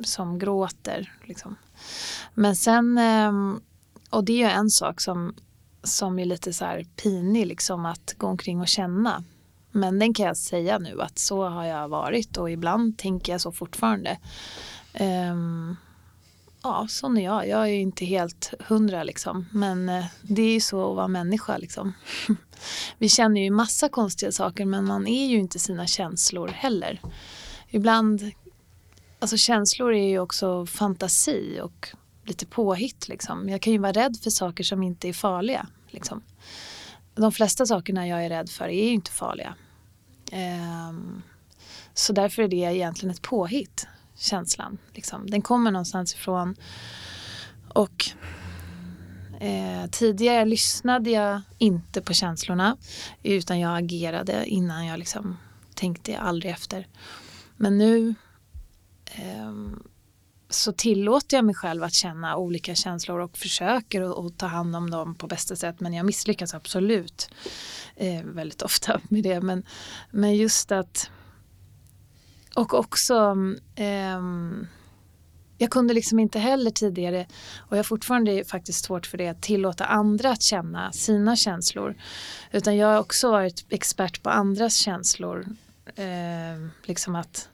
som 0.03 0.39
gråter. 0.39 1.13
Liksom. 1.23 1.55
Men 2.33 2.55
sen, 2.55 2.97
um, 2.97 3.61
och 4.09 4.23
det 4.23 4.33
är 4.33 4.37
ju 4.37 4.53
en 4.53 4.69
sak 4.69 5.01
som, 5.01 5.35
som 5.83 6.19
är 6.19 6.25
lite 6.25 6.53
så 6.53 6.65
här 6.65 6.85
pinig 6.95 7.47
liksom 7.47 7.85
att 7.85 8.15
gå 8.17 8.27
omkring 8.27 8.61
och 8.61 8.67
känna. 8.67 9.23
Men 9.71 9.99
den 9.99 10.13
kan 10.13 10.25
jag 10.25 10.37
säga 10.37 10.79
nu 10.79 11.01
att 11.01 11.19
så 11.19 11.49
har 11.49 11.65
jag 11.65 11.87
varit 11.87 12.37
och 12.37 12.51
ibland 12.51 12.97
tänker 12.97 13.31
jag 13.31 13.41
så 13.41 13.51
fortfarande. 13.51 14.17
Um, 14.99 15.77
ja, 16.65 16.87
sån 16.89 17.17
är 17.17 17.23
jag. 17.23 17.47
Jag 17.47 17.61
är 17.61 17.73
inte 17.73 18.05
helt 18.05 18.53
hundra 18.59 19.03
liksom. 19.03 19.45
Men 19.51 19.89
eh, 19.89 20.05
det 20.21 20.41
är 20.41 20.53
ju 20.53 20.59
så 20.59 20.89
att 20.89 20.95
vara 20.95 21.07
människa 21.07 21.57
liksom. 21.57 21.93
Vi 22.97 23.09
känner 23.09 23.41
ju 23.41 23.51
massa 23.51 23.89
konstiga 23.89 24.31
saker 24.31 24.65
men 24.65 24.85
man 24.85 25.07
är 25.07 25.25
ju 25.25 25.37
inte 25.37 25.59
sina 25.59 25.87
känslor 25.87 26.47
heller. 26.47 27.01
Ibland, 27.69 28.31
alltså 29.19 29.37
känslor 29.37 29.93
är 29.93 30.07
ju 30.07 30.19
också 30.19 30.65
fantasi 30.65 31.59
och 31.63 31.89
lite 32.23 32.45
påhitt 32.45 33.07
liksom. 33.07 33.49
Jag 33.49 33.61
kan 33.61 33.73
ju 33.73 33.79
vara 33.79 33.91
rädd 33.91 34.17
för 34.23 34.29
saker 34.29 34.63
som 34.63 34.83
inte 34.83 35.09
är 35.09 35.13
farliga 35.13 35.67
liksom. 35.87 36.23
De 37.15 37.31
flesta 37.31 37.65
sakerna 37.65 38.07
jag 38.07 38.25
är 38.25 38.29
rädd 38.29 38.49
för 38.49 38.65
är 38.65 38.85
ju 38.85 38.93
inte 38.93 39.11
farliga. 39.11 39.55
Um, 40.89 41.21
så 41.93 42.13
därför 42.13 42.43
är 42.43 42.47
det 42.47 42.55
egentligen 42.55 43.15
ett 43.15 43.21
påhitt, 43.21 43.87
känslan. 44.15 44.77
Liksom. 44.93 45.29
Den 45.29 45.41
kommer 45.41 45.71
någonstans 45.71 46.13
ifrån. 46.13 46.55
Och 47.69 48.05
eh, 49.39 49.89
tidigare 49.91 50.45
lyssnade 50.45 51.09
jag 51.09 51.41
inte 51.57 52.01
på 52.01 52.13
känslorna 52.13 52.77
utan 53.23 53.59
jag 53.59 53.77
agerade 53.77 54.45
innan 54.45 54.85
jag 54.85 54.99
liksom 54.99 55.37
tänkte 55.73 56.19
aldrig 56.19 56.51
efter. 56.51 56.87
Men 57.57 57.77
nu 57.77 58.15
eh, 59.05 59.51
så 60.49 60.71
tillåter 60.71 61.37
jag 61.37 61.45
mig 61.45 61.55
själv 61.55 61.83
att 61.83 61.93
känna 61.93 62.37
olika 62.37 62.75
känslor 62.75 63.19
och 63.19 63.37
försöker 63.37 64.27
att 64.27 64.37
ta 64.37 64.45
hand 64.45 64.75
om 64.75 64.89
dem 64.89 65.15
på 65.15 65.27
bästa 65.27 65.55
sätt. 65.55 65.79
Men 65.79 65.93
jag 65.93 66.05
misslyckas 66.05 66.53
absolut 66.53 67.29
eh, 67.95 68.23
väldigt 68.23 68.61
ofta 68.61 69.01
med 69.09 69.23
det. 69.23 69.41
Men, 69.41 69.63
men 70.11 70.35
just 70.35 70.71
att... 70.71 71.09
Och 72.55 72.73
också... 72.73 73.37
Eh, 73.75 74.21
jag 75.57 75.69
kunde 75.69 75.93
liksom 75.93 76.19
inte 76.19 76.39
heller 76.39 76.71
tidigare, 76.71 77.27
och 77.57 77.71
jag 77.71 77.77
har 77.77 77.83
fortfarande 77.83 78.43
faktiskt 78.43 78.85
svårt 78.85 79.05
för 79.05 79.17
det, 79.17 79.27
att 79.27 79.41
tillåta 79.41 79.85
andra 79.85 80.31
att 80.31 80.41
känna 80.41 80.91
sina 80.91 81.35
känslor. 81.35 81.95
Utan 82.51 82.77
jag 82.77 82.87
har 82.87 82.99
också 82.99 83.31
varit 83.31 83.65
expert 83.69 84.23
på 84.23 84.29
andras 84.29 84.75
känslor. 84.75 85.45
Eh, 85.95 86.67
liksom 86.83 87.15
att 87.15 87.49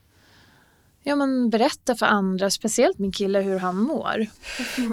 Ja, 1.04 1.16
men 1.16 1.50
berätta 1.50 1.96
för 1.96 2.06
andra, 2.06 2.50
speciellt 2.50 3.00
min 3.00 3.12
kille, 3.12 3.40
hur 3.40 3.60
han 3.60 3.78
mår. 3.78 4.26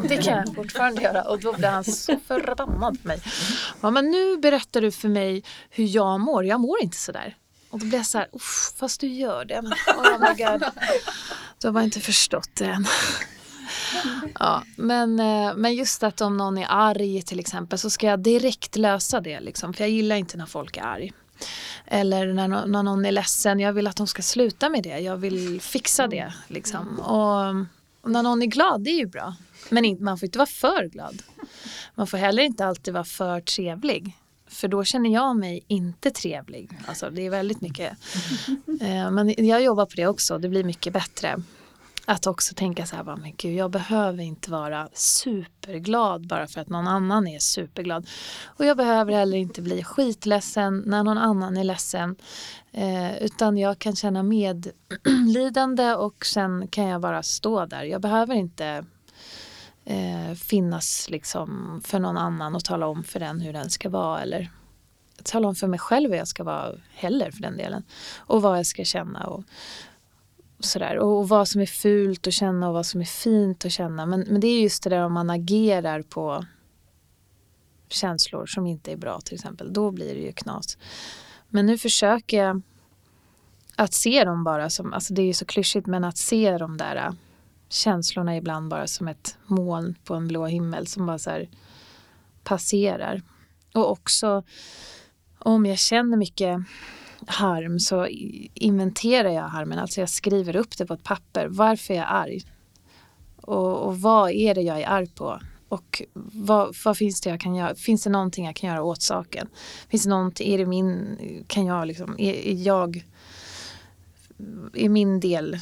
Det 0.09 0.17
kan 0.17 0.37
jag 0.39 0.55
fortfarande 0.55 1.03
göra 1.03 1.23
och 1.23 1.41
då 1.41 1.53
blir 1.53 1.69
han 1.69 1.85
så 1.85 2.17
förbannad 2.27 3.03
på 3.03 3.09
mig. 3.09 3.23
Ja, 3.81 3.91
men 3.91 4.11
nu 4.11 4.37
berättar 4.37 4.81
du 4.81 4.91
för 4.91 5.09
mig 5.09 5.45
hur 5.71 5.85
jag 5.97 6.21
mår. 6.21 6.45
Jag 6.45 6.61
mår 6.61 6.83
inte 6.83 6.97
sådär. 6.97 7.37
Och 7.71 7.79
då 7.79 7.87
blir 7.87 7.99
jag 7.99 8.07
så 8.07 8.19
här, 8.19 8.29
fast 8.77 9.01
du 9.01 9.07
gör 9.07 9.45
det. 9.45 9.63
Men, 9.63 9.73
oh 9.73 10.21
my 10.21 10.45
God. 10.45 10.65
Du 11.59 11.69
har 11.69 11.73
bara 11.73 11.85
inte 11.85 12.01
förstått 12.01 12.51
det 12.55 12.65
än. 12.65 12.87
Ja, 14.39 14.63
men, 14.77 15.21
eh, 15.21 15.55
men 15.57 15.75
just 15.75 16.03
att 16.03 16.21
om 16.21 16.37
någon 16.37 16.59
är 16.59 16.67
arg 16.71 17.23
till 17.23 17.41
exempel 17.41 17.79
så 17.79 17.91
ska 17.91 18.07
jag 18.07 18.21
direkt 18.21 18.77
lösa 18.77 19.21
det. 19.21 19.41
Liksom, 19.41 19.75
för 19.75 19.85
jag 19.85 19.91
gillar 19.91 20.17
inte 20.17 20.37
när 20.37 20.47
folk 20.47 20.77
är 20.77 20.83
arg. 20.83 21.13
Eller 21.87 22.27
när, 22.27 22.49
när 22.49 22.83
någon 22.83 23.05
är 23.05 23.13
ledsen, 23.13 23.61
jag 23.61 23.73
vill 23.73 23.87
att 23.87 23.97
de 23.97 24.07
ska 24.07 24.23
sluta 24.23 24.69
med 24.69 24.83
det. 24.83 24.99
Jag 24.99 25.17
vill 25.17 25.61
fixa 25.61 26.07
det. 26.07 26.33
Liksom. 26.49 26.99
Och, 26.99 27.49
och 28.01 28.11
när 28.11 28.23
någon 28.23 28.43
är 28.43 28.47
glad, 28.47 28.81
det 28.81 28.91
är 28.91 28.99
ju 28.99 29.07
bra. 29.07 29.35
Men 29.69 29.85
inte, 29.85 30.03
man 30.03 30.19
får 30.19 30.27
inte 30.27 30.39
vara 30.39 30.47
för 30.47 30.85
glad. 30.85 31.23
Man 31.95 32.07
får 32.07 32.19
heller 32.19 32.43
inte 32.43 32.67
alltid 32.67 32.95
vara 32.95 33.05
för 33.05 33.41
trevlig. 33.41 34.17
För 34.49 34.69
då 34.69 34.85
känner 34.85 35.11
jag 35.11 35.37
mig 35.37 35.65
inte 35.67 36.11
trevlig. 36.11 36.71
Alltså, 36.87 37.11
det 37.11 37.27
är 37.27 37.31
väldigt 37.31 37.61
mycket. 37.61 37.93
Eh, 38.81 39.11
men 39.11 39.47
jag 39.47 39.63
jobbar 39.63 39.87
på 39.87 39.93
det 39.97 40.07
också. 40.07 40.39
Det 40.39 40.49
blir 40.49 40.65
mycket 40.65 40.93
bättre. 40.93 41.43
Att 42.05 42.27
också 42.27 42.55
tänka 42.55 42.87
så 42.87 42.97
här, 42.97 43.05
bara, 43.05 43.17
men 43.17 43.33
gud, 43.37 43.57
jag 43.57 43.71
behöver 43.71 44.23
inte 44.23 44.51
vara 44.51 44.89
superglad 44.93 46.27
bara 46.27 46.47
för 46.47 46.61
att 46.61 46.69
någon 46.69 46.89
annan 46.89 47.27
är 47.27 47.39
superglad. 47.39 48.09
Och 48.45 48.65
jag 48.65 48.77
behöver 48.77 49.13
heller 49.13 49.39
inte 49.39 49.63
bli 49.63 49.85
skitledsen 49.85 50.83
när 50.87 51.03
någon 51.03 51.19
annan 51.19 51.57
är 51.57 51.65
ledsen. 51.65 52.17
Eh, 52.73 53.23
utan 53.23 53.59
jag 53.59 53.79
kan 53.79 53.97
känna 53.97 54.23
medlidande 54.23 55.95
och 55.95 56.27
sen 56.27 56.69
kan 56.69 56.85
jag 56.85 57.01
bara 57.01 57.23
stå 57.23 57.67
där. 57.67 57.83
Jag 57.83 58.01
behöver 58.01 58.35
inte 58.35 58.85
eh, 59.89 60.35
finnas 60.35 61.11
liksom 61.11 61.81
för 61.85 61.99
någon 61.99 62.17
annan 62.17 62.55
och 62.55 62.65
tala 62.65 62.87
om 62.87 63.05
för 63.05 63.21
den 63.21 63.41
hur 63.41 63.53
den 63.53 63.71
ska 63.71 63.89
vara 63.89 64.23
eller 64.23 64.51
tala 65.23 65.49
om 65.49 65.55
för 65.55 65.67
mig 65.67 65.79
själv 65.79 66.11
hur 66.11 66.17
jag 66.17 66.29
ska 66.29 66.45
vara 66.45 66.73
heller 66.91 67.31
för 67.31 67.43
den 67.43 67.57
delen. 67.57 67.83
Och 68.17 68.43
vad 68.43 68.59
jag 68.59 68.67
ska 68.67 68.85
känna. 68.85 69.25
Och, 69.27 69.45
sådär. 70.61 70.99
Och 70.99 71.29
vad 71.29 71.49
som 71.49 71.61
är 71.61 71.67
fult 71.67 72.27
att 72.27 72.33
känna 72.33 72.69
och 72.69 72.75
vad 72.75 72.87
som 72.87 73.01
är 73.01 73.05
fint 73.05 73.65
att 73.65 73.73
känna. 73.73 74.07
Men, 74.07 74.21
men 74.21 74.41
det 74.41 74.47
är 74.47 74.63
just 74.63 74.83
det 74.83 74.91
där 74.91 75.05
om 75.05 75.13
man 75.13 75.31
agerar 75.31 76.03
på 76.03 76.45
känslor 77.89 78.47
som 78.47 78.67
inte 78.67 78.93
är 78.93 78.97
bra 78.97 79.21
till 79.21 79.35
exempel. 79.35 79.73
Då 79.73 79.91
blir 79.91 80.15
det 80.15 80.21
ju 80.21 80.33
knas. 80.33 80.79
Men 81.49 81.67
nu 81.67 81.79
försöker 81.79 82.45
jag 82.45 82.63
att 83.77 83.93
se 83.93 84.25
dem 84.25 84.45
bara 84.45 84.71
som, 84.71 84.93
alltså 84.93 85.15
det 85.15 85.23
är 85.23 85.27
ju 85.27 85.33
så 85.33 85.45
klyschigt, 85.45 85.87
men 85.87 86.05
att 86.05 86.17
se 86.17 86.59
de 86.59 86.77
där 86.77 87.13
känslorna 87.69 88.37
ibland 88.37 88.69
bara 88.69 88.87
som 88.87 89.09
ett 89.09 89.37
moln 89.47 89.95
på 90.05 90.15
en 90.15 90.29
blå 90.29 90.47
himmel 90.47 90.87
som 90.87 91.07
bara 91.07 91.19
så 91.19 91.47
passerar. 92.45 93.23
Och 93.75 93.91
också 93.91 94.43
om 95.39 95.67
jag 95.67 95.79
känner 95.79 96.17
mycket 96.17 96.59
harm 97.27 97.79
så 97.81 98.07
inventerar 98.55 99.29
jag 99.29 99.43
harmen. 99.43 99.79
Alltså 99.79 100.01
jag 100.01 100.09
skriver 100.09 100.57
upp 100.57 100.79
det 100.79 100.87
på 100.87 100.95
ett 100.95 101.05
papper. 101.05 101.47
Varför 101.51 101.95
är 101.95 101.99
jag 101.99 102.07
arg? 102.09 102.43
Och, 103.37 103.87
och 103.87 104.01
vad 104.01 104.31
är 104.31 104.55
det 104.55 104.61
jag 104.61 104.81
är 104.81 104.89
arg 104.89 105.07
på? 105.07 105.41
Och 105.69 106.03
vad, 106.15 106.77
vad, 106.85 106.97
finns 106.97 107.21
det 107.21 107.31
jag 107.31 107.41
kan 107.41 107.55
göra? 107.55 107.75
Finns 107.75 108.05
det 108.05 108.11
någonting 108.11 108.47
jag 108.47 108.57
kan 108.57 108.71
göra 108.71 108.83
åt 108.83 109.03
saken? 109.03 109.49
Finns 109.89 110.03
det 110.03 110.11
någonting, 110.11 110.55
är 110.55 110.59
det 110.59 110.67
min, 110.67 111.19
kan 111.47 111.67
jag 111.67 111.87
liksom, 111.87 112.17
är, 112.19 112.33
är 112.33 112.67
jag, 112.67 113.05
är 114.75 114.89
min 114.89 115.21
del, 115.21 115.59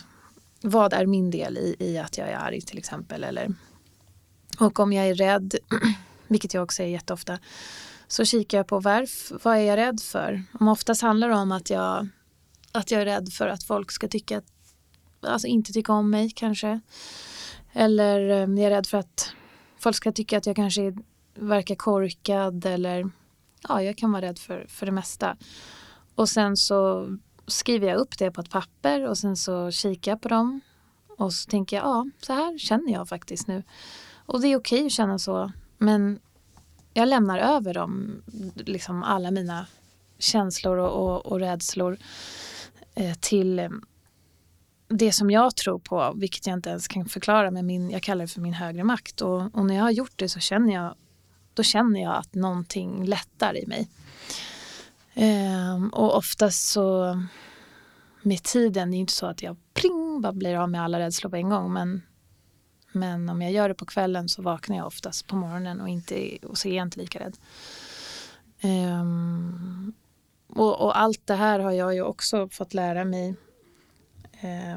vad 0.67 0.93
är 0.93 1.07
min 1.07 1.31
del 1.31 1.59
i, 1.59 1.77
i 1.79 1.99
att 1.99 2.19
jag 2.19 2.29
är 2.29 2.37
arg 2.37 2.61
till 2.61 2.79
exempel? 2.79 3.25
Eller, 3.25 3.55
och 4.59 4.81
om 4.81 4.93
jag 4.93 5.07
är 5.07 5.15
rädd, 5.15 5.55
vilket 6.29 6.55
jag 6.55 6.63
också 6.63 6.83
är 6.83 6.87
jätteofta, 6.87 7.39
så 8.09 8.25
kikar 8.25 8.59
jag 8.59 8.67
på 8.67 8.81
varför, 8.81 9.41
vad 9.43 9.57
är 9.57 9.61
jag 9.61 9.77
rädd 9.77 10.01
för? 10.01 10.43
Om 10.61 10.69
oftast 10.69 11.03
handlar 11.03 11.29
det 11.29 11.35
om 11.35 11.53
att 11.53 11.71
jag, 11.71 12.09
att 12.73 12.91
jag 12.91 13.01
är 13.01 13.05
rädd 13.05 13.33
för 13.33 13.49
att 13.49 13.65
folk 13.65 13.91
ska 13.91 14.09
tycka, 14.09 14.43
alltså 15.21 15.47
inte 15.47 15.73
tycka 15.73 15.93
om 15.93 16.11
mig 16.11 16.31
kanske. 16.31 16.81
Eller 17.73 18.21
eh, 18.21 18.37
jag 18.37 18.59
är 18.59 18.71
rädd 18.71 18.87
för 18.87 18.99
att 18.99 19.33
folk 19.79 19.97
ska 19.97 20.13
tycka 20.13 20.39
att 20.39 20.47
jag 20.47 20.57
kanske 20.57 20.95
verkar 21.35 21.75
korkad 21.75 22.67
eller 22.67 23.11
ja, 23.69 23.83
jag 23.83 23.99
kan 23.99 24.13
vara 24.13 24.23
rädd 24.23 24.39
för, 24.39 24.67
för 24.69 24.87
det 24.87 24.93
mesta. 24.93 25.37
Och 26.15 26.29
sen 26.29 26.57
så 26.57 27.09
skriver 27.47 27.89
jag 27.89 27.97
upp 27.97 28.19
det 28.19 28.31
på 28.31 28.41
ett 28.41 28.51
papper 28.51 29.07
och 29.07 29.19
sen 29.19 29.37
så 29.37 29.71
kikar 29.71 30.13
jag 30.13 30.21
på 30.21 30.29
dem 30.29 30.61
och 31.19 31.33
så 31.33 31.51
tänker 31.51 31.77
jag, 31.77 31.85
ja, 31.85 32.07
så 32.21 32.33
här 32.33 32.59
känner 32.59 32.93
jag 32.93 33.09
faktiskt 33.09 33.47
nu. 33.47 33.63
Och 34.27 34.41
det 34.41 34.49
är 34.49 34.57
okej 34.57 34.87
att 34.87 34.93
känna 34.93 35.19
så, 35.19 35.53
men 35.79 36.19
jag 36.95 37.09
lämnar 37.09 37.39
över 37.39 37.75
dem, 37.75 38.23
liksom 38.55 39.03
alla 39.03 39.31
mina 39.31 39.67
känslor 40.19 40.79
och, 40.79 41.05
och, 41.05 41.27
och 41.27 41.41
rädslor 41.41 41.99
eh, 42.95 43.15
till 43.15 43.59
eh, 43.59 43.69
det 44.89 45.13
som 45.13 45.31
jag 45.31 45.57
tror 45.57 45.79
på, 45.79 46.13
vilket 46.17 46.47
jag 46.47 46.55
inte 46.55 46.71
ens 46.71 46.89
kan 46.89 47.09
förklara 47.09 47.51
med 47.51 47.65
min, 47.65 47.91
jag 47.91 48.03
kallar 48.03 48.25
det 48.25 48.33
för 48.33 48.41
min 48.41 48.55
högre 48.55 48.85
makt. 48.85 49.21
Och, 49.21 49.55
och, 49.55 49.67
när 49.67 49.75
jag 49.75 49.83
har 49.83 49.91
gjort 49.91 50.13
det 50.17 50.29
så 50.29 50.41
känner 50.41 50.75
jag, 50.75 50.95
då 51.55 51.63
känner 51.63 52.03
jag 52.03 52.17
att 52.17 52.35
någonting 52.35 53.05
lättar 53.05 53.57
i 53.57 53.67
mig. 53.67 53.89
Eh, 55.17 55.85
och 55.93 56.17
oftast 56.17 56.69
så 56.69 57.19
med 58.23 58.43
tiden, 58.43 58.91
det 58.91 58.97
är 58.97 58.99
inte 58.99 59.13
så 59.13 59.27
att 59.27 59.43
jag 59.43 59.57
pling, 59.75 60.21
bara 60.21 60.33
blir 60.33 60.57
av 60.57 60.71
med 60.71 60.83
alla 60.83 60.99
rädslor 60.99 61.31
på 61.31 61.37
en 61.37 61.49
gång, 61.49 61.73
men 61.73 62.03
men 62.97 63.29
om 63.29 63.43
jag 63.43 63.53
gör 63.53 63.69
det 63.69 63.75
på 63.75 63.87
kvällen 63.87 64.29
så 64.29 64.43
vaknar 64.43 64.77
jag 64.77 64.87
oftast 64.87 65.27
på 65.27 65.37
morgonen 65.37 65.81
och, 65.81 65.89
inte, 65.89 66.39
och 66.43 66.59
så 66.59 66.69
är 66.69 66.77
jag 66.77 66.87
inte 66.87 66.99
lika 66.99 67.19
rädd. 67.19 67.37
Um, 68.63 69.95
och, 70.47 70.81
och, 70.81 70.99
allt 70.99 71.27
det 71.27 71.35
här 71.35 71.59
har 71.59 71.73
jag 71.73 71.95
ju 71.95 72.03
också 72.03 72.49
fått 72.49 72.75
lära 72.75 73.05
mig 73.05 73.35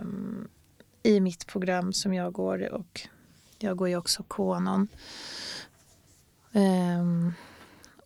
um, 0.01 0.47
i 1.03 1.19
mitt 1.19 1.47
program 1.47 1.93
som 1.93 2.13
jag 2.13 2.33
går 2.33 2.73
och 2.73 3.01
jag 3.59 3.77
går 3.77 3.89
ju 3.89 3.97
också 3.97 4.23
Konon. 4.23 4.87
Um, 6.51 6.61
ehm, 6.61 7.33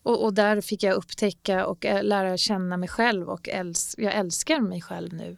och, 0.03 0.23
och, 0.23 0.33
där 0.33 0.61
fick 0.61 0.83
jag 0.83 0.95
upptäcka 0.95 1.65
och 1.65 1.85
lära 2.01 2.37
känna 2.37 2.77
mig 2.77 2.89
själv 2.89 3.29
och 3.29 3.49
äls 3.49 3.95
jag 3.97 4.13
älskar 4.13 4.59
mig 4.59 4.81
själv 4.81 5.13
nu. 5.13 5.37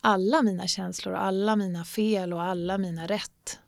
Alla 0.00 0.42
mina 0.42 0.66
känslor, 0.66 1.14
alla 1.14 1.56
mina 1.56 1.84
fel 1.84 2.32
och 2.32 2.42
alla 2.42 2.78
mina 2.78 3.06
rätt. 3.06 3.58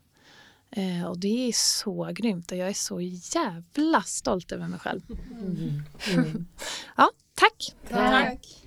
Eh, 0.71 1.05
och 1.05 1.19
det 1.19 1.47
är 1.47 1.51
så 1.53 2.09
grymt 2.13 2.51
och 2.51 2.57
jag 2.57 2.69
är 2.69 2.73
så 2.73 3.01
jävla 3.01 4.01
stolt 4.01 4.51
över 4.51 4.67
mig 4.67 4.79
själv. 4.79 5.01
Mm. 5.09 5.83
Mm. 6.13 6.45
ja, 6.97 7.09
tack. 7.35 7.75
tack. 7.89 8.65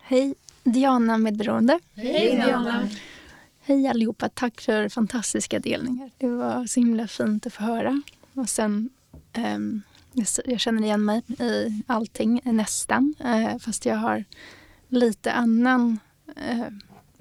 Hej, 0.00 0.34
Diana 0.64 1.18
Medberoende. 1.18 1.80
Hej 1.94 2.36
Diana. 2.36 2.88
Hej 3.60 3.86
allihopa, 3.86 4.28
tack 4.28 4.60
för 4.60 4.88
fantastiska 4.88 5.58
delningar. 5.58 6.10
Det 6.18 6.28
var 6.28 6.66
så 6.66 6.80
himla 6.80 7.08
fint 7.08 7.46
att 7.46 7.52
få 7.52 7.62
höra. 7.62 8.02
Och 8.34 8.48
sen, 8.48 8.90
um, 9.36 9.82
jag 10.44 10.60
känner 10.60 10.82
igen 10.82 11.04
mig 11.04 11.22
i 11.38 11.82
allting, 11.86 12.40
nästan. 12.44 13.14
Eh, 13.20 13.58
fast 13.58 13.86
jag 13.86 13.96
har 13.96 14.24
lite 14.88 15.32
annan 15.32 15.98
eh, 16.36 16.66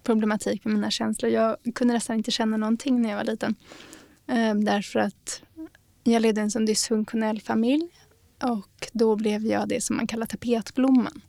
problematik 0.03 0.65
med 0.65 0.73
mina 0.73 0.91
känslor. 0.91 1.31
Jag 1.31 1.57
kunde 1.75 1.93
nästan 1.93 2.17
inte 2.17 2.31
känna 2.31 2.57
någonting 2.57 3.01
när 3.01 3.09
jag 3.09 3.17
var 3.17 3.23
liten. 3.23 3.55
Eh, 4.27 4.55
därför 4.55 4.99
att 4.99 5.43
jag 6.03 6.21
levde 6.21 6.41
i 6.41 6.43
en 6.43 6.51
sån 6.51 6.65
dysfunktionell 6.65 7.41
familj. 7.41 7.87
Och 8.43 8.87
då 8.93 9.15
blev 9.15 9.45
jag 9.45 9.67
det 9.67 9.83
som 9.83 9.95
man 9.95 10.07
kallar 10.07 10.25
tapetblomman. 10.25 11.21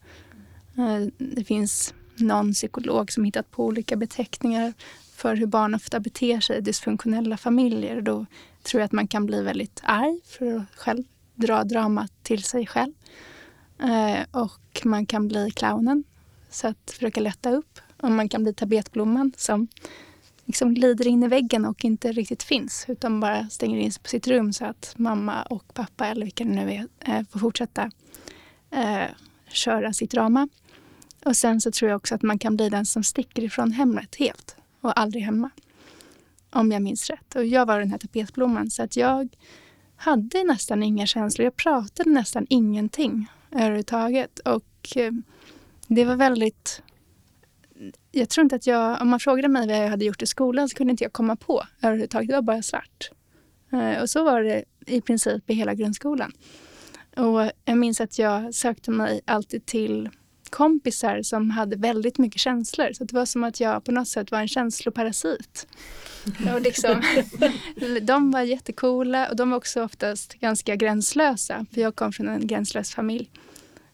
Det 1.18 1.44
finns 1.44 1.94
någon 2.16 2.52
psykolog 2.52 3.12
som 3.12 3.24
hittat 3.24 3.50
på 3.50 3.64
olika 3.64 3.96
beteckningar 3.96 4.72
för 5.16 5.36
hur 5.36 5.46
barn 5.46 5.74
ofta 5.74 6.00
beter 6.00 6.40
sig 6.40 6.58
i 6.58 6.60
dysfunktionella 6.60 7.36
familjer. 7.36 8.00
Då 8.00 8.26
tror 8.62 8.80
jag 8.80 8.86
att 8.86 8.92
man 8.92 9.08
kan 9.08 9.26
bli 9.26 9.42
väldigt 9.42 9.80
arg 9.84 10.20
för 10.24 10.56
att 10.56 10.64
själv 10.76 11.04
dra 11.40 11.64
dramat 11.64 12.12
till 12.22 12.42
sig 12.42 12.66
själv. 12.66 12.92
Eh, 13.82 14.26
och 14.30 14.82
man 14.84 15.06
kan 15.06 15.28
bli 15.28 15.50
clownen, 15.50 16.04
så 16.50 16.66
att 16.68 16.90
försöka 16.90 17.20
lätta 17.20 17.50
upp. 17.50 17.80
Och 18.00 18.10
man 18.10 18.28
kan 18.28 18.42
bli 18.42 18.54
tapetblomman 18.54 19.32
som 19.36 19.68
liksom 20.44 20.74
glider 20.74 21.06
in 21.06 21.22
i 21.22 21.28
väggen 21.28 21.64
och 21.64 21.84
inte 21.84 22.12
riktigt 22.12 22.42
finns 22.42 22.84
utan 22.88 23.20
bara 23.20 23.48
stänger 23.48 23.78
in 23.78 23.92
sig 23.92 24.02
på 24.02 24.08
sitt 24.08 24.26
rum 24.26 24.52
så 24.52 24.64
att 24.64 24.94
mamma 24.96 25.42
och 25.42 25.74
pappa 25.74 26.06
eller 26.06 26.26
vilka 26.26 26.44
det 26.44 26.50
nu 26.50 26.72
är 26.72 26.88
eh, 27.00 27.26
får 27.30 27.38
fortsätta 27.38 27.90
eh, 28.70 29.04
köra 29.48 29.92
sitt 29.92 30.10
drama. 30.10 30.48
Och 31.24 31.36
sen 31.36 31.60
så 31.60 31.70
tror 31.70 31.90
jag 31.90 31.96
också 31.96 32.14
att 32.14 32.22
man 32.22 32.38
kan 32.38 32.56
bli 32.56 32.68
den 32.68 32.86
som 32.86 33.04
sticker 33.04 33.44
ifrån 33.44 33.72
hemmet 33.72 34.16
helt 34.16 34.56
och 34.80 35.00
aldrig 35.00 35.24
hemma. 35.24 35.50
Om 36.50 36.72
jag 36.72 36.82
minns 36.82 37.10
rätt. 37.10 37.34
Och 37.34 37.44
jag 37.44 37.66
var 37.66 37.78
den 37.78 37.90
här 37.90 37.98
tapetblomman 37.98 38.70
så 38.70 38.82
att 38.82 38.96
jag 38.96 39.28
hade 40.00 40.44
nästan 40.44 40.82
inga 40.82 41.06
känslor. 41.06 41.44
Jag 41.44 41.56
pratade 41.56 42.10
nästan 42.10 42.46
ingenting 42.50 43.26
överhuvudtaget. 43.50 44.38
Och 44.38 44.96
eh, 44.96 45.12
det 45.86 46.04
var 46.04 46.16
väldigt... 46.16 46.82
Jag 48.12 48.28
tror 48.28 48.42
inte 48.42 48.56
att 48.56 48.66
jag... 48.66 49.02
Om 49.02 49.08
man 49.08 49.20
frågade 49.20 49.48
mig 49.48 49.66
vad 49.66 49.76
jag 49.76 49.88
hade 49.88 50.04
gjort 50.04 50.22
i 50.22 50.26
skolan 50.26 50.68
så 50.68 50.76
kunde 50.76 50.90
inte 50.90 51.04
jag 51.04 51.12
komma 51.12 51.36
på 51.36 51.62
överhuvudtaget. 51.82 52.28
Det 52.28 52.34
var 52.34 52.42
bara 52.42 52.62
svart. 52.62 53.10
Eh, 53.72 54.02
och 54.02 54.10
så 54.10 54.24
var 54.24 54.42
det 54.42 54.64
i 54.86 55.00
princip 55.00 55.50
i 55.50 55.54
hela 55.54 55.74
grundskolan. 55.74 56.32
Och 57.16 57.50
jag 57.64 57.78
minns 57.78 58.00
att 58.00 58.18
jag 58.18 58.54
sökte 58.54 58.90
mig 58.90 59.20
alltid 59.24 59.66
till 59.66 60.08
kompisar 60.50 61.22
som 61.22 61.50
hade 61.50 61.76
väldigt 61.76 62.18
mycket 62.18 62.40
känslor. 62.40 62.92
Så 62.92 63.04
det 63.04 63.12
var 63.12 63.26
som 63.26 63.44
att 63.44 63.60
jag 63.60 63.84
på 63.84 63.92
något 63.92 64.08
sätt 64.08 64.30
var 64.30 64.38
en 64.38 64.48
känsloparasit. 64.48 65.66
Och 66.54 66.60
liksom, 66.60 67.02
de 68.02 68.30
var 68.30 68.40
jättekola 68.40 69.28
och 69.28 69.36
de 69.36 69.50
var 69.50 69.56
också 69.56 69.84
oftast 69.84 70.34
ganska 70.34 70.76
gränslösa. 70.76 71.66
För 71.74 71.80
jag 71.80 71.96
kom 71.96 72.12
från 72.12 72.28
en 72.28 72.46
gränslös 72.46 72.90
familj. 72.94 73.30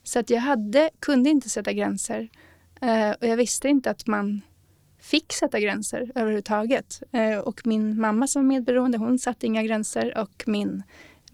Så 0.03 0.19
att 0.19 0.31
jag 0.31 0.41
hade, 0.41 0.91
kunde 1.01 1.31
inte 1.31 1.51
sätta 1.51 1.73
gränser. 1.73 2.29
Uh, 2.83 3.11
och 3.11 3.27
jag 3.27 3.37
visste 3.37 3.69
inte 3.69 3.91
att 3.91 4.07
man 4.07 4.41
fick 5.01 5.33
sätta 5.33 5.61
gränser 5.61 6.13
överhuvudtaget. 6.15 7.03
Uh, 7.15 7.39
och 7.39 7.67
min 7.67 8.01
mamma 8.01 8.27
som 8.27 8.43
var 8.43 8.49
medberoende, 8.49 8.99
hon 8.99 9.19
satte 9.19 9.47
inga 9.47 9.63
gränser. 9.63 10.19
Och 10.19 10.45
min 10.47 10.83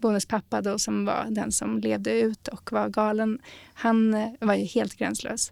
bonuspappa 0.03 0.61
då 0.61 0.79
som 0.79 1.05
var 1.05 1.27
den 1.29 1.51
som 1.51 1.79
levde 1.79 2.19
ut 2.19 2.47
och 2.47 2.71
var 2.71 2.89
galen, 2.89 3.39
han 3.73 4.13
eh, 4.13 4.29
var 4.39 4.55
ju 4.55 4.65
helt 4.65 4.95
gränslös. 4.95 5.51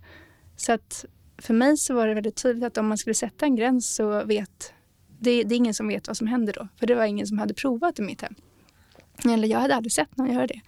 Så 0.55 0.71
att 0.71 1.05
för 1.37 1.53
mig 1.53 1.77
så 1.77 1.93
var 1.93 2.07
det 2.07 2.13
väldigt 2.13 2.35
tydligt 2.35 2.63
att 2.63 2.77
om 2.77 2.87
man 2.87 2.97
skulle 2.97 3.13
sätta 3.13 3.45
en 3.45 3.55
gräns 3.55 3.95
så 3.95 4.23
vet 4.25 4.73
det, 5.19 5.43
det 5.43 5.55
är 5.55 5.57
ingen 5.57 5.73
som 5.73 5.87
vet 5.87 6.07
vad 6.07 6.17
som 6.17 6.27
händer 6.27 6.53
då. 6.53 6.67
För 6.79 6.87
det 6.87 6.95
var 6.95 7.05
ingen 7.05 7.27
som 7.27 7.39
hade 7.39 7.53
provat 7.53 7.99
i 7.99 8.01
mitt 8.01 8.21
hem. 8.21 8.35
Eller 9.25 9.47
jag 9.47 9.59
hade 9.59 9.75
aldrig 9.75 9.91
sett 9.91 10.17
någon 10.17 10.33
göra 10.33 10.47
det. 10.47 10.61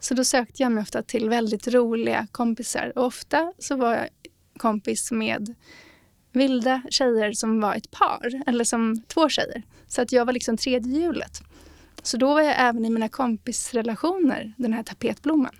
Så 0.00 0.14
då 0.14 0.24
sökte 0.24 0.62
jag 0.62 0.72
mig 0.72 0.82
ofta 0.82 1.02
till 1.02 1.28
väldigt 1.28 1.68
roliga 1.68 2.26
kompisar. 2.32 2.92
Och 2.96 3.04
ofta 3.04 3.52
så 3.58 3.76
var 3.76 3.94
jag 3.94 4.08
kompis 4.56 5.12
med 5.12 5.54
vilda 6.32 6.82
tjejer 6.90 7.32
som 7.32 7.60
var 7.60 7.74
ett 7.74 7.90
par. 7.90 8.42
Eller 8.46 8.64
som 8.64 9.02
två 9.06 9.28
tjejer. 9.28 9.62
Så 9.86 10.02
att 10.02 10.12
jag 10.12 10.24
var 10.24 10.32
liksom 10.32 10.56
tredje 10.56 11.00
hjulet. 11.00 11.42
Så 12.06 12.16
då 12.16 12.34
var 12.34 12.40
jag 12.40 12.54
även 12.58 12.84
i 12.84 12.90
mina 12.90 13.08
kompisrelationer 13.08 14.54
den 14.56 14.72
här 14.72 14.82
tapetblomman. 14.82 15.54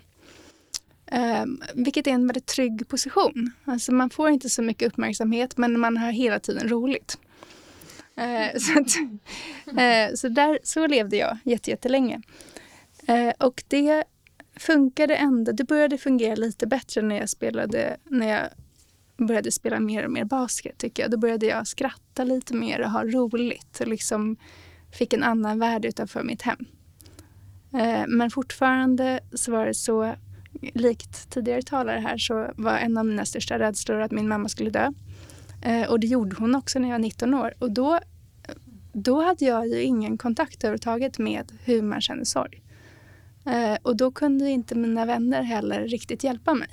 Um, 1.11 1.61
vilket 1.73 2.07
är 2.07 2.11
en 2.11 2.27
väldigt 2.27 2.45
trygg 2.45 2.87
position. 2.87 3.51
Alltså 3.65 3.91
man 3.91 4.09
får 4.09 4.29
inte 4.29 4.49
så 4.49 4.61
mycket 4.61 4.87
uppmärksamhet 4.87 5.57
men 5.57 5.79
man 5.79 5.97
har 5.97 6.11
hela 6.11 6.39
tiden 6.39 6.69
roligt. 6.69 7.17
Uh, 8.17 8.59
så, 8.59 8.79
att, 8.79 8.97
uh, 9.67 10.15
så, 10.15 10.29
där, 10.29 10.59
så 10.63 10.87
levde 10.87 11.17
jag 11.17 11.37
jättelänge. 11.43 12.21
Uh, 13.09 13.31
och 13.39 13.63
det 13.67 14.03
funkade 14.55 15.15
ändå. 15.15 15.51
Det 15.51 15.63
började 15.63 15.97
fungera 15.97 16.35
lite 16.35 16.67
bättre 16.67 17.01
när 17.01 17.15
jag 17.15 17.29
spelade, 17.29 17.97
när 18.03 18.27
jag 18.27 18.47
började 19.27 19.51
spela 19.51 19.79
mer 19.79 20.05
och 20.05 20.11
mer 20.11 20.25
basket 20.25 20.77
tycker 20.77 21.03
jag. 21.03 21.11
Då 21.11 21.17
började 21.17 21.45
jag 21.45 21.67
skratta 21.67 22.23
lite 22.23 22.53
mer 22.53 22.81
och 22.81 22.91
ha 22.91 23.03
roligt. 23.03 23.79
Och 23.79 23.87
liksom 23.87 24.37
fick 24.91 25.13
en 25.13 25.23
annan 25.23 25.59
värld 25.59 25.85
utanför 25.85 26.23
mitt 26.23 26.41
hem. 26.41 26.65
Eh, 27.73 28.03
men 28.07 28.31
fortfarande 28.31 29.19
så 29.33 29.51
var 29.51 29.65
det 29.65 29.73
så, 29.73 30.15
likt 30.73 31.29
tidigare 31.29 31.61
talare 31.61 31.99
här, 31.99 32.17
så 32.17 32.51
var 32.55 32.77
en 32.77 32.97
av 32.97 33.05
mina 33.05 33.25
största 33.25 33.59
rädslor 33.59 34.01
att 34.01 34.11
min 34.11 34.27
mamma 34.27 34.49
skulle 34.49 34.69
dö. 34.69 34.91
Eh, 35.61 35.89
och 35.89 35.99
det 35.99 36.07
gjorde 36.07 36.35
hon 36.35 36.55
också 36.55 36.79
när 36.79 36.87
jag 36.87 36.93
var 36.93 36.99
19 36.99 37.33
år. 37.33 37.53
Och 37.59 37.71
då, 37.71 37.99
då 38.93 39.21
hade 39.21 39.45
jag 39.45 39.67
ju 39.67 39.81
ingen 39.81 40.17
kontakt 40.17 40.63
överhuvudtaget 40.63 41.19
med 41.19 41.51
hur 41.63 41.81
man 41.81 42.01
känner 42.01 42.23
sorg. 42.23 42.61
Eh, 43.45 43.77
och 43.81 43.97
då 43.97 44.11
kunde 44.11 44.49
inte 44.49 44.75
mina 44.75 45.05
vänner 45.05 45.41
heller 45.41 45.81
riktigt 45.81 46.23
hjälpa 46.23 46.53
mig. 46.53 46.69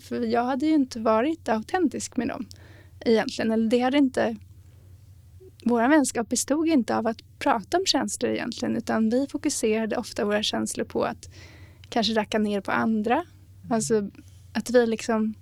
För 0.00 0.20
jag 0.20 0.44
hade 0.44 0.66
ju 0.66 0.74
inte 0.74 1.00
varit 1.00 1.48
autentisk 1.48 2.16
med 2.16 2.28
dem 2.28 2.46
egentligen. 3.00 3.52
Eller 3.52 3.70
det 3.70 3.80
hade 3.80 3.98
inte 3.98 4.36
vår 5.64 5.88
vänskap 5.88 6.28
bestod 6.28 6.68
inte 6.68 6.96
av 6.96 7.06
att 7.06 7.38
prata 7.38 7.78
om 7.78 7.86
känslor 7.86 8.32
egentligen 8.32 8.76
utan 8.76 9.10
vi 9.10 9.26
fokuserade 9.26 9.96
ofta 9.96 10.24
våra 10.24 10.42
känslor 10.42 10.84
på 10.84 11.04
att 11.04 11.30
kanske 11.88 12.14
racka 12.14 12.38
ner 12.38 12.60
på 12.60 12.70
andra. 12.70 13.24
Alltså 13.70 14.10
att 14.52 14.70
vi 14.70 14.86
liksom 14.86 15.34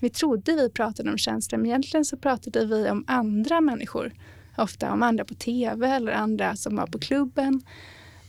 vi 0.00 0.10
trodde 0.10 0.52
vi 0.52 0.70
pratade 0.70 1.10
om 1.10 1.18
känslor 1.18 1.58
men 1.58 1.66
egentligen 1.66 2.04
så 2.04 2.16
pratade 2.16 2.66
vi 2.66 2.90
om 2.90 3.04
andra 3.06 3.60
människor. 3.60 4.12
Ofta 4.58 4.92
om 4.92 5.02
andra 5.02 5.24
på 5.24 5.34
tv 5.34 5.88
eller 5.88 6.12
andra 6.12 6.56
som 6.56 6.76
var 6.76 6.86
på 6.86 6.98
klubben. 6.98 7.62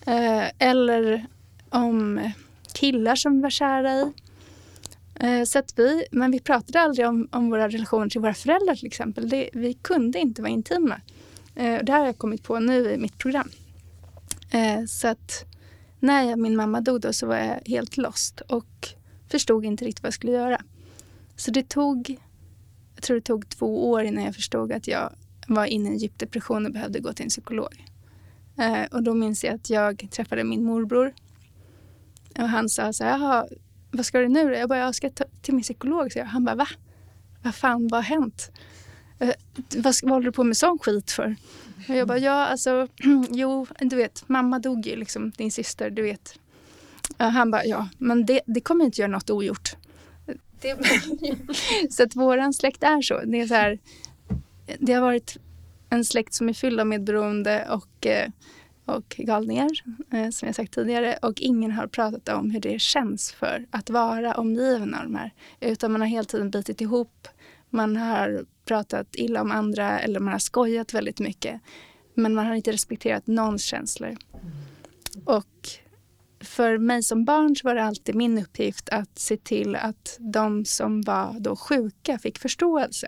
Eh, 0.06 0.44
eller 0.60 1.26
om 1.70 2.32
killar 2.74 3.16
som 3.16 3.36
vi 3.36 3.42
var 3.42 3.50
kära 3.50 3.94
i. 3.94 4.14
Eh, 5.16 5.44
så 5.44 5.60
att 5.60 5.74
vi, 5.80 6.06
men 6.12 6.32
vi 6.32 6.40
pratade 6.40 6.80
aldrig 6.80 7.08
om, 7.08 7.28
om 7.32 7.50
våra 7.50 7.70
relationer 7.70 8.10
till 8.10 8.22
våra 8.22 8.34
föräldrar 8.34 8.76
till 8.76 8.88
exempel. 8.88 9.30
Det, 9.30 9.50
vi 9.54 9.74
kunde 9.74 10.20
inte 10.20 10.42
vara 10.42 10.52
intima. 10.52 11.02
Eh, 11.58 11.84
det 11.84 11.92
här 11.92 12.00
har 12.00 12.06
jag 12.06 12.18
kommit 12.18 12.44
på 12.44 12.60
nu 12.60 12.92
i 12.92 12.98
mitt 12.98 13.18
program. 13.18 13.50
Eh, 14.52 14.86
så 14.86 15.08
att 15.08 15.46
när 16.00 16.36
min 16.36 16.56
mamma 16.56 16.82
dog 16.82 17.02
då 17.02 17.14
så 17.14 17.28
var 17.28 17.38
jag 17.38 17.62
helt 17.66 17.98
lost 17.98 18.42
och 18.42 18.90
förstod 19.28 19.66
inte 19.66 19.86
riktigt 19.86 20.04
vad 20.04 20.08
jag 20.08 20.14
skulle 20.14 20.32
göra. 20.32 20.62
Så 21.36 21.52
det 21.52 21.70
tog, 21.70 22.18
jag 22.96 23.04
tror 23.04 23.16
det 23.16 23.22
tog 23.22 23.50
två 23.50 23.90
år 23.90 24.04
innan 24.04 24.24
jag 24.24 24.36
förstod 24.36 24.72
att 24.72 24.88
jag 24.88 25.14
var 25.48 25.66
inne 25.66 25.90
i 25.90 25.92
en 25.92 25.98
djup 25.98 26.20
depression 26.20 26.66
och 26.66 26.72
behövde 26.72 27.00
gå 27.00 27.14
till 27.14 27.24
en 27.24 27.30
psykolog. 27.30 27.86
Eh, 28.58 28.84
och 28.92 29.04
då 29.04 29.14
minns 29.14 29.44
jag 29.44 29.56
att 29.56 29.70
jag 29.70 30.08
träffade 30.12 30.44
min 30.44 30.64
morbror. 30.64 31.14
Och 32.40 32.50
han 32.50 32.70
sa 32.70 32.94
så 32.94 33.04
här, 33.04 33.48
vad 33.92 34.06
ska 34.06 34.20
du 34.20 34.28
nu 34.28 34.54
Jag 34.54 34.70
bara, 34.70 34.80
jag 34.80 34.96
ska 34.96 35.10
till 35.42 35.54
min 35.54 35.64
psykolog. 35.64 36.12
Så 36.12 36.20
jag, 36.20 36.26
han 36.26 36.46
bara, 36.46 36.56
va? 36.56 36.68
Vad 37.44 37.56
fan, 37.56 37.88
vad 37.88 38.04
har 38.04 38.16
hänt? 38.16 38.52
Eh, 39.20 39.34
vad, 39.76 39.96
vad 40.04 40.12
håller 40.12 40.26
du 40.26 40.32
på 40.32 40.44
med 40.44 40.58
sån 40.58 40.80
skit 40.80 41.12
för? 41.12 41.36
Och 41.90 41.96
jag 41.96 42.08
bara, 42.08 42.18
ja 42.18 42.46
alltså, 42.46 42.88
jo, 43.30 43.68
du 43.80 43.96
vet, 43.96 44.24
mamma 44.30 44.60
dog 44.60 44.88
ju 44.88 44.96
liksom, 44.96 45.32
din 45.38 45.52
syster, 45.52 45.90
du 45.90 46.02
vet. 46.02 46.40
Och 47.18 47.26
han 47.26 47.52
bara, 47.52 47.66
ja, 47.66 47.90
men 47.98 48.26
det, 48.26 48.42
det 48.46 48.62
kommer 48.62 48.86
inte 48.86 49.02
göra 49.02 49.12
något 49.12 49.30
ogjort. 49.30 49.76
Det, 50.62 50.78
så 51.90 52.04
att 52.04 52.16
våran 52.16 52.54
släkt 52.54 52.84
är 52.84 53.02
så. 53.02 53.22
Det 53.26 53.40
är 53.40 53.48
så 53.48 53.54
här, 53.54 53.80
det 54.80 54.94
har 54.94 55.02
varit 55.02 55.38
en 55.90 56.06
släkt 56.06 56.34
som 56.34 56.50
är 56.50 56.54
fylld 56.54 56.80
av 56.80 56.88
medberoende 56.88 57.68
och, 57.70 58.06
eh, 58.06 58.30
och 58.86 59.16
galningar, 59.18 59.70
eh, 60.14 60.30
som 60.30 60.46
jag 60.46 60.56
sagt 60.56 60.74
tidigare. 60.74 61.18
Och 61.22 61.42
ingen 61.42 61.72
har 61.72 61.88
pratat 61.88 62.30
om 62.30 62.52
hur 62.52 62.60
det 62.60 62.82
känns 62.82 63.32
för 63.32 63.66
att 63.72 63.90
vara 63.90 64.34
omgiven 64.34 64.96
av 64.96 65.04
de 65.04 65.16
här. 65.16 65.34
Utan 65.60 65.92
man 65.92 66.02
har 66.02 66.08
hela 66.08 66.24
tiden 66.24 66.50
bitit 66.50 66.82
ihop. 66.82 67.28
Man 67.70 67.96
har 67.96 68.46
pratat 68.66 69.08
illa 69.16 69.42
om 69.42 69.52
andra 69.52 70.00
eller 70.00 70.20
man 70.20 70.32
har 70.32 70.40
skojat 70.40 70.94
väldigt 70.94 71.20
mycket. 71.20 71.62
Men 72.14 72.34
man 72.34 72.46
har 72.46 72.56
inte 72.56 72.72
respekterat 72.72 73.28
någons 73.28 73.64
känslor. 73.64 74.18
Och 75.26 75.70
för 76.40 76.78
mig 76.78 77.04
som 77.04 77.26
barn 77.26 77.56
så 77.56 77.68
var 77.68 77.76
det 77.76 77.84
alltid 77.84 78.16
min 78.16 78.38
uppgift 78.38 78.90
att 78.90 79.20
se 79.20 79.38
till 79.38 79.76
att 79.76 80.18
de 80.20 80.66
som 80.66 81.02
var 81.02 81.36
då 81.40 81.56
sjuka 81.56 82.20
fick 82.20 82.38
förståelse. 82.38 83.08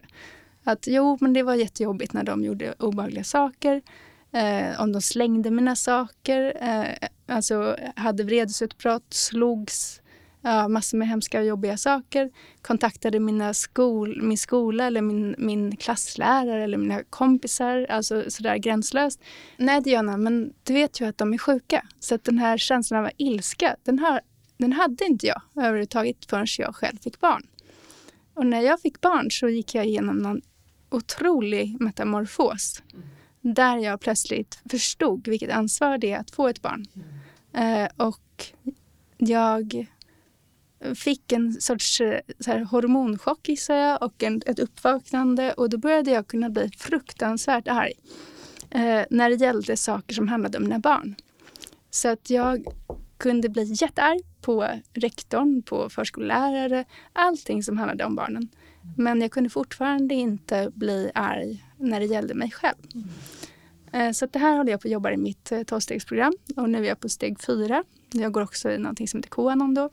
Att 0.64 0.88
jo, 0.88 1.18
men 1.22 1.34
det 1.34 1.44
var 1.44 1.56
jättejobbigt 1.56 2.14
när 2.14 2.24
de 2.24 2.44
gjorde 2.44 2.74
obehagliga 2.80 3.24
saker. 3.24 3.82
Eh, 4.32 4.82
om 4.82 4.92
de 4.92 5.02
slängde 5.02 5.52
mina 5.52 5.76
saker, 5.76 6.58
eh, 6.62 7.08
alltså 7.36 7.78
hade 7.96 8.24
vredesutbrott, 8.24 9.14
slogs, 9.14 9.99
ja, 10.42 10.68
massor 10.68 10.98
med 10.98 11.08
hemska 11.08 11.40
och 11.40 11.46
jobbiga 11.46 11.78
saker. 11.78 12.32
Kontaktade 12.62 13.20
mina 13.20 13.54
skol, 13.54 14.22
min 14.22 14.38
skola 14.38 14.88
eller 14.88 15.02
min, 15.02 15.36
min 15.38 15.76
klasslärare 15.76 16.64
eller 16.64 16.78
mina 16.78 17.04
kompisar, 17.10 17.86
alltså 17.90 18.32
sådär 18.32 18.58
gränslöst. 18.58 19.22
Nej 19.58 19.82
Diana, 19.82 20.18
men 20.18 20.54
du 20.64 20.74
vet 20.74 21.02
ju 21.02 21.06
att 21.06 21.18
de 21.18 21.34
är 21.34 21.38
sjuka. 21.38 21.86
Så 22.00 22.16
att 22.16 22.24
den 22.24 22.38
här 22.38 22.58
känslan 22.58 23.06
av 23.06 23.12
ilska, 23.18 23.76
den, 23.84 24.00
har, 24.00 24.22
den 24.58 24.74
hade 24.74 25.06
inte 25.06 25.28
jag 25.28 25.42
överhuvudtaget 25.56 26.26
förrän 26.30 26.48
jag 26.58 26.76
själv 26.76 26.98
fick 26.98 27.20
barn. 27.20 27.48
Och 28.34 28.46
när 28.46 28.62
jag 28.62 28.82
fick 28.82 29.02
barn 29.02 29.32
så 29.32 29.50
gick 29.50 29.76
jag 29.76 29.86
igenom 29.86 30.18
någon 30.18 30.42
otrolig 30.90 31.78
metamorfos. 31.80 32.84
Där 33.42 33.78
jag 33.78 34.02
plötsligt 34.02 34.62
förstod 34.70 35.28
vilket 35.28 35.52
ansvar 35.52 35.98
det 35.98 36.12
är 36.12 36.20
att 36.20 36.32
få 36.32 36.48
ett 36.48 36.62
barn. 36.62 36.86
Eh, 37.54 37.88
och 38.08 38.46
jag 39.18 39.88
fick 40.96 41.32
en 41.32 41.62
sorts 41.62 42.02
eh, 42.02 42.20
så 42.40 42.52
här, 42.52 42.60
hormonchock 42.60 43.50
gissar 43.50 43.76
jag 43.76 44.04
och 44.04 44.24
en, 44.24 44.42
ett 44.46 44.60
uppvaknande 44.60 45.54
och 45.54 45.70
då 45.70 45.78
började 45.78 46.12
jag 46.12 46.28
kunna 46.28 46.50
bli 46.50 46.70
fruktansvärt 46.78 47.68
arg. 47.68 47.94
Eh, 48.72 49.06
när 49.10 49.30
det 49.30 49.36
gällde 49.36 49.78
saker 49.78 50.16
som 50.16 50.28
handlade 50.28 50.58
om 50.58 50.64
mina 50.64 50.80
barn. 50.80 51.16
Så 51.90 52.08
att 52.08 52.30
jag 52.30 52.66
kunde 53.18 53.50
bli 53.50 53.64
jättearg 53.64 54.22
på 54.42 54.68
rektorn, 54.94 55.62
på 55.62 55.90
förskollärare, 55.90 56.86
allting 57.14 57.64
som 57.64 57.78
handlade 57.78 58.06
om 58.06 58.16
barnen. 58.16 58.50
Men 58.98 59.22
jag 59.22 59.32
kunde 59.32 59.50
fortfarande 59.50 60.16
inte 60.16 60.72
bli 60.74 61.12
arg 61.16 61.66
när 61.78 62.00
det 62.00 62.06
gällde 62.06 62.34
mig 62.34 62.52
själv. 62.52 62.78
Eh, 63.92 64.12
så 64.12 64.26
det 64.26 64.40
här 64.40 64.58
håller 64.58 64.72
jag 64.72 64.82
på 64.82 64.88
att 64.88 64.92
jobba 64.92 65.12
i 65.12 65.18
mitt 65.18 65.52
eh, 65.52 65.64
tolvstegsprogram 65.64 66.34
och 66.56 66.70
nu 66.70 66.78
är 66.78 66.88
jag 66.88 67.00
på 67.00 67.10
steg 67.10 67.42
fyra. 67.42 67.84
Jag 68.12 68.32
går 68.32 68.42
också 68.42 68.72
i 68.72 68.78
någonting 68.78 69.08
som 69.08 69.18
heter 69.18 69.30
Qanon 69.30 69.74
då. 69.74 69.90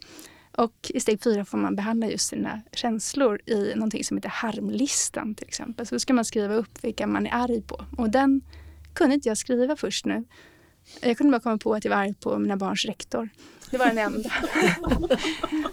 Och 0.56 0.90
i 0.94 1.00
steg 1.00 1.22
fyra 1.22 1.44
får 1.44 1.58
man 1.58 1.76
behandla 1.76 2.06
just 2.06 2.28
sina 2.28 2.62
känslor 2.72 3.40
i 3.46 3.74
någonting 3.74 4.04
som 4.04 4.16
heter 4.16 4.28
harmlistan 4.28 5.34
till 5.34 5.48
exempel. 5.48 5.86
Så 5.86 5.94
då 5.94 5.98
ska 5.98 6.14
man 6.14 6.24
skriva 6.24 6.54
upp 6.54 6.84
vilka 6.84 7.06
man 7.06 7.26
är 7.26 7.34
arg 7.34 7.62
på. 7.62 7.84
Och 7.96 8.10
den 8.10 8.40
kunde 8.94 9.14
inte 9.14 9.28
jag 9.28 9.38
skriva 9.38 9.76
först 9.76 10.06
nu. 10.06 10.24
Jag 11.00 11.18
kunde 11.18 11.30
bara 11.30 11.40
komma 11.40 11.58
på 11.58 11.74
att 11.74 11.84
jag 11.84 11.90
var 11.90 11.98
arg 11.98 12.14
på 12.14 12.38
mina 12.38 12.56
barns 12.56 12.84
rektor. 12.84 13.28
Det 13.70 13.78
var 13.78 13.86
den 13.86 13.98
enda. 13.98 14.30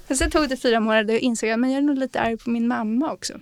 sen 0.16 0.32
tog 0.32 0.50
det 0.50 0.58
fyra 0.58 0.80
månader 0.80 1.14
och 1.14 1.20
insåg 1.20 1.50
jag 1.50 1.66
att 1.66 1.72
jag 1.72 1.78
är 1.78 1.82
nog 1.82 1.98
lite 1.98 2.20
arg 2.20 2.38
på 2.38 2.50
min 2.50 2.68
mamma 2.68 3.12
också. 3.12 3.40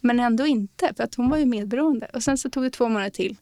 Men 0.00 0.20
ändå 0.20 0.46
inte, 0.46 0.94
för 0.96 1.04
att 1.04 1.14
hon 1.14 1.30
var 1.30 1.36
ju 1.36 1.44
medberoende. 1.44 2.10
Och 2.14 2.22
sen 2.22 2.38
så 2.38 2.50
tog 2.50 2.62
det 2.62 2.70
två 2.70 2.88
månader 2.88 3.10
till. 3.10 3.36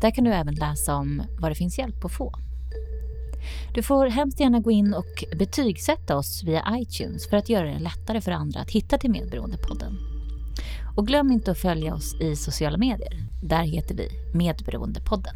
Där 0.00 0.10
kan 0.10 0.24
du 0.24 0.32
även 0.32 0.54
läsa 0.54 0.96
om 0.96 1.22
var 1.38 1.48
det 1.48 1.56
finns 1.56 1.78
hjälp 1.78 2.04
att 2.04 2.12
få. 2.12 2.34
Du 3.74 3.82
får 3.82 4.06
hemskt 4.06 4.40
gärna 4.40 4.60
gå 4.60 4.70
in 4.70 4.94
och 4.94 5.24
betygsätta 5.38 6.16
oss 6.16 6.42
via 6.44 6.64
iTunes 6.70 7.28
för 7.28 7.36
att 7.36 7.48
göra 7.48 7.66
det 7.66 7.78
lättare 7.78 8.20
för 8.20 8.32
andra 8.32 8.60
att 8.60 8.70
hitta 8.70 8.98
till 8.98 9.10
Medberoendepodden. 9.10 10.09
Och 10.96 11.06
glöm 11.06 11.30
inte 11.30 11.50
att 11.50 11.58
följa 11.58 11.94
oss 11.94 12.14
i 12.20 12.36
sociala 12.36 12.78
medier. 12.78 13.12
Där 13.42 13.62
heter 13.62 13.94
vi 13.94 14.08
Medberoendepodden. 14.34 15.34